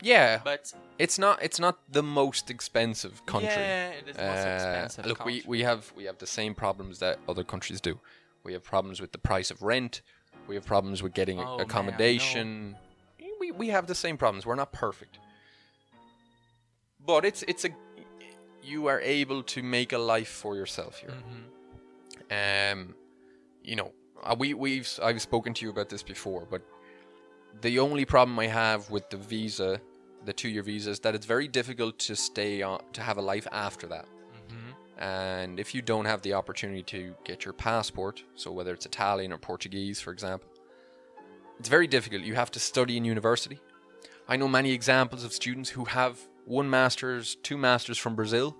yeah, 0.00 0.40
but 0.44 0.72
it's 0.98 1.18
not. 1.18 1.42
It's 1.42 1.60
not 1.60 1.78
the 1.90 2.02
most 2.02 2.50
expensive 2.50 3.24
country. 3.26 3.50
Yeah, 3.50 3.90
it 3.90 4.08
is 4.08 4.16
the 4.16 4.22
most 4.22 4.46
Uh, 4.46 4.54
expensive 4.54 5.06
Look, 5.06 5.24
we, 5.24 5.42
we 5.46 5.62
have 5.62 5.92
we 5.96 6.04
have 6.04 6.18
the 6.18 6.26
same 6.26 6.54
problems 6.54 6.98
that 7.00 7.18
other 7.28 7.44
countries 7.44 7.80
do. 7.80 8.00
We 8.44 8.52
have 8.52 8.64
problems 8.64 9.00
with 9.00 9.12
the 9.12 9.18
price 9.18 9.50
of 9.50 9.62
rent. 9.62 10.02
We 10.48 10.54
have 10.54 10.66
problems 10.66 11.02
with 11.02 11.14
getting 11.14 11.38
Oh, 11.40 11.56
man, 11.56 11.60
accommodation. 11.66 12.76
we, 13.40 13.52
we 13.52 13.68
have 13.68 13.86
the 13.86 13.94
same 13.94 14.16
problems. 14.16 14.44
We're 14.46 14.54
not 14.54 14.72
perfect, 14.72 15.18
but 17.04 17.24
it's 17.24 17.42
it's 17.44 17.64
a 17.64 17.70
you 18.62 18.86
are 18.86 19.00
able 19.00 19.42
to 19.42 19.62
make 19.62 19.92
a 19.92 19.98
life 19.98 20.28
for 20.28 20.54
yourself 20.56 20.98
here. 20.98 21.10
Mm-hmm. 21.10 22.78
Um, 22.78 22.94
you 23.62 23.76
know, 23.76 23.92
uh, 24.22 24.36
we 24.38 24.54
we've 24.54 24.88
I've 25.02 25.20
spoken 25.20 25.54
to 25.54 25.64
you 25.64 25.70
about 25.70 25.88
this 25.88 26.02
before, 26.02 26.46
but 26.50 26.62
the 27.60 27.78
only 27.78 28.04
problem 28.04 28.38
I 28.38 28.46
have 28.46 28.90
with 28.90 29.08
the 29.10 29.16
visa, 29.16 29.80
the 30.24 30.32
two-year 30.32 30.62
visa, 30.62 30.90
is 30.90 31.00
that 31.00 31.14
it's 31.14 31.26
very 31.26 31.48
difficult 31.48 31.98
to 32.00 32.16
stay 32.16 32.62
on 32.62 32.80
to 32.94 33.02
have 33.02 33.18
a 33.18 33.22
life 33.22 33.46
after 33.52 33.86
that. 33.88 34.06
And 34.98 35.58
if 35.58 35.74
you 35.74 35.82
don't 35.82 36.04
have 36.04 36.22
the 36.22 36.34
opportunity 36.34 36.82
to 36.84 37.14
get 37.24 37.44
your 37.44 37.54
passport, 37.54 38.22
so 38.34 38.52
whether 38.52 38.72
it's 38.72 38.86
Italian 38.86 39.32
or 39.32 39.38
Portuguese, 39.38 40.00
for 40.00 40.12
example, 40.12 40.48
it's 41.58 41.68
very 41.68 41.86
difficult. 41.86 42.22
You 42.22 42.34
have 42.34 42.50
to 42.52 42.60
study 42.60 42.96
in 42.96 43.04
university. 43.04 43.58
I 44.28 44.36
know 44.36 44.48
many 44.48 44.72
examples 44.72 45.24
of 45.24 45.32
students 45.32 45.70
who 45.70 45.84
have 45.86 46.20
one 46.44 46.68
master's, 46.68 47.36
two 47.36 47.56
masters 47.56 47.98
from 47.98 48.14
Brazil, 48.14 48.56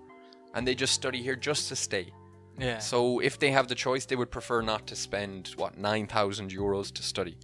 and 0.53 0.67
they 0.67 0.75
just 0.75 0.93
study 0.93 1.21
here 1.21 1.35
just 1.35 1.69
to 1.69 1.75
stay. 1.75 2.11
yeah. 2.59 2.79
So 2.79 3.19
if 3.19 3.39
they 3.39 3.51
have 3.51 3.67
the 3.67 3.75
choice, 3.75 4.05
they 4.05 4.15
would 4.15 4.31
prefer 4.31 4.61
not 4.61 4.85
to 4.87 4.95
spend 4.95 5.53
what 5.57 5.77
nine 5.77 6.07
thousand 6.07 6.51
euros 6.51 6.91
to 6.93 7.03
study, 7.03 7.37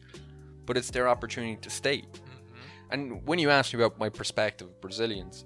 but 0.66 0.78
it's 0.78 0.92
their 0.92 1.08
opportunity 1.08 1.58
to 1.58 1.70
stay. 1.70 1.98
Mm-hmm. 2.00 2.92
And 2.92 3.28
when 3.28 3.40
you 3.40 3.50
ask 3.50 3.74
me 3.74 3.84
about 3.84 4.00
my 4.00 4.10
perspective 4.10 4.68
of 4.68 4.82
Brazilians, 4.82 5.46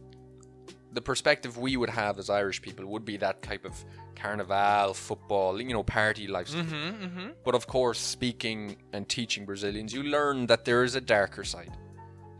the 0.94 1.02
perspective 1.02 1.58
we 1.58 1.76
would 1.78 1.90
have 1.90 2.20
as 2.20 2.30
Irish 2.30 2.62
people 2.62 2.86
would 2.86 3.06
be 3.06 3.18
that 3.18 3.42
type 3.42 3.66
of 3.66 3.84
carnival, 4.16 4.94
football, 4.94 5.60
you 5.62 5.74
know, 5.74 5.84
party 5.84 6.28
lifestyle. 6.28 6.64
Mm-hmm, 6.64 7.04
mm-hmm. 7.06 7.28
But 7.44 7.56
of 7.56 7.68
course, 7.68 8.00
speaking 8.00 8.78
and 8.94 9.08
teaching 9.10 9.46
Brazilians, 9.46 9.94
you 9.94 10.04
learn 10.04 10.48
that 10.48 10.66
there 10.66 10.84
is 10.84 10.96
a 10.96 11.02
darker 11.02 11.44
side. 11.44 11.76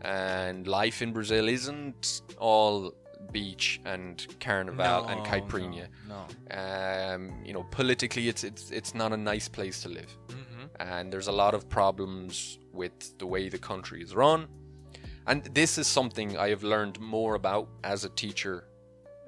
And 0.02 0.66
life 0.66 1.00
in 1.02 1.12
Brazil 1.12 1.48
isn't 1.48 2.22
all 2.38 2.94
beach 3.32 3.80
and 3.84 4.24
carnival 4.38 5.06
and 5.08 5.24
caipirinha. 5.26 5.86
No. 6.08 6.26
Um, 6.62 7.32
you 7.44 7.52
know, 7.54 7.64
politically, 7.70 8.28
it's 8.28 8.44
it's 8.44 8.70
it's 8.70 8.94
not 8.94 9.12
a 9.12 9.16
nice 9.16 9.48
place 9.48 9.80
to 9.82 9.88
live, 9.88 10.16
Mm-hmm. 10.28 10.82
and 10.90 11.12
there's 11.12 11.28
a 11.28 11.32
lot 11.32 11.54
of 11.54 11.68
problems 11.68 12.58
with 12.72 13.16
the 13.18 13.26
way 13.26 13.48
the 13.48 13.58
country 13.58 14.02
is 14.02 14.14
run. 14.14 14.46
And 15.26 15.44
this 15.54 15.78
is 15.78 15.86
something 15.86 16.36
I 16.36 16.50
have 16.50 16.62
learned 16.62 17.00
more 17.00 17.34
about 17.34 17.68
as 17.82 18.04
a 18.04 18.10
teacher, 18.10 18.64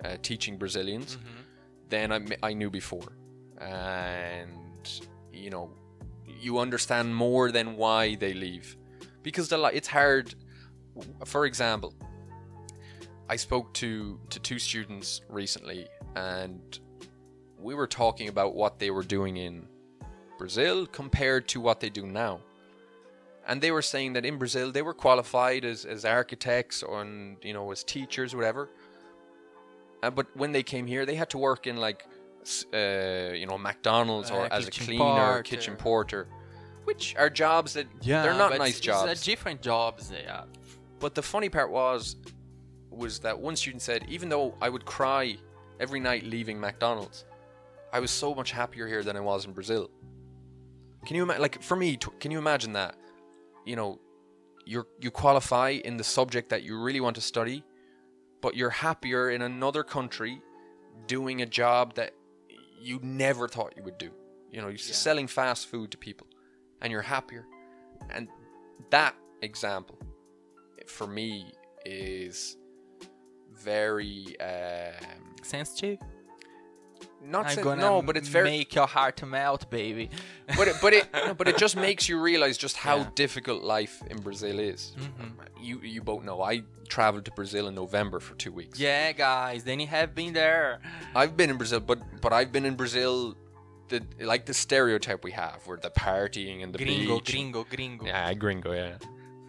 uh, 0.05 0.17
teaching 0.23 0.59
Brazilians, 0.59 1.19
than 1.89 2.37
I 2.43 2.53
knew 2.53 2.71
before. 2.71 3.13
And 3.61 4.51
you 5.33 5.51
know, 5.51 5.71
you 6.41 6.59
understand 6.59 7.15
more 7.15 7.51
than 7.51 7.77
why 7.77 8.17
they 8.17 8.35
leave, 8.35 8.77
because 9.23 9.49
the 9.49 9.63
it's 9.73 9.89
hard. 9.89 10.35
For 11.25 11.47
example, 11.47 11.95
I 13.29 13.37
spoke 13.37 13.73
to 13.75 14.21
to 14.29 14.39
two 14.41 14.59
students 14.59 15.23
recently, 15.29 15.89
and 16.15 16.79
we 17.59 17.75
were 17.75 17.87
talking 17.87 18.29
about 18.29 18.55
what 18.55 18.79
they 18.79 18.91
were 18.91 19.03
doing 19.03 19.39
in 19.39 19.67
Brazil 20.39 20.87
compared 20.87 21.49
to 21.49 21.61
what 21.61 21.81
they 21.81 21.89
do 21.89 22.07
now. 22.07 22.41
And 23.49 23.61
they 23.61 23.71
were 23.71 23.83
saying 23.83 24.15
that 24.15 24.25
in 24.25 24.39
Brazil 24.39 24.73
they 24.73 24.83
were 24.83 24.95
qualified 24.95 25.65
as, 25.65 25.85
as 25.85 26.05
architects 26.05 26.83
or 26.83 27.03
and 27.03 27.37
you 27.43 27.53
know 27.53 27.71
as 27.71 27.85
teachers 27.85 28.35
whatever. 28.35 28.69
Uh, 30.03 30.11
but 30.11 30.27
when 30.37 30.53
they 30.53 30.63
came 30.63 30.87
here, 30.87 31.07
they 31.07 31.15
had 31.15 31.31
to 31.31 31.39
work 31.39 31.67
in 31.67 31.77
like 31.77 32.05
uh, 32.75 33.33
you 33.41 33.47
know 33.47 33.59
McDonald's 33.59 34.31
or 34.31 34.43
Uh, 34.47 34.49
as 34.59 34.67
a 34.69 34.71
cleaner, 34.71 34.99
porter. 35.05 35.43
kitchen 35.43 35.77
porter, 35.77 36.29
which 36.85 37.15
are 37.17 37.31
jobs 37.31 37.75
that 37.75 37.87
Yeah, 38.03 38.23
they're 38.23 38.35
not 38.35 38.59
nice 38.59 38.81
jobs. 38.81 39.23
Different 39.25 39.63
jobs. 39.63 40.13
Yeah. 40.13 40.45
But 40.99 41.15
the 41.15 41.23
funny 41.23 41.49
part 41.49 41.71
was, 41.71 42.17
was 42.91 43.19
that 43.21 43.39
one 43.39 43.55
student 43.57 43.83
said, 43.83 44.07
even 44.09 44.29
though 44.29 44.55
I 44.61 44.69
would 44.71 44.85
cry 44.87 45.37
every 45.79 46.01
night 46.01 46.25
leaving 46.25 46.59
McDonald's, 46.59 47.25
I 47.93 48.01
was 48.01 48.11
so 48.11 48.35
much 48.35 48.51
happier 48.51 48.87
here 48.89 49.03
than 49.03 49.17
I 49.17 49.21
was 49.21 49.45
in 49.45 49.53
Brazil. 49.53 49.91
Can 51.05 51.17
you 51.17 51.23
imagine? 51.23 51.43
Like 51.43 51.63
for 51.63 51.77
me, 51.77 51.97
t- 51.97 52.09
can 52.19 52.31
you 52.33 52.39
imagine 52.39 52.73
that? 52.73 52.95
You 53.67 53.77
know, 53.77 54.01
you 54.65 54.87
you 55.01 55.11
qualify 55.11 55.71
in 55.71 55.97
the 55.99 56.05
subject 56.05 56.49
that 56.51 56.63
you 56.63 56.81
really 56.81 57.01
want 57.01 57.17
to 57.17 57.23
study, 57.23 57.63
but 58.41 58.57
you're 58.57 58.71
happier 58.71 59.31
in 59.31 59.43
another 59.43 59.83
country, 59.83 60.41
doing 61.07 61.43
a 61.43 61.47
job 61.47 61.95
that 61.95 62.13
you 62.81 62.99
never 63.03 63.49
thought 63.49 63.75
you 63.77 63.83
would 63.83 63.99
do. 63.99 64.11
You 64.51 64.61
know, 64.63 64.69
you're 64.69 64.89
Yeah. 64.89 64.95
selling 64.95 65.27
fast 65.29 65.67
food 65.67 65.91
to 65.91 65.99
people, 65.99 66.27
and 66.81 66.91
you're 66.93 67.03
happier. 67.03 67.45
And 68.11 68.29
that 68.91 69.15
example 69.43 69.99
for 70.87 71.07
me 71.07 71.53
is 71.85 72.57
very 73.53 74.39
um, 74.41 75.35
Sensitive. 75.43 75.99
Not 77.31 77.57
gonna 77.63 77.81
no, 77.81 78.03
but 78.03 78.17
it's 78.17 78.29
very 78.29 78.51
make 78.51 78.75
your 78.75 78.87
heart 78.87 79.23
melt, 79.27 79.69
baby. 79.71 80.11
but 80.57 80.69
it, 80.69 80.77
but 80.81 80.93
it 80.93 81.09
no, 81.15 81.35
but 81.35 81.49
it 81.49 81.57
just 81.59 81.77
makes 81.77 82.09
you 82.09 82.21
realize 82.21 82.57
just 82.57 82.77
how 82.77 82.97
Yeah. 82.99 83.09
difficult 83.15 83.63
life 83.63 84.03
in 84.11 84.19
Brazil 84.21 84.59
is. 84.59 84.95
Mm-hmm. 84.99 85.65
You 85.67 85.81
you 85.83 86.03
both 86.03 86.23
know 86.25 86.43
I 86.43 86.63
traveled 86.89 87.25
to 87.25 87.31
Brazil 87.33 87.67
in 87.69 87.75
November 87.75 88.21
for 88.21 88.35
two 88.37 88.53
weeks. 88.53 88.79
Yeah, 88.79 89.13
guys, 89.13 89.65
then 89.65 89.81
you 89.81 89.87
have 89.89 90.15
been 90.15 90.33
there. 90.33 90.81
I've 91.15 91.37
been 91.37 91.51
in 91.51 91.57
Brazil, 91.57 91.81
but 91.81 91.99
but 92.21 92.33
I've 92.33 92.53
been 92.53 92.65
in 92.65 92.77
Brazil, 92.77 93.37
the 93.89 94.03
like 94.21 94.47
the 94.47 94.55
stereotype 94.55 95.25
we 95.25 95.33
have, 95.33 95.67
where 95.67 95.79
the 95.79 95.91
partying 95.91 96.63
and 96.63 96.73
the 96.73 96.79
Gringo, 96.79 97.17
beach. 97.19 97.33
gringo, 97.33 97.65
gringo. 97.65 98.07
Yeah, 98.07 98.33
gringo. 98.35 98.73
Yeah, 98.73 98.99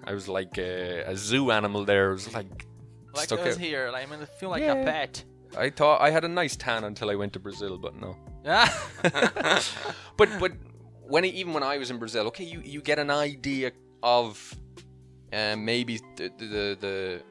I 0.03 0.13
was 0.13 0.27
like 0.27 0.57
a, 0.57 1.03
a 1.11 1.15
zoo 1.15 1.51
animal 1.51 1.85
there. 1.85 2.09
Was 2.11 2.33
like 2.33 2.65
Like 3.13 3.25
stuck 3.25 3.39
us 3.41 3.55
out. 3.55 3.59
here, 3.61 3.89
like, 3.91 4.07
I 4.07 4.11
mean, 4.11 4.21
I 4.21 4.25
feel 4.25 4.49
like 4.49 4.61
Yeah. 4.63 4.73
a 4.81 4.85
pet. 4.85 5.23
I 5.57 5.69
thought 5.69 6.01
I 6.01 6.09
had 6.09 6.23
a 6.23 6.27
nice 6.27 6.55
tan 6.55 6.83
until 6.83 7.09
I 7.09 7.15
went 7.15 7.33
to 7.33 7.39
Brazil, 7.39 7.77
but 7.77 7.95
no. 7.95 8.17
But 10.17 10.29
but 10.39 10.51
when 11.07 11.25
even 11.25 11.53
when 11.53 11.63
I 11.63 11.77
was 11.77 11.91
in 11.91 11.97
Brazil, 11.99 12.27
okay, 12.27 12.43
you, 12.43 12.61
you 12.63 12.81
get 12.81 12.99
an 12.99 13.11
idea 13.11 13.71
of 14.01 14.55
uh, 15.31 15.55
maybe 15.55 15.99
the 16.15 16.31
the, 16.37 16.77
the, 16.79 17.21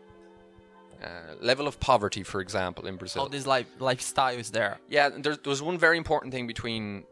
uh, 1.02 1.34
level 1.40 1.66
of 1.66 1.78
poverty, 1.80 2.22
for 2.22 2.40
example, 2.40 2.86
in 2.86 2.96
Brazil. 2.96 3.22
All 3.22 3.28
this 3.28 3.46
life 3.46 3.66
lifestyle 3.78 4.38
is 4.38 4.50
there. 4.50 4.78
Yeah, 4.88 5.08
there's, 5.08 5.38
there's 5.38 5.62
one 5.62 5.78
very 5.78 5.98
important 5.98 6.32
thing 6.32 6.46
between 6.46 7.04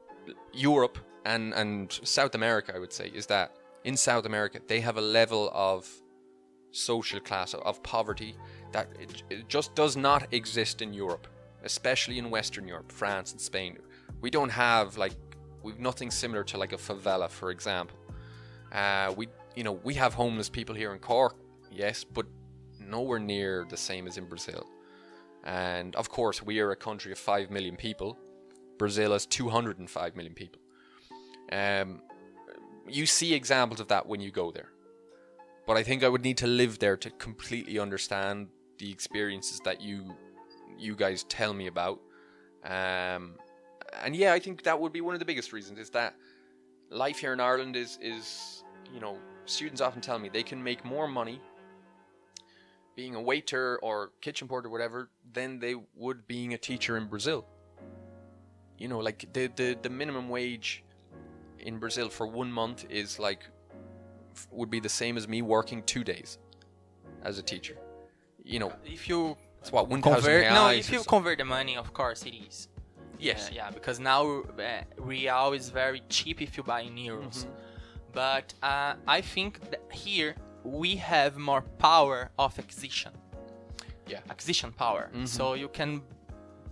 Europe 0.53 0.99
and, 1.25 1.53
and 1.55 1.93
South 2.03 2.35
America, 2.35 2.73
I 2.75 2.79
would 2.79 2.93
say, 2.93 3.11
is 3.15 3.27
that 3.27 3.57
in 3.85 3.97
South 3.97 4.27
America, 4.27 4.61
they 4.67 4.81
have 4.81 4.97
a 4.97 5.01
level 5.01 5.51
of 5.53 5.89
social 6.73 7.21
class, 7.21 7.55
of 7.55 7.83
poverty, 7.83 8.35
that 8.75 8.89
it, 9.01 9.23
it 9.31 9.49
just 9.49 9.75
does 9.75 9.97
not 9.97 10.33
exist 10.33 10.83
in 10.83 10.93
Europe, 10.93 11.27
especially 11.63 12.19
in 12.19 12.31
Western 12.31 12.69
Europe, 12.69 12.93
France 12.93 13.33
and 13.33 13.41
Spain. 13.41 13.79
We 14.21 14.31
don't 14.31 14.51
have, 14.51 14.99
like, 14.99 15.15
we've 15.63 15.81
nothing 15.81 16.11
similar 16.11 16.45
to, 16.45 16.59
like, 16.59 16.73
a 16.73 16.77
favela, 16.77 17.31
for 17.31 17.51
example. 17.51 17.97
Uh, 18.73 19.15
we, 19.17 19.29
you 19.57 19.65
know, 19.65 19.73
we 19.73 19.95
have 19.95 20.13
homeless 20.13 20.49
people 20.49 20.75
here 20.75 20.93
in 20.93 20.99
Cork, 20.99 21.37
yes, 21.71 22.05
but 22.05 22.27
nowhere 22.79 23.19
near 23.19 23.65
the 23.69 23.77
same 23.77 24.07
as 24.07 24.19
in 24.19 24.27
Brazil. 24.27 24.67
And 25.45 25.95
of 25.97 26.09
course, 26.09 26.43
we 26.43 26.59
are 26.61 26.71
a 26.71 26.77
country 26.77 27.13
of 27.13 27.19
5 27.19 27.51
million 27.51 27.77
people. 27.77 28.19
Brazil 28.79 29.13
has 29.13 29.27
205 29.27 30.17
million 30.17 30.35
people. 30.35 30.61
Um, 31.53 32.03
you 32.89 33.07
see 33.07 33.35
examples 33.35 33.81
of 33.81 33.89
that 33.89 34.07
when 34.07 34.21
you 34.21 34.31
go 34.31 34.51
there. 34.51 34.71
But 35.67 35.77
I 35.77 35.83
think 35.83 36.03
I 36.03 36.09
would 36.09 36.23
need 36.23 36.39
to 36.39 36.47
live 36.47 36.79
there 36.79 36.97
to 36.97 37.11
completely 37.11 37.79
understand 37.79 38.49
the 38.79 38.91
experiences 38.91 39.61
that 39.65 39.81
you 39.81 40.15
you 40.79 40.95
guys 40.97 41.25
tell 41.25 41.55
me 41.55 41.67
about. 41.67 42.01
Um, 42.65 43.37
and 44.03 44.17
yeah, 44.17 44.33
I 44.33 44.41
think 44.41 44.65
that 44.65 44.81
would 44.81 44.93
be 44.93 45.01
one 45.01 45.15
of 45.15 45.21
the 45.21 45.27
biggest 45.27 45.53
reasons 45.53 45.79
is 45.79 45.91
that 45.91 46.15
life 46.91 47.19
here 47.19 47.33
in 47.33 47.41
Ireland 47.41 47.77
is 47.77 47.99
is 48.01 48.65
you 48.93 49.01
know 49.01 49.19
students 49.47 49.81
often 49.81 50.01
tell 50.01 50.19
me 50.19 50.29
they 50.29 50.43
can 50.43 50.63
make 50.63 50.85
more 50.85 51.07
money 51.07 51.41
being 52.97 53.15
a 53.15 53.21
waiter 53.21 53.79
or 53.83 54.13
kitchen 54.21 54.47
porter, 54.49 54.69
whatever, 54.69 55.11
than 55.33 55.59
they 55.59 55.75
would 55.95 56.27
being 56.27 56.55
a 56.55 56.59
teacher 56.59 56.97
in 56.97 57.07
Brazil. 57.07 57.45
You 58.79 58.89
know, 58.89 58.99
like 58.99 59.33
the 59.33 59.51
the, 59.55 59.79
the 59.81 59.91
minimum 59.91 60.29
wage 60.29 60.85
in 61.59 61.79
Brazil 61.79 62.09
for 62.09 62.27
one 62.27 62.53
month 62.53 62.87
is 62.91 63.19
like 63.19 63.49
would 64.51 64.71
be 64.71 64.81
the 64.81 64.89
same 64.89 65.17
as 65.17 65.29
me 65.29 65.43
working 65.43 65.83
two 65.85 66.05
days 66.05 66.39
as 67.23 67.39
a 67.39 67.43
teacher. 67.43 67.77
You 68.45 68.59
know, 68.59 68.73
If 68.85 69.09
you 69.09 69.37
it's 69.61 69.73
what 69.73 69.89
one 69.89 70.03
convert, 70.03 70.53
no, 70.53 70.69
if 70.69 70.93
you 70.93 71.03
convert 71.03 71.39
the 71.39 71.45
money, 71.45 71.77
of 71.77 71.95
course 71.95 72.23
it 72.25 72.35
is. 72.35 72.69
Yes. 73.19 73.49
Yeah, 73.51 73.65
yeah, 73.65 73.71
because 73.71 73.99
now 73.99 74.43
uh, 74.43 74.83
real 74.99 75.53
is 75.55 75.71
very 75.71 76.03
cheap 76.11 76.43
if 76.43 76.57
you 76.57 76.63
buy 76.63 76.81
in 76.81 76.97
euros. 76.97 77.47
But 78.13 78.53
uh, 78.63 78.95
I 79.09 79.23
think 79.23 79.71
that 79.71 79.81
here 79.91 80.35
we 80.63 80.97
have 80.97 81.39
more 81.39 81.63
power 81.79 82.31
of 82.39 82.59
acquisition. 82.59 83.13
Yeah. 84.07 84.21
Acquisition 84.29 84.73
power. 84.73 85.09
So 85.25 85.55
you 85.55 85.69
can 85.69 86.03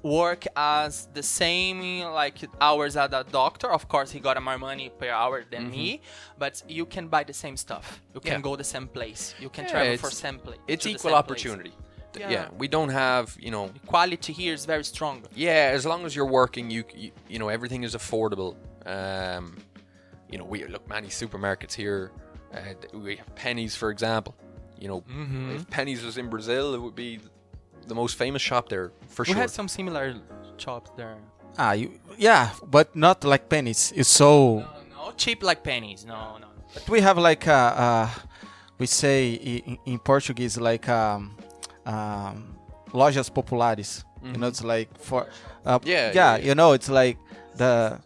work 0.03 0.45
as 0.57 1.09
the 1.15 1.23
same 1.23 1.81
like 2.13 2.37
hours 2.61 2.97
as 2.97 3.11
a 3.13 3.25
doctor. 3.31 3.71
Of 3.71 3.89
course, 3.89 4.11
he 4.11 4.21
got 4.21 4.43
more 4.43 4.59
money 4.59 4.91
per 4.99 5.09
hour 5.11 5.45
than 5.51 5.71
me, 5.71 6.01
but 6.39 6.63
you 6.69 6.87
can 6.87 7.09
buy 7.09 7.25
the 7.25 7.33
same 7.33 7.57
stuff. 7.57 8.01
You 8.15 8.21
can 8.21 8.33
Yeah. 8.33 8.41
go 8.41 8.57
the 8.57 8.65
same 8.65 8.89
place. 8.89 9.35
You 9.41 9.49
can 9.49 9.65
Yeah, 9.65 9.71
travel 9.73 9.97
for 9.99 10.11
same 10.11 10.39
place. 10.39 10.59
it's 10.69 10.87
equal 10.87 11.11
place. 11.11 11.15
opportunity. 11.25 11.73
Yeah. 12.19 12.31
yeah, 12.31 12.49
we 12.59 12.69
don't 12.69 12.91
have 12.91 13.35
you 13.41 13.51
know 13.51 13.71
Quality 13.87 14.33
here 14.35 14.53
is 14.53 14.67
very 14.67 14.85
strong. 14.85 15.23
yeah 15.35 15.71
as 15.79 15.87
long 15.87 16.05
as 16.05 16.15
you're 16.15 16.33
working 16.43 16.71
you 16.71 16.85
you, 16.95 17.11
you 17.33 17.39
know 17.39 17.49
everything 17.49 17.85
is 17.85 17.95
affordable 17.95 18.55
um 18.85 19.57
you 20.31 20.37
know 20.39 20.45
we 20.45 20.59
look 20.75 20.87
many 20.89 21.09
supermarkets 21.09 21.73
here 21.73 22.11
uh, 22.53 22.59
we 23.07 23.17
have 23.17 23.31
Penneys 23.35 23.75
for 23.75 23.89
example 23.91 24.35
you 24.79 24.89
know 24.89 25.01
Mm-hmm. 25.09 25.57
if 25.57 25.63
Penneys 25.71 26.05
was 26.05 26.19
in 26.19 26.29
brazil 26.29 26.75
it 26.75 26.81
would 26.85 26.95
be 26.95 27.19
the 27.87 27.95
most 27.95 28.17
famous 28.17 28.43
shop 28.43 28.69
there 28.69 28.93
for 29.09 29.25
sure. 29.25 29.33
We 29.33 29.35
sure 29.35 29.43
have 29.43 29.51
some 29.51 29.69
similar 29.69 30.17
shops 30.57 30.91
there. 30.97 31.17
Ah, 31.59 31.73
you, 31.73 31.99
yeah, 32.17 32.51
but 32.67 32.97
not 32.97 33.25
like 33.25 33.49
Penneys. 33.49 33.93
It's 33.95 34.09
so. 34.09 34.61
No, 34.61 34.67
no, 35.07 35.13
cheap 35.17 35.43
like 35.43 35.63
Penneys. 35.63 36.07
No, 36.07 36.39
no. 36.41 36.47
But 36.75 36.89
we 36.89 37.01
have 37.01 37.19
like 37.19 37.47
uh, 37.47 37.53
uh 37.53 38.11
we 38.79 38.87
say 38.87 39.33
in, 39.33 39.79
in 39.85 39.99
Portuguese 39.99 40.59
like 40.59 40.89
um, 40.89 41.37
um, 41.87 42.57
lojas 42.93 43.33
populares. 43.33 44.05
You 44.25 44.39
know, 44.39 44.47
it's 44.47 44.63
like 44.63 44.89
for 44.99 45.27
uh, 45.65 45.79
Mm-hmm. 45.79 45.89
Yeah, 45.89 46.13
yeah, 46.15 46.37
yeah. 46.37 46.47
you 46.47 46.55
know, 46.55 46.73
it's 46.73 46.89
like 46.89 47.19
the 47.57 48.01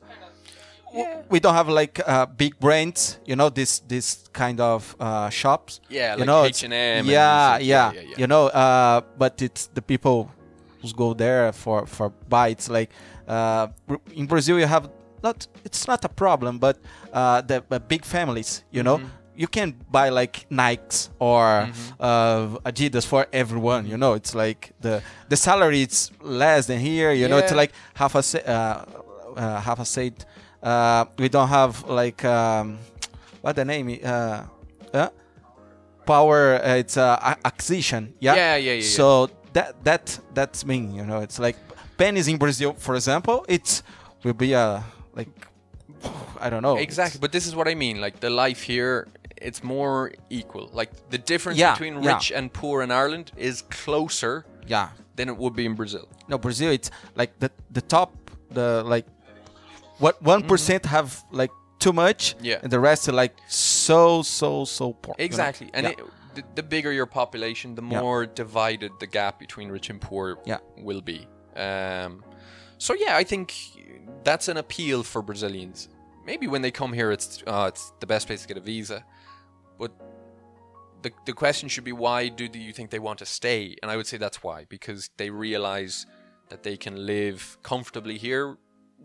w- 0.96 1.24
we 1.30 1.40
don't 1.40 1.54
have 1.54 1.68
like 1.68 2.00
uh, 2.06 2.26
big 2.26 2.58
brands. 2.60 3.18
You 3.26 3.36
know, 3.36 3.48
this 3.50 3.80
this 3.88 4.28
kind 4.32 4.60
of 4.60 4.94
uh, 5.00 5.28
shops. 5.30 5.80
yeah 5.88 6.12
you 6.14 6.20
like 6.20 6.26
know, 6.26 6.44
it's- 6.44 6.62
h&m 6.62 6.72
and 6.72 7.06
yeah, 7.06 7.58
yeah, 7.58 7.92
yeah, 7.92 8.02
yeah. 8.10 8.18
You 8.20 8.26
know, 8.26 8.46
uh, 8.48 9.00
but 9.18 9.40
it's 9.42 9.68
the 9.74 9.82
people 9.82 10.30
who 10.82 10.88
go 10.96 11.14
there 11.14 11.52
for 11.52 11.86
for 11.86 12.10
buy. 12.28 12.48
It's 12.50 12.68
like 12.68 12.90
uh, 13.28 13.66
in 14.14 14.26
Brazil 14.26 14.58
you 14.58 14.66
have 14.66 14.88
not. 15.22 15.46
It's 15.64 15.86
not 15.88 16.04
a 16.04 16.08
problem, 16.08 16.58
but 16.58 16.76
uh, 17.12 17.40
the 17.42 17.56
uh, 17.70 17.78
big 17.88 18.04
families. 18.04 18.64
You 18.70 18.82
know, 18.82 18.98
Mm-hmm. 18.98 19.42
you 19.42 19.48
can 19.48 19.74
buy 19.90 20.08
like 20.20 20.46
Nikes 20.50 21.08
or 21.18 21.68
uh, 22.00 22.70
Adidas 22.70 23.04
for 23.06 23.26
everyone. 23.32 23.86
You 23.90 23.96
know, 23.96 24.14
it's 24.14 24.34
like 24.34 24.72
the 24.80 25.02
the 25.28 25.36
salary 25.36 25.82
is 25.82 26.10
less 26.22 26.66
than 26.66 26.78
here. 26.78 27.12
You 27.12 27.28
know, 27.28 27.38
it's 27.38 27.52
like 27.54 27.72
half 27.94 28.14
a 28.14 28.22
se- 28.22 28.44
uh, 28.46 28.52
uh, 29.36 29.60
half 29.60 29.78
a 29.80 29.84
cent. 29.84 30.24
Uh, 30.66 31.04
we 31.18 31.28
don't 31.28 31.46
have 31.48 31.84
like 31.86 32.24
um, 32.24 32.78
what 33.40 33.54
the 33.54 33.64
name? 33.64 33.86
Uh, 34.02 34.42
uh, 34.92 35.08
power. 36.04 36.56
Uh, 36.56 36.74
it's 36.82 36.96
uh, 36.96 37.36
acquisition. 37.44 38.14
Yeah. 38.18 38.34
Yeah, 38.34 38.56
yeah, 38.56 38.56
yeah, 38.56 38.72
yeah. 38.74 38.82
So 38.82 39.30
that 39.52 39.84
that 39.84 40.18
that's 40.34 40.66
mean. 40.66 40.92
You 40.92 41.04
know, 41.06 41.20
it's 41.20 41.38
like 41.38 41.56
Penneys 41.98 42.28
in 42.28 42.36
Brazil, 42.36 42.72
for 42.74 42.96
example. 42.96 43.44
It's 43.48 43.82
will 44.24 44.34
be 44.34 44.54
a 44.54 44.82
like 45.14 45.28
I 46.40 46.50
don't 46.50 46.62
know. 46.62 46.76
Exactly, 46.78 47.20
but 47.20 47.30
this 47.30 47.46
is 47.46 47.54
what 47.54 47.68
I 47.68 47.74
mean. 47.74 48.00
Like 48.00 48.18
the 48.18 48.30
life 48.30 48.62
here, 48.62 49.06
it's 49.36 49.62
more 49.62 50.10
equal. 50.30 50.68
Like 50.72 50.90
the 51.10 51.18
difference 51.18 51.58
Yeah, 51.60 51.74
between 51.74 52.02
yeah. 52.02 52.14
rich 52.14 52.32
and 52.32 52.52
poor 52.52 52.82
in 52.82 52.90
Ireland 52.90 53.30
is 53.36 53.62
closer 53.70 54.44
Yeah. 54.66 54.88
than 55.14 55.28
it 55.28 55.36
would 55.36 55.54
be 55.54 55.64
in 55.64 55.74
Brazil. 55.74 56.08
No, 56.28 56.38
Brazil. 56.38 56.72
It's 56.72 56.90
like 57.14 57.38
the 57.38 57.50
the 57.70 57.82
top. 57.82 58.10
The 58.50 58.82
like 58.84 59.06
what 59.98 60.22
one 60.22 60.44
have 60.84 61.24
like 61.30 61.50
too 61.78 61.92
much. 61.92 62.36
Mm-hmm. 62.36 62.44
Yeah. 62.44 62.60
And 62.62 62.70
the 62.72 62.80
rest 62.80 63.08
are 63.08 63.12
like 63.12 63.36
so 63.48 64.22
so 64.22 64.64
so 64.64 64.92
poor. 64.92 65.14
you 65.18 65.22
know? 65.22 65.26
Exactly, 65.26 65.70
and 65.74 65.84
Yeah. 65.84 65.90
it, 65.92 65.98
the, 66.34 66.42
the 66.56 66.62
bigger 66.62 66.92
your 66.92 67.06
population, 67.06 67.74
the 67.74 67.82
Yeah. 67.82 68.00
more 68.00 68.26
divided 68.26 68.92
the 69.00 69.06
gap 69.06 69.38
between 69.38 69.68
rich 69.70 69.90
and 69.90 70.00
poor 70.00 70.38
Yeah. 70.44 70.58
will 70.76 71.00
be. 71.00 71.26
Um, 71.56 72.22
so 72.78 72.94
yeah, 72.94 73.16
I 73.16 73.24
think 73.24 73.54
that's 74.24 74.48
an 74.48 74.56
appeal 74.56 75.02
for 75.02 75.22
Brazilians. 75.22 75.88
Maybe 76.26 76.46
when 76.48 76.62
they 76.62 76.70
come 76.70 76.92
here, 76.92 77.10
it's 77.12 77.42
uh, 77.46 77.66
it's 77.68 77.92
the 78.00 78.06
best 78.06 78.26
place 78.26 78.42
to 78.42 78.48
get 78.48 78.56
a 78.56 78.60
visa, 78.60 79.04
but 79.78 79.92
the 81.02 81.10
the 81.24 81.32
question 81.32 81.68
should 81.68 81.84
be 81.84 81.92
why 81.92 82.28
do, 82.28 82.48
do 82.48 82.58
you 82.58 82.72
think 82.72 82.90
they 82.90 82.98
want 82.98 83.18
to 83.20 83.26
stay? 83.26 83.76
And 83.82 83.90
I 83.90 83.96
would 83.96 84.06
say 84.06 84.16
that's 84.18 84.42
why 84.42 84.66
because 84.68 85.10
they 85.16 85.30
realize 85.30 86.06
that 86.48 86.62
they 86.62 86.76
can 86.76 87.06
live 87.06 87.58
comfortably 87.62 88.18
here, 88.18 88.56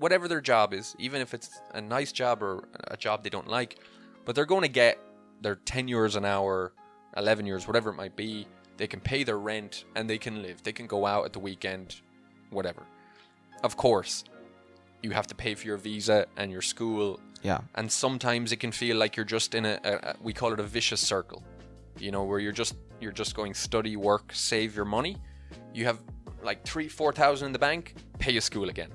whatever 0.01 0.27
their 0.27 0.41
job 0.41 0.73
is, 0.73 0.95
even 0.99 1.21
if 1.21 1.33
it's 1.33 1.61
a 1.73 1.79
nice 1.81 2.11
job 2.11 2.43
or 2.43 2.65
a 2.89 2.97
job 2.97 3.23
they 3.23 3.29
don't 3.29 3.47
like, 3.47 3.77
but 4.25 4.35
they're 4.35 4.45
going 4.45 4.63
to 4.63 4.67
get 4.83 4.99
their 5.41 5.55
10 5.55 5.87
euros 5.87 6.15
an 6.15 6.25
hour, 6.25 6.73
11 7.17 7.45
euros, 7.45 7.67
whatever 7.67 7.89
it 7.91 7.95
might 7.95 8.15
be. 8.15 8.45
They 8.77 8.87
can 8.87 8.99
pay 8.99 9.23
their 9.23 9.37
rent 9.37 9.85
and 9.95 10.09
they 10.09 10.17
can 10.17 10.41
live. 10.41 10.63
They 10.63 10.73
can 10.73 10.87
go 10.87 11.05
out 11.05 11.25
at 11.25 11.33
the 11.33 11.39
weekend, 11.39 12.01
whatever. 12.49 12.83
Of 13.63 13.77
course, 13.77 14.23
you 15.03 15.11
have 15.11 15.27
to 15.27 15.35
pay 15.35 15.53
for 15.55 15.67
your 15.67 15.77
visa 15.77 16.25
and 16.35 16.51
your 16.51 16.61
school, 16.63 17.19
Yeah. 17.43 17.61
and 17.75 17.91
sometimes 17.91 18.51
it 18.51 18.57
can 18.57 18.71
feel 18.71 18.97
like 18.97 19.15
you're 19.15 19.25
just 19.37 19.53
in 19.55 19.65
a, 19.65 19.79
a, 19.83 19.93
a 19.93 20.15
we 20.21 20.33
call 20.33 20.51
it 20.53 20.59
a 20.59 20.63
vicious 20.63 20.99
circle, 21.01 21.43
you 21.99 22.11
know, 22.11 22.23
where 22.23 22.39
you're 22.39 22.51
just 22.63 22.75
you're 22.99 23.11
just 23.11 23.35
going 23.35 23.53
study, 23.53 23.95
work, 23.97 24.31
save 24.33 24.75
your 24.75 24.85
money. 24.85 25.17
You 25.73 25.85
have 25.85 25.99
like 26.43 26.63
three, 26.63 26.87
four 26.87 27.11
thousand 27.13 27.47
in 27.47 27.51
the 27.53 27.59
bank, 27.59 27.93
pay 28.19 28.31
your 28.31 28.41
school 28.41 28.69
again, 28.69 28.91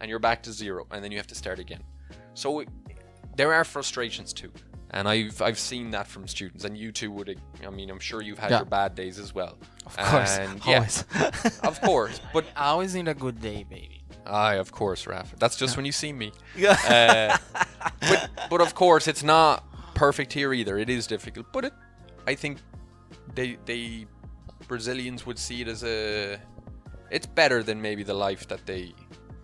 and 0.00 0.08
you're 0.10 0.18
back 0.18 0.42
to 0.44 0.52
zero, 0.52 0.86
and 0.90 1.02
then 1.04 1.10
you 1.12 1.18
have 1.18 1.26
to 1.28 1.34
start 1.34 1.58
again. 1.58 1.82
So 2.34 2.64
there 3.36 3.52
are 3.52 3.64
frustrations 3.64 4.32
too, 4.32 4.52
and 4.90 5.08
I've 5.08 5.40
I've 5.42 5.58
seen 5.58 5.90
that 5.92 6.06
from 6.06 6.26
students, 6.28 6.64
and 6.64 6.76
you 6.76 6.92
too 6.92 7.10
would. 7.12 7.40
I 7.66 7.70
mean, 7.70 7.90
I'm 7.90 8.00
sure 8.00 8.22
you've 8.22 8.38
had 8.38 8.50
Yeah. 8.50 8.58
your 8.58 8.66
bad 8.66 8.94
days 8.94 9.18
as 9.18 9.34
well. 9.34 9.58
Of 9.86 9.96
course, 9.96 10.38
And, 10.38 10.60
yeah, 10.66 10.74
always. 10.76 11.04
of 11.62 11.80
course, 11.80 12.20
but 12.32 12.44
I 12.56 12.66
always 12.68 12.94
need 12.94 13.08
a 13.08 13.14
good 13.14 13.40
day, 13.40 13.64
baby. 13.64 14.02
aye, 14.26 14.54
of 14.56 14.70
course, 14.72 15.06
Raf. 15.06 15.34
That's 15.38 15.56
just 15.56 15.76
when 15.76 15.84
you 15.86 15.92
see 15.92 16.12
me. 16.12 16.32
yeah. 16.56 17.36
Uh, 17.50 17.58
but 18.00 18.30
but 18.50 18.60
of 18.60 18.74
course, 18.74 19.08
it's 19.08 19.22
not 19.22 19.64
perfect 19.94 20.32
here 20.32 20.52
either. 20.54 20.78
It 20.78 20.88
is 20.88 21.06
difficult, 21.06 21.46
but 21.52 21.64
it, 21.64 21.72
I 22.26 22.34
think 22.36 22.58
they 23.34 23.58
they 23.66 24.06
Brazilians 24.68 25.26
would 25.26 25.38
see 25.38 25.62
it 25.62 25.68
as 25.68 25.82
a 25.84 26.38
it's 27.10 27.26
better 27.26 27.62
than 27.62 27.80
maybe 27.82 28.04
the 28.04 28.14
life 28.14 28.46
that 28.48 28.64
they 28.66 28.94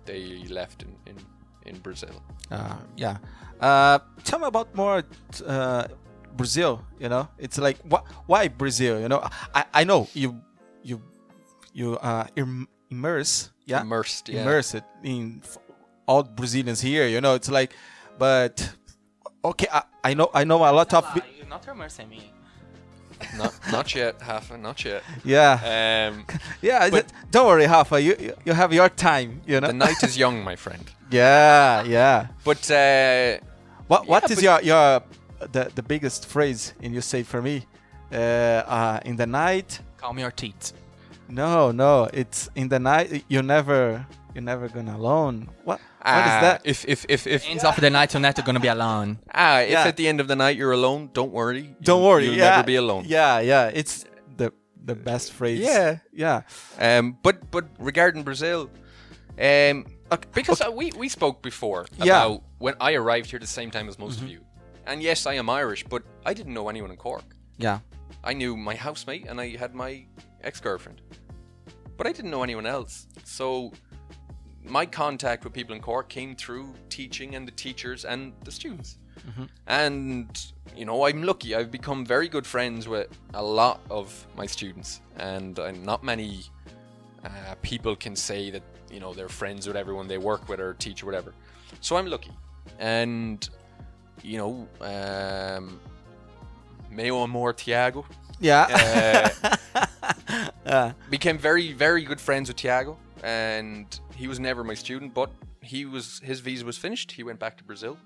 they 0.07 0.44
left 0.48 0.82
in 0.82 0.96
in, 1.07 1.16
in 1.66 1.78
Brazil. 1.80 2.22
Uh, 2.50 2.76
yeah. 2.96 3.18
Uh, 3.61 3.98
tell 4.24 4.38
me 4.38 4.46
about 4.46 4.74
more 4.74 5.02
uh, 5.46 5.84
Brazil. 6.36 6.80
You 7.00 7.09
know, 7.09 7.28
it's 7.38 7.59
like 7.59 7.78
wh- 7.90 8.04
why 8.28 8.48
Brazil? 8.48 9.00
You 9.00 9.09
know, 9.09 9.20
I, 9.54 9.64
I 9.74 9.84
know 9.84 10.09
you 10.14 10.40
you 10.82 11.00
you 11.72 11.96
uh, 11.98 12.26
im- 12.36 12.68
immerse 12.90 13.50
yeah 13.66 13.82
Immersed, 13.82 14.28
yeah. 14.28 14.42
immerse 14.42 14.74
it 14.74 14.84
in 15.02 15.40
f- 15.42 15.59
all 16.07 16.22
Brazilians 16.22 16.80
here. 16.80 17.09
You 17.09 17.20
know, 17.20 17.34
it's 17.34 17.50
like, 17.50 17.74
but 18.18 18.62
okay, 19.44 19.66
I, 19.72 19.82
I 20.04 20.14
know 20.14 20.30
I 20.32 20.44
know 20.44 20.59
a 20.59 20.70
lot 20.72 20.92
of 20.94 21.04
bi- 21.14 21.22
You're 21.36 21.48
not 21.48 21.66
immersing 21.66 22.09
me. 22.09 22.32
Not 23.36 23.52
not 23.72 23.94
yet, 23.94 24.18
Hafa, 24.20 24.56
not 24.58 24.84
yet. 24.84 25.02
yeah 25.24 26.08
Um, 26.12 26.24
yeah. 26.62 26.90
but- 26.90 27.08
th- 27.08 27.20
don't 27.30 27.46
worry, 27.46 27.66
Hafa. 27.66 28.02
You 28.02 28.14
you- 28.18 28.36
you 28.46 28.52
have 28.54 28.72
your 28.72 28.88
time. 28.88 29.40
You 29.46 29.60
know. 29.60 29.68
the 29.68 29.72
night 29.86 30.02
is 30.02 30.16
young, 30.18 30.44
my 30.44 30.56
friend. 30.56 30.84
yeah 31.10 31.82
yeah. 31.84 32.26
But 32.44 32.70
uh, 32.70 33.38
What 33.88 34.06
what 34.06 34.22
Yeah, 34.28 34.32
is 34.36 34.42
your 34.42 34.60
your 34.62 35.00
the 35.52 35.70
the 35.74 35.82
biggest 35.82 36.26
phrase 36.26 36.74
in 36.80 36.92
you 36.94 37.00
say 37.02 37.22
for 37.24 37.40
me? 37.42 37.56
Uh, 38.12 38.16
uh, 38.76 39.00
in 39.04 39.16
the 39.16 39.26
night. 39.26 39.80
Calm 40.00 40.18
your 40.18 40.30
teeth. 40.32 40.72
No, 41.28 41.72
no, 41.72 42.08
it's 42.12 42.48
in 42.54 42.68
the 42.68 42.78
night. 42.78 43.24
You're 43.28 43.42
never, 43.56 44.06
you're 44.34 44.44
never 44.44 44.68
gonna 44.68 44.96
alone. 44.96 45.48
What? 45.64 45.80
What 46.07 46.24
is 46.26 46.32
ah, 46.38 46.40
that? 46.46 46.61
If 46.64 46.84
if 46.86 47.04
if 47.09 47.26
if 47.26 47.42
Ends 47.50 47.64
of 47.64 47.76
the 47.80 47.90
night, 47.90 48.12
you're 48.14 48.20
not 48.22 48.44
gonna 48.44 48.61
be 48.61 48.68
alone. 48.68 49.18
ah, 49.34 49.59
if 49.61 49.70
Yeah. 49.70 49.88
at 49.88 49.96
the 49.96 50.07
end 50.07 50.20
of 50.20 50.28
the 50.28 50.36
night 50.36 50.57
you're 50.57 50.72
alone, 50.72 51.11
don't 51.12 51.32
worry. 51.32 51.74
Don't 51.82 52.00
You- 52.00 52.07
worry. 52.09 52.24
You'll 52.26 52.36
yeah, 52.38 52.50
never 52.50 52.66
be 52.66 52.76
alone. 52.76 53.04
Yeah, 53.09 53.40
yeah. 53.40 53.70
It's 53.80 54.04
the 54.36 54.52
the 54.86 54.94
best 54.94 55.32
phrase. 55.32 55.59
Yeah. 55.59 55.98
yeah. 56.12 56.42
Um, 56.78 57.18
but 57.22 57.50
but 57.50 57.64
regarding 57.78 58.22
Brazil, 58.24 58.70
um, 59.38 59.84
Okay, 60.12 60.28
because 60.34 60.61
okay. 60.62 60.70
uh, 60.70 60.78
we 60.80 60.92
we 60.96 61.09
spoke 61.09 61.42
before 61.42 61.86
Yeah. 61.90 61.98
Mm-hmm. 61.98 62.09
about 62.11 62.42
when 62.59 62.74
I 62.80 62.94
arrived 62.94 63.26
here 63.30 63.40
the 63.40 63.46
same 63.61 63.70
time 63.70 63.88
as 63.88 63.98
most 63.98 64.22
of 64.22 64.28
you, 64.28 64.40
and 64.86 65.02
yes, 65.02 65.26
I 65.26 65.34
am 65.38 65.50
Irish, 65.50 65.82
but 65.88 66.02
I 66.30 66.34
didn't 66.34 66.54
know 66.54 66.68
anyone 66.68 66.92
in 66.92 66.96
Cork. 66.96 67.24
Yeah. 67.59 67.78
I 68.30 68.32
knew 68.34 68.57
my 68.57 68.76
housemate 68.76 69.26
and 69.28 69.40
I 69.40 69.57
had 69.59 69.74
my 69.74 70.07
ex 70.42 70.61
girlfriend, 70.61 71.00
but 71.96 72.07
I 72.07 72.12
didn't 72.12 72.30
know 72.30 72.42
anyone 72.44 72.66
else. 72.66 73.07
So 73.24 73.72
my 74.68 74.86
contact 74.86 75.44
with 75.44 75.52
people 75.52 75.74
in 75.74 75.80
Cork 75.82 76.08
came 76.08 76.34
through 76.36 76.74
teaching 76.90 77.34
and 77.36 77.46
the 77.46 77.52
teachers 77.52 78.04
and 78.04 78.32
the 78.44 78.50
students. 78.50 78.98
And 79.66 80.28
you 80.76 80.84
know, 80.84 81.06
I'm 81.06 81.22
lucky. 81.22 81.54
I've 81.54 81.70
become 81.70 82.04
very 82.04 82.28
good 82.28 82.46
friends 82.46 82.86
with 82.86 83.08
a 83.34 83.42
lot 83.42 83.80
of 83.90 84.26
my 84.36 84.46
students, 84.46 85.00
and 85.16 85.58
uh, 85.58 85.72
not 85.72 86.04
many 86.04 86.44
uh, 87.24 87.54
people 87.62 87.96
can 87.96 88.14
say 88.14 88.50
that 88.50 88.62
you 88.92 89.00
know 89.00 89.12
they're 89.14 89.28
friends 89.28 89.66
with 89.66 89.76
everyone 89.76 90.06
they 90.06 90.18
work 90.18 90.48
with 90.48 90.60
or 90.60 90.74
teach 90.74 91.02
or 91.02 91.06
whatever. 91.06 91.32
So 91.80 91.96
I'm 91.96 92.06
lucky, 92.06 92.30
and 92.78 93.48
you 94.22 94.38
know, 94.38 94.68
um, 94.80 95.80
meu 96.90 97.22
amor 97.22 97.52
Tiago 97.52 98.04
Yeah. 98.38 99.32
uh, 100.66 100.92
became 101.10 101.38
very 101.38 101.72
very 101.72 102.02
good 102.04 102.20
friends 102.20 102.48
with 102.48 102.58
Tiago, 102.58 102.96
and 103.22 103.98
he 104.14 104.28
was 104.28 104.38
never 104.40 104.64
my 104.64 104.74
student, 104.74 105.14
but 105.14 105.30
he 105.62 105.84
was 105.84 106.20
his 106.24 106.40
visa 106.40 106.64
was 106.64 106.78
finished. 106.78 107.12
He 107.12 107.22
went 107.22 107.38
back 107.38 107.56
to 107.58 107.64
Brazil. 107.64 107.96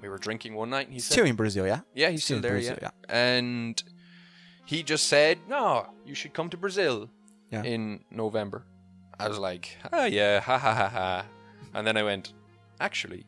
We 0.00 0.08
were 0.08 0.18
drinking 0.18 0.54
one 0.54 0.70
night, 0.70 0.86
and 0.86 0.94
he 0.94 1.00
said, 1.00 1.12
still 1.14 1.26
in 1.26 1.34
Brazil, 1.34 1.66
yeah. 1.66 1.80
Yeah, 1.94 2.10
he's 2.10 2.24
still 2.24 2.36
in 2.36 2.42
there, 2.42 2.52
Brazil, 2.52 2.78
yeah. 2.80 2.90
And 3.08 3.82
he 4.64 4.82
just 4.82 5.06
said, 5.08 5.38
"No, 5.48 5.88
you 6.06 6.14
should 6.14 6.32
come 6.34 6.48
to 6.50 6.56
Brazil 6.56 7.10
Yeah. 7.50 7.62
in 7.64 8.04
November." 8.10 8.64
I 9.18 9.28
was 9.28 9.38
like, 9.38 9.76
"Ah, 9.92 10.04
yeah, 10.04 10.40
ha 10.40 10.56
ha 10.58 10.74
ha 10.74 10.88
ha," 10.88 11.24
and 11.74 11.84
then 11.86 11.96
I 11.96 12.04
went, 12.04 12.32
"Actually, 12.80 13.26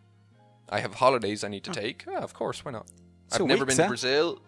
I 0.68 0.78
have 0.80 0.94
holidays 0.94 1.42
I 1.42 1.48
need 1.48 1.64
to 1.64 1.72
take. 1.72 2.04
Ah, 2.08 2.18
of 2.22 2.32
course, 2.34 2.64
why 2.64 2.70
not? 2.70 2.86
I've 3.32 3.40
never 3.46 3.64
weeks, 3.64 3.74
been 3.76 3.82
huh? 3.82 3.82
to 3.84 3.88
Brazil." 3.88 4.42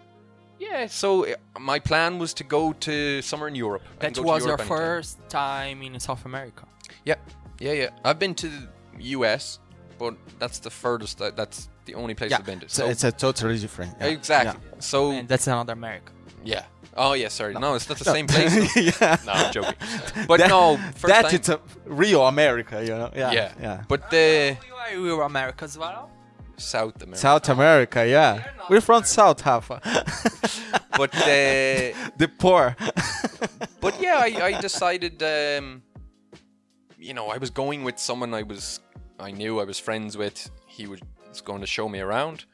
Yeah, 0.70 0.86
so 0.88 1.08
uh, 1.26 1.34
my 1.60 1.78
plan 1.80 2.18
was 2.18 2.32
to 2.34 2.44
go 2.44 2.72
to 2.86 3.22
somewhere 3.22 3.48
in 3.48 3.54
Europe. 3.56 3.82
I 4.00 4.02
That 4.02 4.14
go 4.14 4.22
to 4.22 4.28
was 4.28 4.40
your 4.42 4.48
Europe 4.50 4.60
anytime. 4.60 4.78
first 4.78 5.18
time 5.28 5.82
in 5.86 6.00
South 6.00 6.24
America. 6.24 6.64
Yeah, 7.04 7.16
yeah, 7.60 7.72
yeah. 7.82 7.90
I've 8.04 8.18
been 8.18 8.34
to 8.34 8.48
the 8.48 8.68
U.S., 9.18 9.58
but 9.98 10.14
that's 10.38 10.58
the 10.60 10.70
furthest. 10.70 11.18
That, 11.18 11.36
that's 11.36 11.68
the 11.84 11.94
only 11.94 12.14
place 12.14 12.30
Yeah. 12.30 12.38
I've 12.40 12.46
been 12.46 12.60
to. 12.60 12.68
So 12.68 12.86
it's 12.92 13.04
a 13.04 13.12
totally 13.12 13.58
different. 13.58 13.96
Yeah. 14.00 14.06
exactly. 14.18 14.60
So 14.78 15.10
And 15.10 15.28
that's 15.28 15.46
another 15.46 15.72
America. 15.72 16.12
yeah. 16.44 16.64
Oh 16.94 17.14
yeah, 17.14 17.28
sorry. 17.30 17.54
No, 17.54 17.74
it's 17.74 17.88
not 17.88 17.98
the 17.98 18.04
No. 18.10 18.12
same 18.12 18.26
place. 18.26 18.52
though. 18.54 18.80
yeah. 19.06 19.16
no, 19.26 19.32
I'm 19.32 19.52
joking. 19.52 19.74
But 20.28 20.38
That- 20.40 20.50
no, 20.50 20.76
first 20.76 21.06
that 21.14 21.22
time. 21.24 21.34
it's 21.34 21.48
a 21.48 21.58
real 21.86 22.26
America, 22.26 22.76
you 22.84 22.94
know. 23.00 23.10
Yeah. 23.16 23.32
yeah, 23.32 23.52
Yeah. 23.62 23.84
But 23.88 24.10
the 24.10 24.56
You 24.68 24.74
are 24.76 24.90
you 25.06 25.20
are 25.20 25.24
America 25.24 25.64
as 25.64 25.76
well. 25.78 26.10
South 26.56 27.02
America. 27.02 27.18
South 27.18 27.48
America, 27.48 28.06
yeah. 28.06 28.50
We're 28.68 28.80
from 28.80 28.96
America. 28.96 29.08
South 29.08 29.42
Hafa. 29.42 29.80
But 30.96 31.10
the 31.12 31.94
the 32.18 32.28
poor. 32.28 32.76
but 33.80 34.00
yeah, 34.00 34.18
I, 34.18 34.44
I 34.44 34.60
decided. 34.60 35.22
Um, 35.22 35.82
you 36.98 37.14
know, 37.14 37.28
I 37.28 37.38
was 37.38 37.50
going 37.50 37.82
with 37.82 37.98
someone 37.98 38.34
I 38.34 38.42
was 38.42 38.80
I 39.18 39.30
knew 39.30 39.60
I 39.60 39.64
was 39.64 39.78
friends 39.78 40.16
with. 40.16 40.50
He 40.66 40.86
was 40.86 41.00
going 41.44 41.60
to 41.60 41.66
show 41.66 41.88
me 41.88 42.00
around. 42.00 42.44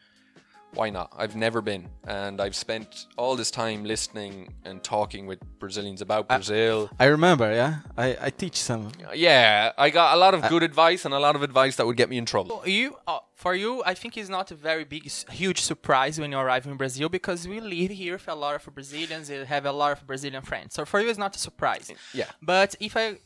Why 0.75 0.91
not? 0.91 1.13
I've 1.17 1.35
never 1.35 1.63
been, 1.63 1.89
and 2.07 2.41
I've 2.43 2.55
spent 2.55 3.07
all 3.17 3.37
this 3.37 3.51
time 3.51 3.85
listening 3.85 4.53
and 4.65 4.85
talking 4.85 5.27
with 5.27 5.41
Brazilians 5.59 6.03
about 6.03 6.29
Brazil. 6.29 6.91
I 7.01 7.07
remember, 7.07 7.51
yeah. 7.51 7.79
I, 7.97 8.17
I 8.21 8.31
teach 8.31 8.57
some. 8.61 8.93
yeah, 9.15 9.73
I 9.79 9.89
got 9.89 10.15
a 10.15 10.19
lot 10.19 10.35
of 10.35 10.47
good 10.51 10.63
advice 10.63 11.07
and 11.07 11.15
a 11.15 11.19
lot 11.19 11.37
of 11.37 11.43
advice 11.43 11.77
that 11.77 11.87
would 11.87 11.97
get 11.97 12.11
me 12.11 12.19
in 12.19 12.27
trouble. 12.27 12.61
Are 12.63 12.69
you, 12.69 12.97
uh, 13.07 13.19
for 13.39 13.55
you, 13.55 13.83
I 13.87 13.95
think 13.95 14.17
it's 14.17 14.29
not 14.29 14.51
a 14.51 14.57
very 14.57 14.83
big, 14.83 15.09
huge 15.31 15.61
surprise 15.61 16.19
when 16.19 16.33
you 16.33 16.39
arrive 16.39 16.67
in 16.67 16.77
Brazil 16.77 17.09
because 17.09 17.47
we 17.47 17.61
live 17.61 17.93
here 17.93 18.15
with 18.15 18.27
a 18.27 18.35
lot 18.35 18.57
of 18.57 18.75
Brazilians. 18.75 19.31
We 19.31 19.37
have 19.37 19.65
a 19.65 19.71
lot 19.71 19.93
of 19.93 20.05
Brazilian 20.09 20.43
friends, 20.43 20.75
so 20.75 20.85
for 20.85 20.99
you, 21.01 21.09
it's 21.09 21.21
not 21.27 21.37
a 21.37 21.39
surprise. 21.39 21.87
Yeah. 22.13 22.31
But 22.43 22.75
if 22.81 22.97
I 22.97 23.19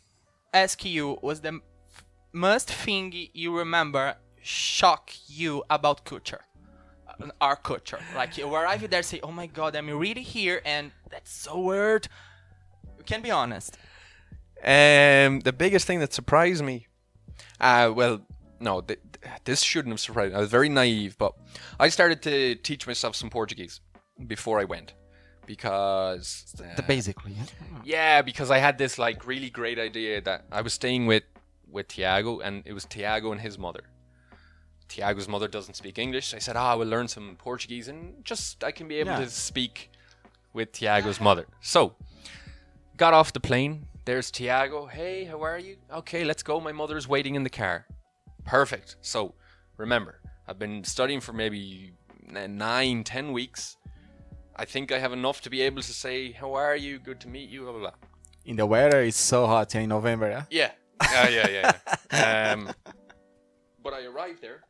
ask 0.52 0.84
you, 0.84 1.18
was 1.22 1.40
the 1.40 1.60
most 2.30 2.68
thing 2.70 3.06
you 3.32 3.56
remember 3.56 4.16
shock 4.42 5.12
you 5.28 5.64
about 5.70 6.04
culture? 6.04 6.42
Uh, 7.08 7.28
Our 7.40 7.56
culture, 7.56 8.00
like 8.14 8.36
you 8.36 8.54
arrive 8.54 8.88
there, 8.90 9.02
say, 9.02 9.18
"Oh 9.22 9.32
my 9.32 9.46
God, 9.46 9.74
I'm 9.74 9.88
really 10.06 10.26
here," 10.36 10.60
and 10.74 10.92
that's 11.10 11.32
so 11.32 11.58
weird. 11.58 12.06
You 12.98 13.04
can 13.04 13.22
be 13.22 13.30
honest. 13.30 13.78
Um, 14.62 15.40
the 15.40 15.54
biggest 15.64 15.86
thing 15.86 16.00
that 16.00 16.12
surprised 16.12 16.62
me, 16.62 16.86
uh, 17.60 17.90
well, 17.98 18.20
no, 18.62 18.80
th- 18.80 19.00
th- 19.12 19.34
this 19.44 19.60
shouldn't 19.62 19.92
have 19.92 20.00
surprised 20.00 20.32
me. 20.32 20.38
I 20.38 20.40
was 20.40 20.50
very 20.50 20.68
naive, 20.68 21.16
but 21.18 21.32
I 21.78 21.88
started 21.90 22.22
to 22.22 22.54
teach 22.68 22.86
myself 22.86 23.14
some 23.16 23.28
Portuguese 23.30 23.80
before 24.26 24.60
I 24.60 24.64
went 24.64 24.94
because 25.46 26.54
uh, 26.60 26.74
The 26.76 26.82
basically. 26.82 27.32
Yeah. 27.32 27.44
yeah, 27.84 28.22
because 28.22 28.50
I 28.50 28.58
had 28.58 28.78
this 28.78 28.98
like 28.98 29.26
really 29.26 29.50
great 29.50 29.78
idea 29.78 30.20
that 30.22 30.44
I 30.50 30.60
was 30.62 30.72
staying 30.72 31.06
with 31.06 31.24
with 31.70 31.88
Tiago, 31.88 32.40
and 32.40 32.62
it 32.66 32.72
was 32.72 32.84
Tiago 32.84 33.32
and 33.32 33.40
his 33.40 33.58
mother. 33.58 33.84
Tiago's 34.88 35.26
mother 35.28 35.48
doesn't 35.48 35.74
speak 35.74 35.98
English. 35.98 36.34
I 36.34 36.38
said, 36.38 36.56
"Ah, 36.56 36.72
I 36.72 36.74
will 36.74 36.88
learn 36.88 37.08
some 37.08 37.36
Portuguese, 37.38 37.88
and 37.88 38.24
just 38.24 38.62
I 38.64 38.72
can 38.72 38.88
be 38.88 38.96
able 39.00 39.12
Yeah. 39.12 39.20
to 39.24 39.30
speak 39.30 39.90
with 40.52 40.72
Tiago's 40.72 41.20
mother." 41.20 41.46
So, 41.60 41.94
got 42.96 43.14
off 43.14 43.32
the 43.32 43.40
plane. 43.40 43.86
There's 44.04 44.30
Tiago. 44.30 44.86
Hey, 44.86 45.24
how 45.24 45.40
are 45.42 45.58
you? 45.58 45.76
Okay, 46.00 46.24
let's 46.24 46.42
go. 46.42 46.60
My 46.60 46.72
mother's 46.72 47.06
waiting 47.08 47.34
in 47.36 47.42
the 47.44 47.50
car. 47.50 47.86
Perfect. 48.44 48.96
So, 49.00 49.34
remember, 49.76 50.20
I've 50.46 50.58
been 50.58 50.84
studying 50.84 51.20
for 51.20 51.32
maybe 51.32 51.92
nine, 52.30 53.04
ten 53.04 53.32
weeks. 53.32 53.76
I 54.56 54.64
think 54.64 54.92
I 54.92 54.98
have 54.98 55.12
enough 55.12 55.40
to 55.42 55.50
be 55.50 55.62
able 55.62 55.82
to 55.82 55.92
say, 55.92 56.32
"How 56.32 56.54
are 56.54 56.76
you? 56.76 56.98
Good 56.98 57.20
to 57.20 57.28
meet 57.28 57.48
you." 57.48 57.62
Blah 57.62 57.72
blah 57.72 57.80
blah. 57.80 57.92
In 58.44 58.56
the 58.56 58.66
weather, 58.66 59.02
it's 59.02 59.18
so 59.18 59.46
hot 59.46 59.74
in 59.74 59.88
November, 59.88 60.28
yeah. 60.28 60.44
Yeah. 60.50 60.70
Yeah, 61.12 61.28
yeah, 61.28 61.48
yeah. 61.48 61.72
yeah. 62.12 62.52
um, 62.52 62.70
but 63.82 63.92
I 63.92 64.04
arrived 64.04 64.42
there. 64.42 64.62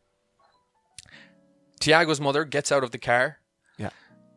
Tiago's 1.80 2.20
mother 2.20 2.44
gets 2.44 2.70
out 2.70 2.84
of 2.84 2.90
the 2.90 2.98
car. 2.98 3.38
Yeah. 3.78 3.90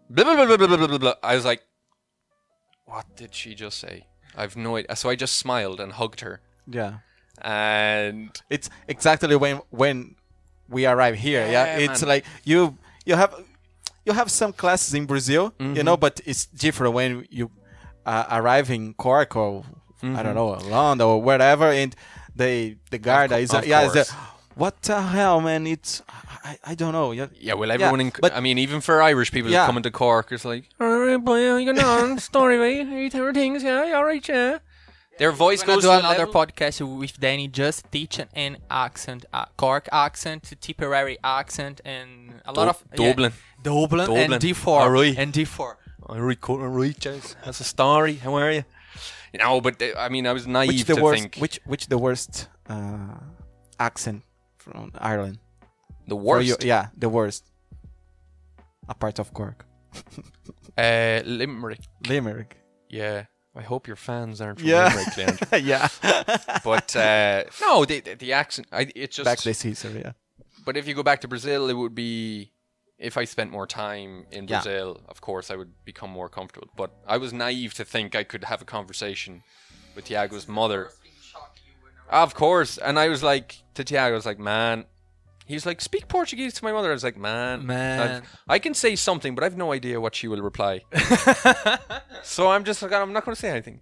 Blah, 0.10 0.24
blah, 0.24 0.36
blah, 0.36 0.58
blah, 0.58 0.68
blah, 0.68 0.78
blah, 0.78 0.88
blah, 0.88 0.98
blah. 0.98 1.14
I 1.22 1.36
was 1.36 1.46
like, 1.46 1.62
what 2.86 3.06
did 3.16 3.36
she 3.36 3.56
just 3.56 3.78
say? 3.78 4.08
I've 4.36 4.56
no 4.56 4.78
idea. 4.78 4.96
So 4.96 5.10
I 5.10 5.16
just 5.16 5.36
smiled 5.36 5.80
and 5.80 5.94
hugged 5.94 6.22
her. 6.22 6.42
Yeah. 6.68 7.00
And 7.42 8.30
It's 8.50 8.70
exactly 8.88 9.36
when 9.36 9.62
when 9.70 10.16
we 10.70 10.86
arrive 10.86 11.16
here. 11.16 11.46
Yeah, 11.46 11.78
Yeah, 11.78 11.78
it's 11.86 12.02
man. 12.02 12.10
like 12.10 12.26
you 12.44 12.78
you 13.06 13.16
have 13.16 13.34
you 14.06 14.14
have 14.14 14.30
some 14.32 14.54
classes 14.54 14.94
in 14.94 15.06
Brazil, 15.06 15.54
you 15.60 15.66
Mm-hmm. 15.66 15.86
know, 15.86 15.98
but 15.98 16.22
it's 16.26 16.46
different 16.46 16.94
when 16.94 17.26
you 17.30 17.50
uh, 18.06 18.26
arrive 18.32 18.70
in 18.70 18.94
Cork 18.94 19.36
or 19.36 19.64
I 20.02 20.06
Mm-hmm. 20.06 20.24
don't 20.24 20.36
know 20.36 20.50
London 20.70 21.08
or 21.08 21.22
wherever, 21.22 21.66
and 21.72 21.96
they 22.36 22.76
the 22.92 22.98
guard 23.00 23.30
co- 23.32 23.38
is 23.38 23.54
of 23.54 23.66
yeah, 23.66 23.86
is 23.86 23.94
course. 23.94 24.12
what 24.56 24.82
the 24.84 25.02
hell, 25.02 25.42
man? 25.42 25.66
It's 25.66 26.02
I, 26.44 26.58
I 26.72 26.76
don't 26.76 26.92
know. 26.92 27.12
Yeah, 27.12 27.28
yeah, 27.40 27.54
well, 27.56 27.72
everyone 27.72 28.02
in. 28.02 28.12
but- 28.22 28.36
I 28.36 28.40
mean, 28.42 28.58
even 28.60 28.82
for 28.82 29.02
Irish 29.02 29.32
people 29.32 29.50
Yeah. 29.52 29.66
coming 29.66 29.84
to 29.84 29.92
Cork, 29.92 30.32
it's 30.32 30.46
like, 30.46 30.66
all 30.80 31.00
right, 31.00 31.18
boy, 31.18 31.58
you 31.58 31.74
know, 31.74 32.18
story, 32.18 32.58
mate, 32.60 32.88
you 33.04 33.10
tell 33.10 33.26
her 33.26 33.34
things, 33.34 33.64
yeah, 33.64 33.94
all 33.96 34.06
right, 34.06 34.28
yeah. 34.28 34.60
Their 35.18 35.32
voice 35.32 35.64
goes 35.64 35.84
to 35.84 35.92
another 35.92 36.26
level- 36.26 36.34
podcast 36.34 36.82
with 37.00 37.20
Danny 37.20 37.48
just 37.48 37.90
teaching 37.92 38.28
an 38.34 38.58
accent, 38.70 39.26
uh, 39.34 39.46
Cork 39.58 39.88
accent, 39.92 40.52
Tipperary 40.60 41.18
accent, 41.24 41.80
and 41.86 42.42
a 42.46 42.52
lot 42.52 42.66
Dub- 42.66 42.76
of 42.76 42.84
yeah, 43.00 43.08
Dublin. 43.10 43.34
Dublin, 43.64 44.06
Dublin. 44.08 44.34
and 44.34 44.42
D4 44.44 44.68
Alright. 44.82 45.18
and 45.18 45.32
D4. 45.34 45.76
All 46.08 46.20
right, 46.22 46.40
cool, 46.42 46.62
all 46.62 46.68
right, 46.68 46.98
Jess. 47.00 47.36
That's 47.46 47.60
a 47.62 47.64
story. 47.64 48.16
How 48.16 48.36
are 48.36 48.52
you? 48.52 48.64
You 49.34 49.40
know, 49.40 49.60
but 49.62 49.82
uh, 49.82 49.94
I 49.98 50.10
mean, 50.10 50.28
I 50.28 50.34
was 50.34 50.46
naive 50.48 50.70
which 50.70 50.84
the 50.86 50.96
to 50.96 51.02
worst? 51.02 51.22
think 51.22 51.36
Which 51.38 51.60
which 51.66 51.88
the 51.88 51.98
worst 51.98 52.48
uh, 52.70 53.18
accent 53.80 54.24
from 54.58 54.92
Ireland? 55.12 55.40
the 56.08 56.16
worst. 56.16 56.48
you- 56.48 56.58
yeah, 56.68 56.88
the 56.98 57.10
worst. 57.10 57.44
Apart 58.88 59.18
of 59.20 59.34
Cork, 59.34 59.66
Uh, 60.78 61.22
Limerick. 61.26 61.80
Limerick. 62.08 62.58
Yeah. 62.90 63.26
I 63.56 63.62
hope 63.62 63.88
your 63.88 63.96
fans 63.96 64.42
aren't 64.42 64.60
from 64.60 64.68
Yeah. 64.68 64.88
Limerick, 64.94 65.18
Leandro. 65.18 65.58
yeah, 65.60 65.88
But 66.64 66.96
uh, 66.96 67.44
no, 67.62 67.86
the, 67.86 68.02
the, 68.02 68.16
the 68.16 68.34
accent. 68.34 68.68
I, 68.72 68.92
it's 68.96 69.16
just. 69.16 69.26
back 69.26 69.42
this 69.42 69.60
season. 69.60 69.96
Yeah. 69.98 70.12
But 70.66 70.76
if 70.78 70.88
you 70.88 70.94
go 70.94 71.04
back 71.04 71.22
to 71.22 71.28
Brazil, 71.28 71.70
it 71.70 71.74
would 71.74 71.96
be. 71.96 72.52
If 72.98 73.18
I 73.18 73.26
spent 73.26 73.52
more 73.52 73.68
time 73.68 74.26
in 74.32 74.48
Yeah. 74.48 74.62
Brazil, 74.62 75.02
of 75.10 75.20
course, 75.22 75.52
I 75.52 75.56
would 75.58 75.72
become 75.84 76.10
more 76.10 76.30
comfortable. 76.30 76.70
But 76.78 76.92
I 77.06 77.18
was 77.18 77.34
naive 77.34 77.74
to 77.76 77.86
think 77.86 78.16
I 78.16 78.24
could 78.24 78.46
have 78.46 78.62
a 78.62 78.66
conversation 78.66 79.44
with 79.96 80.06
Tiago's 80.06 80.48
mother. 80.48 80.90
Of 82.10 82.36
course, 82.36 82.78
and 82.78 82.98
I 83.00 83.10
was 83.10 83.24
like 83.24 83.64
to 83.74 83.84
Tiago, 83.84 84.14
I 84.14 84.16
was 84.16 84.26
like, 84.26 84.40
man. 84.40 84.86
He 85.46 85.54
was 85.54 85.66
like, 85.66 85.80
speak 85.80 86.08
Portuguese 86.08 86.54
to 86.56 86.64
my 86.64 86.72
mother. 86.72 86.90
I 86.90 86.94
was 86.94 87.04
like, 87.04 87.18
man, 87.18 87.66
Man. 87.66 88.00
I've- 88.24 88.28
I 88.48 88.58
can 88.60 88.74
say 88.74 88.96
something, 88.96 89.36
but 89.36 89.44
I've 89.44 89.56
no 89.58 89.72
idea 89.72 90.02
what 90.02 90.16
she 90.16 90.28
will 90.28 90.42
reply. 90.42 90.82
so 92.24 92.50
I'm 92.50 92.64
just 92.64 92.82
like, 92.82 92.92
I'm 92.92 93.14
not 93.14 93.26
going 93.26 93.36
to 93.36 93.40
say 93.40 93.50
anything. 93.50 93.82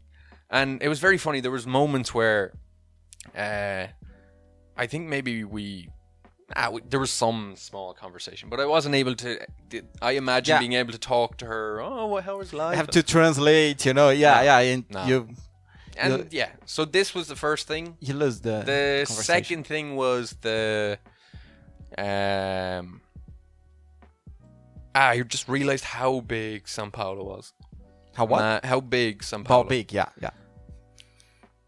And 0.49 0.81
it 0.83 0.89
was 0.89 0.99
very 0.99 1.17
funny. 1.17 1.39
There 1.39 1.51
was 1.51 1.65
moments 1.65 2.13
where, 2.13 2.53
uh, 3.35 3.87
I 4.77 4.87
think 4.87 5.07
maybe 5.07 5.43
we, 5.43 5.89
ah, 6.55 6.69
we, 6.69 6.81
there 6.89 6.99
was 6.99 7.11
some 7.11 7.55
small 7.55 7.93
conversation, 7.93 8.49
but 8.49 8.59
I 8.59 8.65
wasn't 8.65 8.95
able 8.95 9.15
to. 9.15 9.39
I 10.01 10.11
imagine 10.11 10.53
Yeah. 10.53 10.59
being 10.59 10.73
able 10.73 10.91
to 10.91 10.99
talk 10.99 11.37
to 11.37 11.45
her. 11.45 11.79
Oh, 11.81 12.19
how 12.21 12.37
was 12.37 12.53
life? 12.53 12.73
I 12.73 12.75
have 12.75 12.87
to 12.91 13.03
translate, 13.03 13.85
you 13.85 13.93
know. 13.93 14.09
Yeah, 14.09 14.35
No. 14.35 14.41
yeah, 14.43 14.59
and 14.59 14.85
No. 14.89 15.05
you 15.05 15.29
and 15.95 16.27
yeah, 16.31 16.49
so 16.65 16.85
this 16.85 17.13
was 17.13 17.27
the 17.27 17.35
first 17.35 17.67
thing. 17.67 17.97
you 17.99 18.15
lose 18.15 18.41
the 18.41 18.63
The 18.65 19.05
second 19.05 19.65
thing 19.67 19.95
was 19.95 20.35
the 20.41 20.97
um 21.97 23.01
ah, 24.95 25.09
I 25.09 25.21
just 25.21 25.47
realized 25.47 25.83
how 25.85 26.19
big 26.21 26.67
Sao 26.67 26.89
Paulo 26.89 27.23
was. 27.23 27.53
How 28.15 28.25
what? 28.25 28.39
Ma- 28.39 28.67
how 28.67 28.79
big 28.79 29.23
Sao 29.23 29.41
Paulo? 29.43 29.63
How 29.63 29.69
big? 29.69 29.91
Yeah, 29.91 30.09
yeah. 30.21 30.31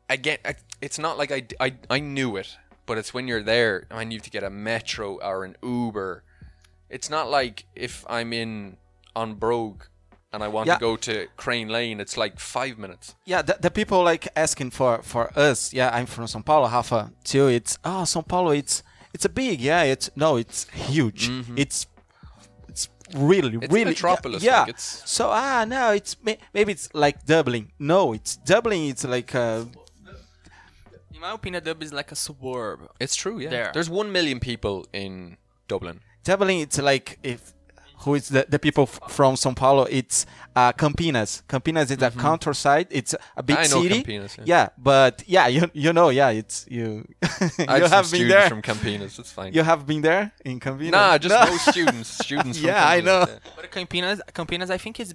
Again, 0.10 0.38
I, 0.46 0.56
it's 0.82 1.00
not 1.00 1.18
like 1.18 1.32
I, 1.32 1.44
I 1.60 1.74
I 1.90 2.00
knew 2.00 2.36
it, 2.38 2.56
but 2.86 2.98
it's 2.98 3.14
when 3.14 3.28
you're 3.28 3.42
there 3.44 3.88
and 3.90 4.14
you 4.14 4.20
have 4.20 4.24
to 4.26 4.30
get 4.30 4.44
a 4.44 4.50
metro 4.52 5.18
or 5.22 5.44
an 5.46 5.56
Uber. 5.64 6.24
It's 6.90 7.10
not 7.10 7.30
like 7.30 7.66
if 7.76 8.06
I'm 8.08 8.32
in 8.32 8.78
on 9.16 9.34
Brogue 9.36 9.82
and 10.32 10.44
I 10.44 10.48
want 10.50 10.68
Yeah. 10.68 10.76
to 10.76 10.80
go 10.80 10.96
to 10.98 11.28
Crane 11.38 11.70
Lane, 11.70 12.00
it's 12.00 12.18
like 12.18 12.40
five 12.40 12.78
minutes. 12.78 13.16
Yeah, 13.26 13.42
the, 13.42 13.58
the 13.60 13.72
people 13.72 14.04
like 14.04 14.28
asking 14.36 14.70
for 14.72 15.02
for 15.02 15.32
us. 15.38 15.74
Yeah, 15.74 15.90
I'm 15.92 16.06
from 16.06 16.26
São 16.26 16.46
Paulo, 16.46 16.68
Rafa. 16.70 17.12
Too. 17.24 17.48
It's 17.48 17.80
oh, 17.84 18.04
São 18.06 18.28
Paulo. 18.28 18.52
It's 18.52 18.84
it's 19.16 19.26
a 19.26 19.34
big. 19.42 19.58
Yeah, 19.70 19.84
it's 19.94 20.08
no, 20.16 20.30
it's 20.44 20.60
huge. 20.90 21.24
It's 21.64 21.78
it's 22.70 22.84
really 23.16 23.52
Mm-hmm. 23.56 23.64
It's 23.64 23.74
really 23.74 23.92
metropolis, 23.96 24.44
Yeah. 24.44 24.60
like, 24.62 24.70
it's- 24.76 25.02
So 25.06 25.24
ah 25.32 25.66
no, 25.76 25.84
it's 26.00 26.14
maybe 26.56 26.72
it's 26.76 26.88
like 26.94 27.18
Dublin. 27.26 27.66
No, 27.80 28.14
it's 28.18 28.32
Dublin. 28.52 28.82
It's 28.94 29.06
like 29.16 29.32
uh, 29.36 29.64
In 31.14 31.22
my 31.22 31.32
opinion, 31.40 31.64
Dublin 31.64 31.86
is 31.90 31.94
like 31.94 32.12
a 32.12 32.16
suburb. 32.26 32.80
It's 33.00 33.16
true, 33.16 33.38
yeah. 33.40 33.50
There. 33.56 33.70
There's 33.74 33.90
one 34.02 34.12
million 34.12 34.40
people 34.40 34.86
in 34.94 35.38
Dublin. 35.68 35.98
Dublin. 36.24 36.58
It's 36.66 36.80
like 36.92 37.08
if 37.24 37.54
who 38.06 38.16
is 38.16 38.30
the, 38.30 38.46
the 38.48 38.58
people 38.60 38.84
f- 38.84 39.00
from 39.10 39.36
São 39.36 39.54
Paulo? 39.56 39.84
It's 39.90 40.26
uh, 40.56 40.72
Campinas. 40.74 41.44
Campinas 41.50 41.92
is 41.92 42.02
a 42.02 42.12
countryside. 42.12 42.88
It's 42.92 43.14
a 43.36 43.44
big 43.44 43.58
Mm-hmm. 43.58 43.64
I 43.64 43.76
know 43.76 43.84
city. 43.84 44.04
Campinas, 44.04 44.38
yeah. 44.38 44.44
yeah, 44.46 44.70
but 44.78 45.24
yeah, 45.28 45.48
you 45.48 45.70
you 45.74 45.92
know, 45.92 46.10
yeah, 46.10 46.30
it's 46.30 46.66
you. 46.70 47.04
I 47.68 47.78
you 47.78 47.82
have, 47.84 47.92
have 47.92 48.12
been 48.12 48.22
students 48.22 48.30
there. 48.36 48.50
from 48.50 48.62
Campinas. 48.62 49.20
It's 49.20 49.32
fine. 49.32 49.54
You 49.54 49.64
have 49.64 49.86
been 49.86 50.02
there 50.02 50.32
in 50.46 50.60
Campinas? 50.60 50.92
Nah, 50.92 51.18
just 51.18 51.34
No. 51.36 51.52
no 51.52 51.58
students. 51.58 52.10
Students. 52.26 52.58
From 52.60 52.68
Yeah, 52.68 52.88
I 52.88 53.02
know. 53.02 53.26
yeah. 53.28 53.40
But 53.56 53.72
Campinas, 53.72 54.20
Campinas, 54.34 54.70
I 54.70 54.78
think 54.78 55.00
is 55.00 55.14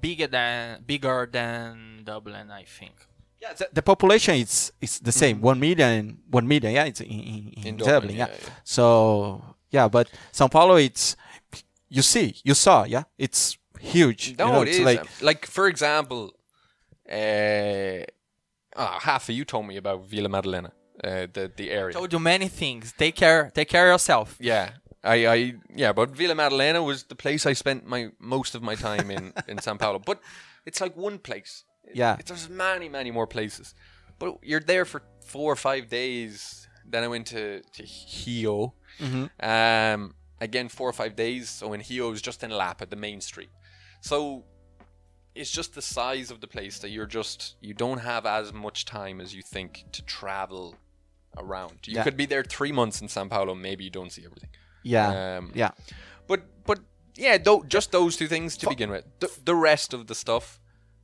bigger 0.00 0.26
than 0.26 0.82
bigger 0.84 1.28
than 1.32 2.02
Dublin. 2.04 2.50
I 2.50 2.64
think. 2.64 2.92
Yeah, 3.40 3.54
the, 3.54 3.68
the 3.72 3.82
population 3.82 4.34
is 4.36 4.72
is 4.80 5.00
the 5.00 5.12
same. 5.12 5.40
One 5.40 5.58
million, 5.58 6.18
one 6.30 6.46
million. 6.46 6.72
Yeah, 6.74 6.84
it's 6.84 7.00
in, 7.00 7.08
in, 7.08 7.18
in, 7.18 7.42
Mm-hmm. 7.52 7.66
In 7.68 7.76
Dublin. 7.76 7.94
Dublin, 7.94 8.16
yeah. 8.16 8.26
yeah, 8.28 8.36
yeah. 8.42 8.50
So 8.64 9.42
yeah, 9.70 9.88
but 9.88 10.08
São 10.32 10.48
Paulo, 10.50 10.76
it's 10.76 11.16
you 11.96 12.02
see, 12.02 12.28
you 12.48 12.54
saw, 12.54 12.84
yeah, 12.94 13.04
it's 13.18 13.58
huge. 13.94 14.22
No, 14.38 14.46
you 14.46 14.52
know, 14.52 14.62
it 14.62 14.68
it's 14.68 14.78
is. 14.78 14.84
like 14.90 15.04
Like, 15.28 15.46
for 15.46 15.66
example, 15.72 16.22
uh, 17.10 18.04
ah, 18.76 18.98
half 19.00 19.28
of 19.28 19.34
you 19.34 19.44
told 19.44 19.66
me 19.66 19.76
about 19.76 20.06
Vila 20.06 20.28
Madalena, 20.28 20.72
uh, 21.04 21.26
the 21.36 21.50
the 21.56 21.70
area. 21.70 21.92
Told 21.94 22.12
you 22.12 22.18
many 22.20 22.48
things. 22.48 22.92
Take 22.92 23.14
care. 23.16 23.50
Take 23.54 23.68
care 23.68 23.86
of 23.88 23.94
yourself. 23.94 24.36
Yeah, 24.40 24.70
I, 25.04 25.26
I, 25.34 25.54
yeah, 25.82 25.92
but 25.92 26.10
Vila 26.10 26.34
Madalena 26.34 26.82
was 26.82 27.04
the 27.04 27.14
place 27.16 27.50
I 27.50 27.54
spent 27.54 27.86
my 27.86 28.10
most 28.18 28.54
of 28.54 28.62
my 28.62 28.74
time 28.76 29.10
in 29.10 29.32
in 29.48 29.58
São 29.58 29.78
Paulo. 29.78 29.98
But 29.98 30.18
it's 30.66 30.80
like 30.80 30.96
one 30.96 31.18
place. 31.18 31.64
Yeah. 31.94 32.16
It- 32.18 32.26
there's 32.26 32.48
many, 32.48 32.88
many 32.88 33.10
more 33.10 33.26
places. 33.26 33.74
But 34.18 34.38
you're 34.42 34.64
there 34.66 34.84
for 34.84 35.02
four 35.26 35.52
or 35.52 35.56
five 35.56 35.88
days. 35.88 36.68
Then 36.90 37.02
I 37.04 37.08
went 37.08 37.26
to 37.28 37.60
to 37.76 37.82
Rio. 38.26 38.74
Mm-hmm. 39.00 39.24
Um, 39.40 40.14
again 40.46 40.68
four 40.68 40.88
or 40.88 40.92
five 41.02 41.14
days. 41.16 41.48
So 41.58 41.72
in 41.72 41.82
Rio, 41.88 42.10
was 42.10 42.22
just 42.22 42.42
in 42.44 42.50
Lap 42.50 42.82
at 42.82 42.90
the 42.90 42.96
main 42.96 43.20
street. 43.20 43.50
So 44.00 44.44
it's 45.34 45.50
just 45.50 45.74
the 45.74 45.82
size 45.82 46.30
of 46.30 46.40
the 46.40 46.46
place 46.56 46.78
that 46.80 46.90
you're 46.90 47.06
just 47.20 47.56
you 47.60 47.74
don't 47.84 47.98
have 48.12 48.24
as 48.26 48.52
much 48.52 48.84
time 48.84 49.20
as 49.24 49.34
you 49.36 49.42
think 49.42 49.84
to 49.92 50.02
travel 50.02 50.74
around. 51.38 51.78
You 51.86 51.94
Yeah. 51.96 52.04
could 52.04 52.16
be 52.16 52.26
there 52.26 52.44
three 52.44 52.72
months 52.72 53.00
in 53.02 53.08
Sao 53.08 53.24
Paulo, 53.26 53.54
maybe 53.54 53.84
you 53.84 53.90
don't 53.90 54.12
see 54.12 54.24
everything. 54.24 54.50
yeah, 54.82 55.08
Um, 55.38 55.52
yeah. 55.54 55.70
But 56.26 56.40
but 56.66 56.78
yeah, 57.16 57.38
tho- 57.38 57.64
just 57.76 57.92
those 57.92 58.16
two 58.16 58.28
things 58.28 58.56
to 58.58 58.68
begin 58.68 58.90
with. 58.90 59.04
The, 59.20 59.30
the 59.44 59.54
rest 59.70 59.94
of 59.94 60.06
the 60.06 60.14
stuff 60.14 60.60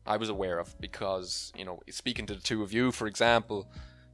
I 0.07 0.17
was 0.17 0.29
aware 0.37 0.59
of 0.59 0.69
because 0.81 1.53
you 1.59 1.65
know 1.65 1.81
speaking 1.91 2.27
to 2.27 2.35
the 2.35 2.41
two 2.51 2.63
of 2.63 2.73
you, 2.73 2.93
for 2.93 3.07
example, 3.07 3.59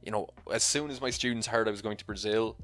you 0.05 0.11
know 0.13 0.27
as 0.53 0.63
soon 0.63 0.89
as 0.91 1.01
my 1.01 1.09
students 1.19 1.47
heard 1.47 1.67
I 1.67 1.71
was 1.71 1.81
going 1.81 1.97
to 1.97 2.05
Brazil, 2.05 2.57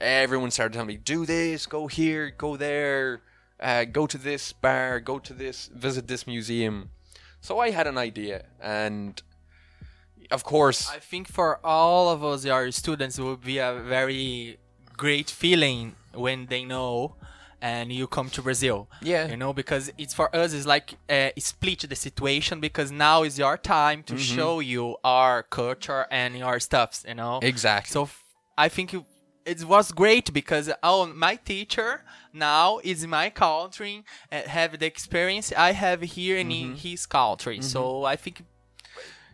everyone 0.00 0.50
started 0.50 0.72
telling 0.72 0.88
me 0.88 0.96
do 0.96 1.26
this, 1.26 1.66
go 1.66 1.86
here, 1.86 2.30
go 2.30 2.56
there, 2.56 3.22
uh, 3.60 3.84
go 3.84 4.06
to 4.06 4.18
this 4.18 4.52
bar, 4.52 5.00
go 5.00 5.18
to 5.18 5.32
this, 5.34 5.68
visit 5.74 6.08
this 6.08 6.26
museum. 6.26 6.90
So 7.40 7.58
I 7.58 7.70
had 7.70 7.86
an 7.86 7.96
idea, 7.96 8.44
and 8.60 9.20
of 10.30 10.44
course, 10.44 10.90
I 10.90 10.98
think 10.98 11.28
for 11.28 11.58
all 11.64 12.10
of 12.10 12.22
us, 12.22 12.44
our 12.46 12.70
students, 12.70 13.18
it 13.18 13.22
will 13.22 13.36
be 13.36 13.58
a 13.58 13.82
very 13.86 14.58
great 14.96 15.30
feeling 15.30 15.96
when 16.12 16.46
they 16.46 16.64
know 16.64 17.16
and 17.62 17.92
you 17.92 18.06
come 18.06 18.30
to 18.30 18.42
Brazil. 18.42 18.88
Yeah. 19.02 19.28
You 19.28 19.36
know, 19.36 19.52
because 19.52 19.92
it's 19.98 20.14
for 20.14 20.34
us, 20.34 20.52
it's 20.52 20.66
like 20.66 20.94
uh, 21.08 21.30
split 21.38 21.80
the 21.88 21.96
situation 21.96 22.60
because 22.60 22.90
now 22.90 23.22
is 23.22 23.38
your 23.38 23.56
time 23.58 24.02
to 24.04 24.16
show 24.16 24.60
you 24.60 24.96
our 25.04 25.42
culture 25.42 26.06
and 26.10 26.36
your 26.38 26.58
stuffs, 26.60 27.04
you 27.06 27.14
know? 27.14 27.38
exactly. 27.42 27.92
So 27.92 28.02
f- 28.04 28.24
I 28.56 28.68
think 28.68 28.94
it, 28.94 29.02
it 29.52 29.60
was 29.74 29.86
great 30.02 30.26
because 30.32 30.66
oh, 30.90 31.00
my 31.26 31.34
teacher 31.52 31.90
now 32.32 32.66
is 32.92 32.98
my 33.18 33.26
country 33.30 33.94
and 34.30 34.42
have 34.58 34.70
the 34.80 34.86
experience 34.94 35.46
I 35.68 35.70
have 35.84 36.00
here 36.16 36.36
and 36.42 36.50
Mm-hmm. 36.50 36.72
in 36.72 36.76
his 36.86 37.06
country. 37.06 37.58
So 37.62 37.80
I 38.14 38.16
think 38.16 38.36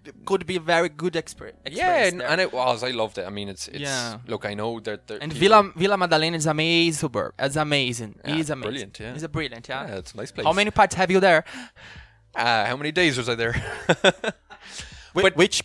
it 0.08 0.14
could 0.28 0.44
be 0.46 0.56
a 0.56 0.60
very 0.74 0.88
good 1.02 1.14
exper- 1.22 1.52
experience. 1.64 1.78
yeah, 1.82 2.04
and, 2.08 2.22
and 2.30 2.38
it 2.40 2.50
was. 2.52 2.82
I 2.90 2.92
loved 3.02 3.16
it. 3.18 3.24
I 3.26 3.30
mean, 3.38 3.48
it's 3.54 3.66
it's. 3.68 3.80
Yeah. 3.90 4.18
Look, 4.32 4.44
I 4.50 4.54
know 4.60 4.78
that. 4.80 5.02
And 5.24 5.32
Vila 5.32 5.60
Vila 5.80 5.96
Madalena 5.96 6.36
is 6.36 6.46
amazing 6.46 6.92
suburb. 7.04 7.32
It's 7.46 7.56
amazing. 7.56 8.12
Yeah, 8.24 8.36
it's 8.40 8.50
amazing. 8.50 8.62
brilliant, 8.70 8.94
yeah. 9.00 9.14
It's 9.14 9.24
a 9.24 9.28
brilliant. 9.28 9.68
Yeah. 9.68 9.86
Yeah, 9.88 9.98
it's 10.00 10.12
a 10.14 10.16
nice 10.16 10.32
place. 10.32 10.46
How 10.46 10.52
many 10.60 10.70
parts 10.70 10.94
have 10.94 11.10
you 11.10 11.20
there? 11.20 11.42
Uh, 12.34 12.66
how 12.70 12.76
many 12.76 12.92
days 12.92 13.16
was 13.18 13.28
I 13.28 13.34
there? 13.42 13.54
But- 15.14 15.36
which 15.36 15.62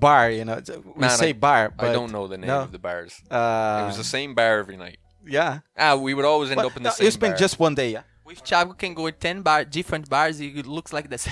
bar. 0.00 0.30
You 0.30 0.44
know, 0.44 0.60
we 0.94 1.00
Man, 1.00 1.10
say 1.10 1.30
I- 1.30 1.32
bar, 1.32 1.72
but 1.76 1.88
I 1.88 1.92
don't 1.92 2.12
know 2.12 2.26
the 2.28 2.38
name 2.38 2.48
no. 2.48 2.60
of 2.60 2.72
the 2.72 2.78
bars. 2.78 3.14
Uh, 3.30 3.80
it 3.82 3.86
was 3.88 3.96
the 3.96 4.04
same 4.04 4.34
bar 4.34 4.58
every 4.58 4.76
night. 4.76 4.98
yeah. 5.26 5.60
Ah, 5.76 5.94
we 5.96 6.14
would 6.14 6.24
always 6.24 6.50
end 6.50 6.56
But, 6.56 6.66
up 6.66 6.76
in 6.76 6.82
the 6.82 6.88
no, 6.90 6.94
same 6.94 7.04
you 7.06 7.10
spent 7.10 7.32
bar. 7.34 7.38
just 7.38 7.58
one 7.60 7.74
day. 7.74 7.90
Yeah. 7.92 8.02
With 8.24 8.44
Thiago 8.44 8.76
can 8.76 8.92
go 8.94 9.04
with 9.04 9.18
10 9.20 9.40
bar, 9.42 9.64
different 9.64 10.08
bars, 10.10 10.38
it 10.40 10.66
looks 10.66 10.92
like 10.92 11.08
the 11.08 11.16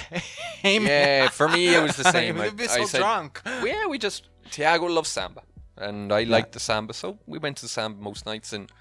same. 0.64 0.86
Yeah, 0.86 1.28
for 1.28 1.46
me 1.48 1.74
it 1.74 1.82
was 1.82 1.96
the 1.96 2.10
same. 2.18 2.40
I, 2.40 2.44
We'd 2.44 2.56
be 2.56 2.64
I 2.64 2.78
so 2.78 2.84
said, 2.86 2.98
drunk. 3.00 3.42
yeah, 3.62 3.86
we 3.86 3.98
just 3.98 4.28
Tiago 4.50 4.86
loves 4.86 5.10
samba, 5.10 5.42
and 5.76 6.10
I 6.10 6.22
liked 6.24 6.52
the 6.52 6.60
samba, 6.60 6.94
so 6.94 7.18
we 7.26 7.38
went 7.38 7.56
to 7.58 7.62
the 7.64 7.68
samba 7.68 8.02
most 8.02 8.24
nights, 8.24 8.54
and 8.54 8.72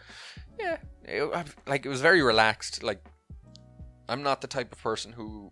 yeah, 0.57 0.77
it, 1.03 1.23
like 1.67 1.85
it 1.85 1.89
was 1.89 1.99
very 1.99 2.21
relaxed. 2.21 2.83
Like 2.83 3.01
I'm 4.07 4.23
not 4.23 4.39
the 4.39 4.47
type 4.47 4.71
of 4.71 4.81
person 4.81 5.11
who 5.11 5.51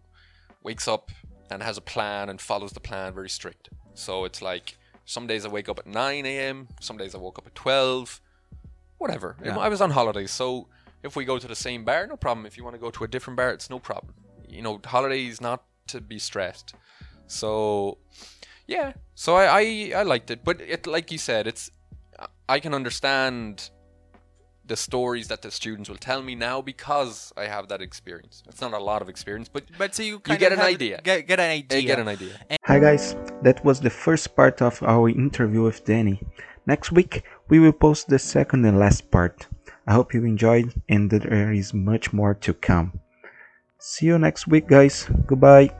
wakes 0.63 0.87
up 0.87 1.11
and 1.51 1.61
has 1.61 1.77
a 1.77 1.81
plan 1.81 2.29
and 2.29 2.39
follows 2.39 2.71
the 2.71 2.79
plan 2.79 3.13
very 3.13 3.29
strict. 3.29 3.67
So 3.93 4.25
it's 4.25 4.41
like 4.41 4.77
some 5.05 5.27
days 5.27 5.45
I 5.45 5.49
wake 5.49 5.69
up 5.69 5.79
at 5.79 5.87
9 5.87 6.25
a.m., 6.25 6.67
some 6.79 6.97
days 6.97 7.13
I 7.15 7.17
woke 7.17 7.37
up 7.37 7.47
at 7.47 7.55
12, 7.55 8.21
whatever. 8.97 9.35
Yeah. 9.43 9.57
I 9.57 9.69
was 9.69 9.81
on 9.81 9.91
holidays, 9.91 10.31
so 10.31 10.67
if 11.03 11.15
we 11.15 11.25
go 11.25 11.37
to 11.37 11.47
the 11.47 11.55
same 11.55 11.83
bar, 11.83 12.07
no 12.07 12.15
problem. 12.15 12.45
If 12.45 12.57
you 12.57 12.63
want 12.63 12.75
to 12.75 12.79
go 12.79 12.89
to 12.91 13.03
a 13.03 13.07
different 13.07 13.37
bar, 13.37 13.51
it's 13.51 13.69
no 13.69 13.79
problem. 13.79 14.13
You 14.47 14.61
know, 14.61 14.79
holidays 14.83 15.41
not 15.41 15.63
to 15.87 16.01
be 16.01 16.19
stressed. 16.19 16.73
So 17.27 17.97
yeah, 18.67 18.93
so 19.15 19.35
I, 19.35 19.45
I 19.45 19.91
I 19.97 20.03
liked 20.03 20.31
it, 20.31 20.43
but 20.43 20.61
it 20.61 20.87
like 20.87 21.11
you 21.11 21.17
said, 21.17 21.47
it's 21.47 21.69
I 22.47 22.59
can 22.59 22.73
understand 22.73 23.69
the 24.65 24.75
stories 24.75 25.27
that 25.27 25.41
the 25.41 25.51
students 25.51 25.89
will 25.89 25.97
tell 25.97 26.21
me 26.21 26.35
now 26.35 26.61
because 26.61 27.33
I 27.35 27.45
have 27.45 27.67
that 27.67 27.81
experience. 27.81 28.43
It's 28.47 28.61
not 28.61 28.73
a 28.73 28.79
lot 28.79 29.01
of 29.01 29.09
experience, 29.09 29.49
but 29.49 29.63
But 29.77 29.93
so 29.95 30.03
you, 30.03 30.19
kind 30.19 30.39
get 30.39 30.53
of 30.53 30.59
an 30.59 30.65
idea. 30.65 31.01
Get, 31.03 31.27
get 31.27 31.39
an 31.39 31.51
idea. 31.51 31.77
I 31.77 31.81
get 31.81 31.99
an 31.99 32.07
idea. 32.07 32.33
Hi 32.63 32.79
guys, 32.79 33.15
that 33.41 33.63
was 33.65 33.81
the 33.81 33.89
first 33.89 34.35
part 34.35 34.61
of 34.61 34.81
our 34.83 35.09
interview 35.09 35.63
with 35.63 35.83
Danny. 35.85 36.21
Next 36.65 36.91
week 36.91 37.23
we 37.49 37.59
will 37.59 37.73
post 37.73 38.07
the 38.07 38.19
second 38.19 38.65
and 38.65 38.79
last 38.79 39.11
part. 39.11 39.47
I 39.85 39.93
hope 39.93 40.13
you 40.13 40.23
enjoyed 40.23 40.73
and 40.87 41.09
that 41.11 41.23
there 41.23 41.51
is 41.51 41.73
much 41.73 42.13
more 42.13 42.33
to 42.35 42.53
come. 42.53 42.99
See 43.79 44.05
you 44.05 44.17
next 44.17 44.47
week 44.47 44.67
guys. 44.67 45.09
Goodbye. 45.27 45.75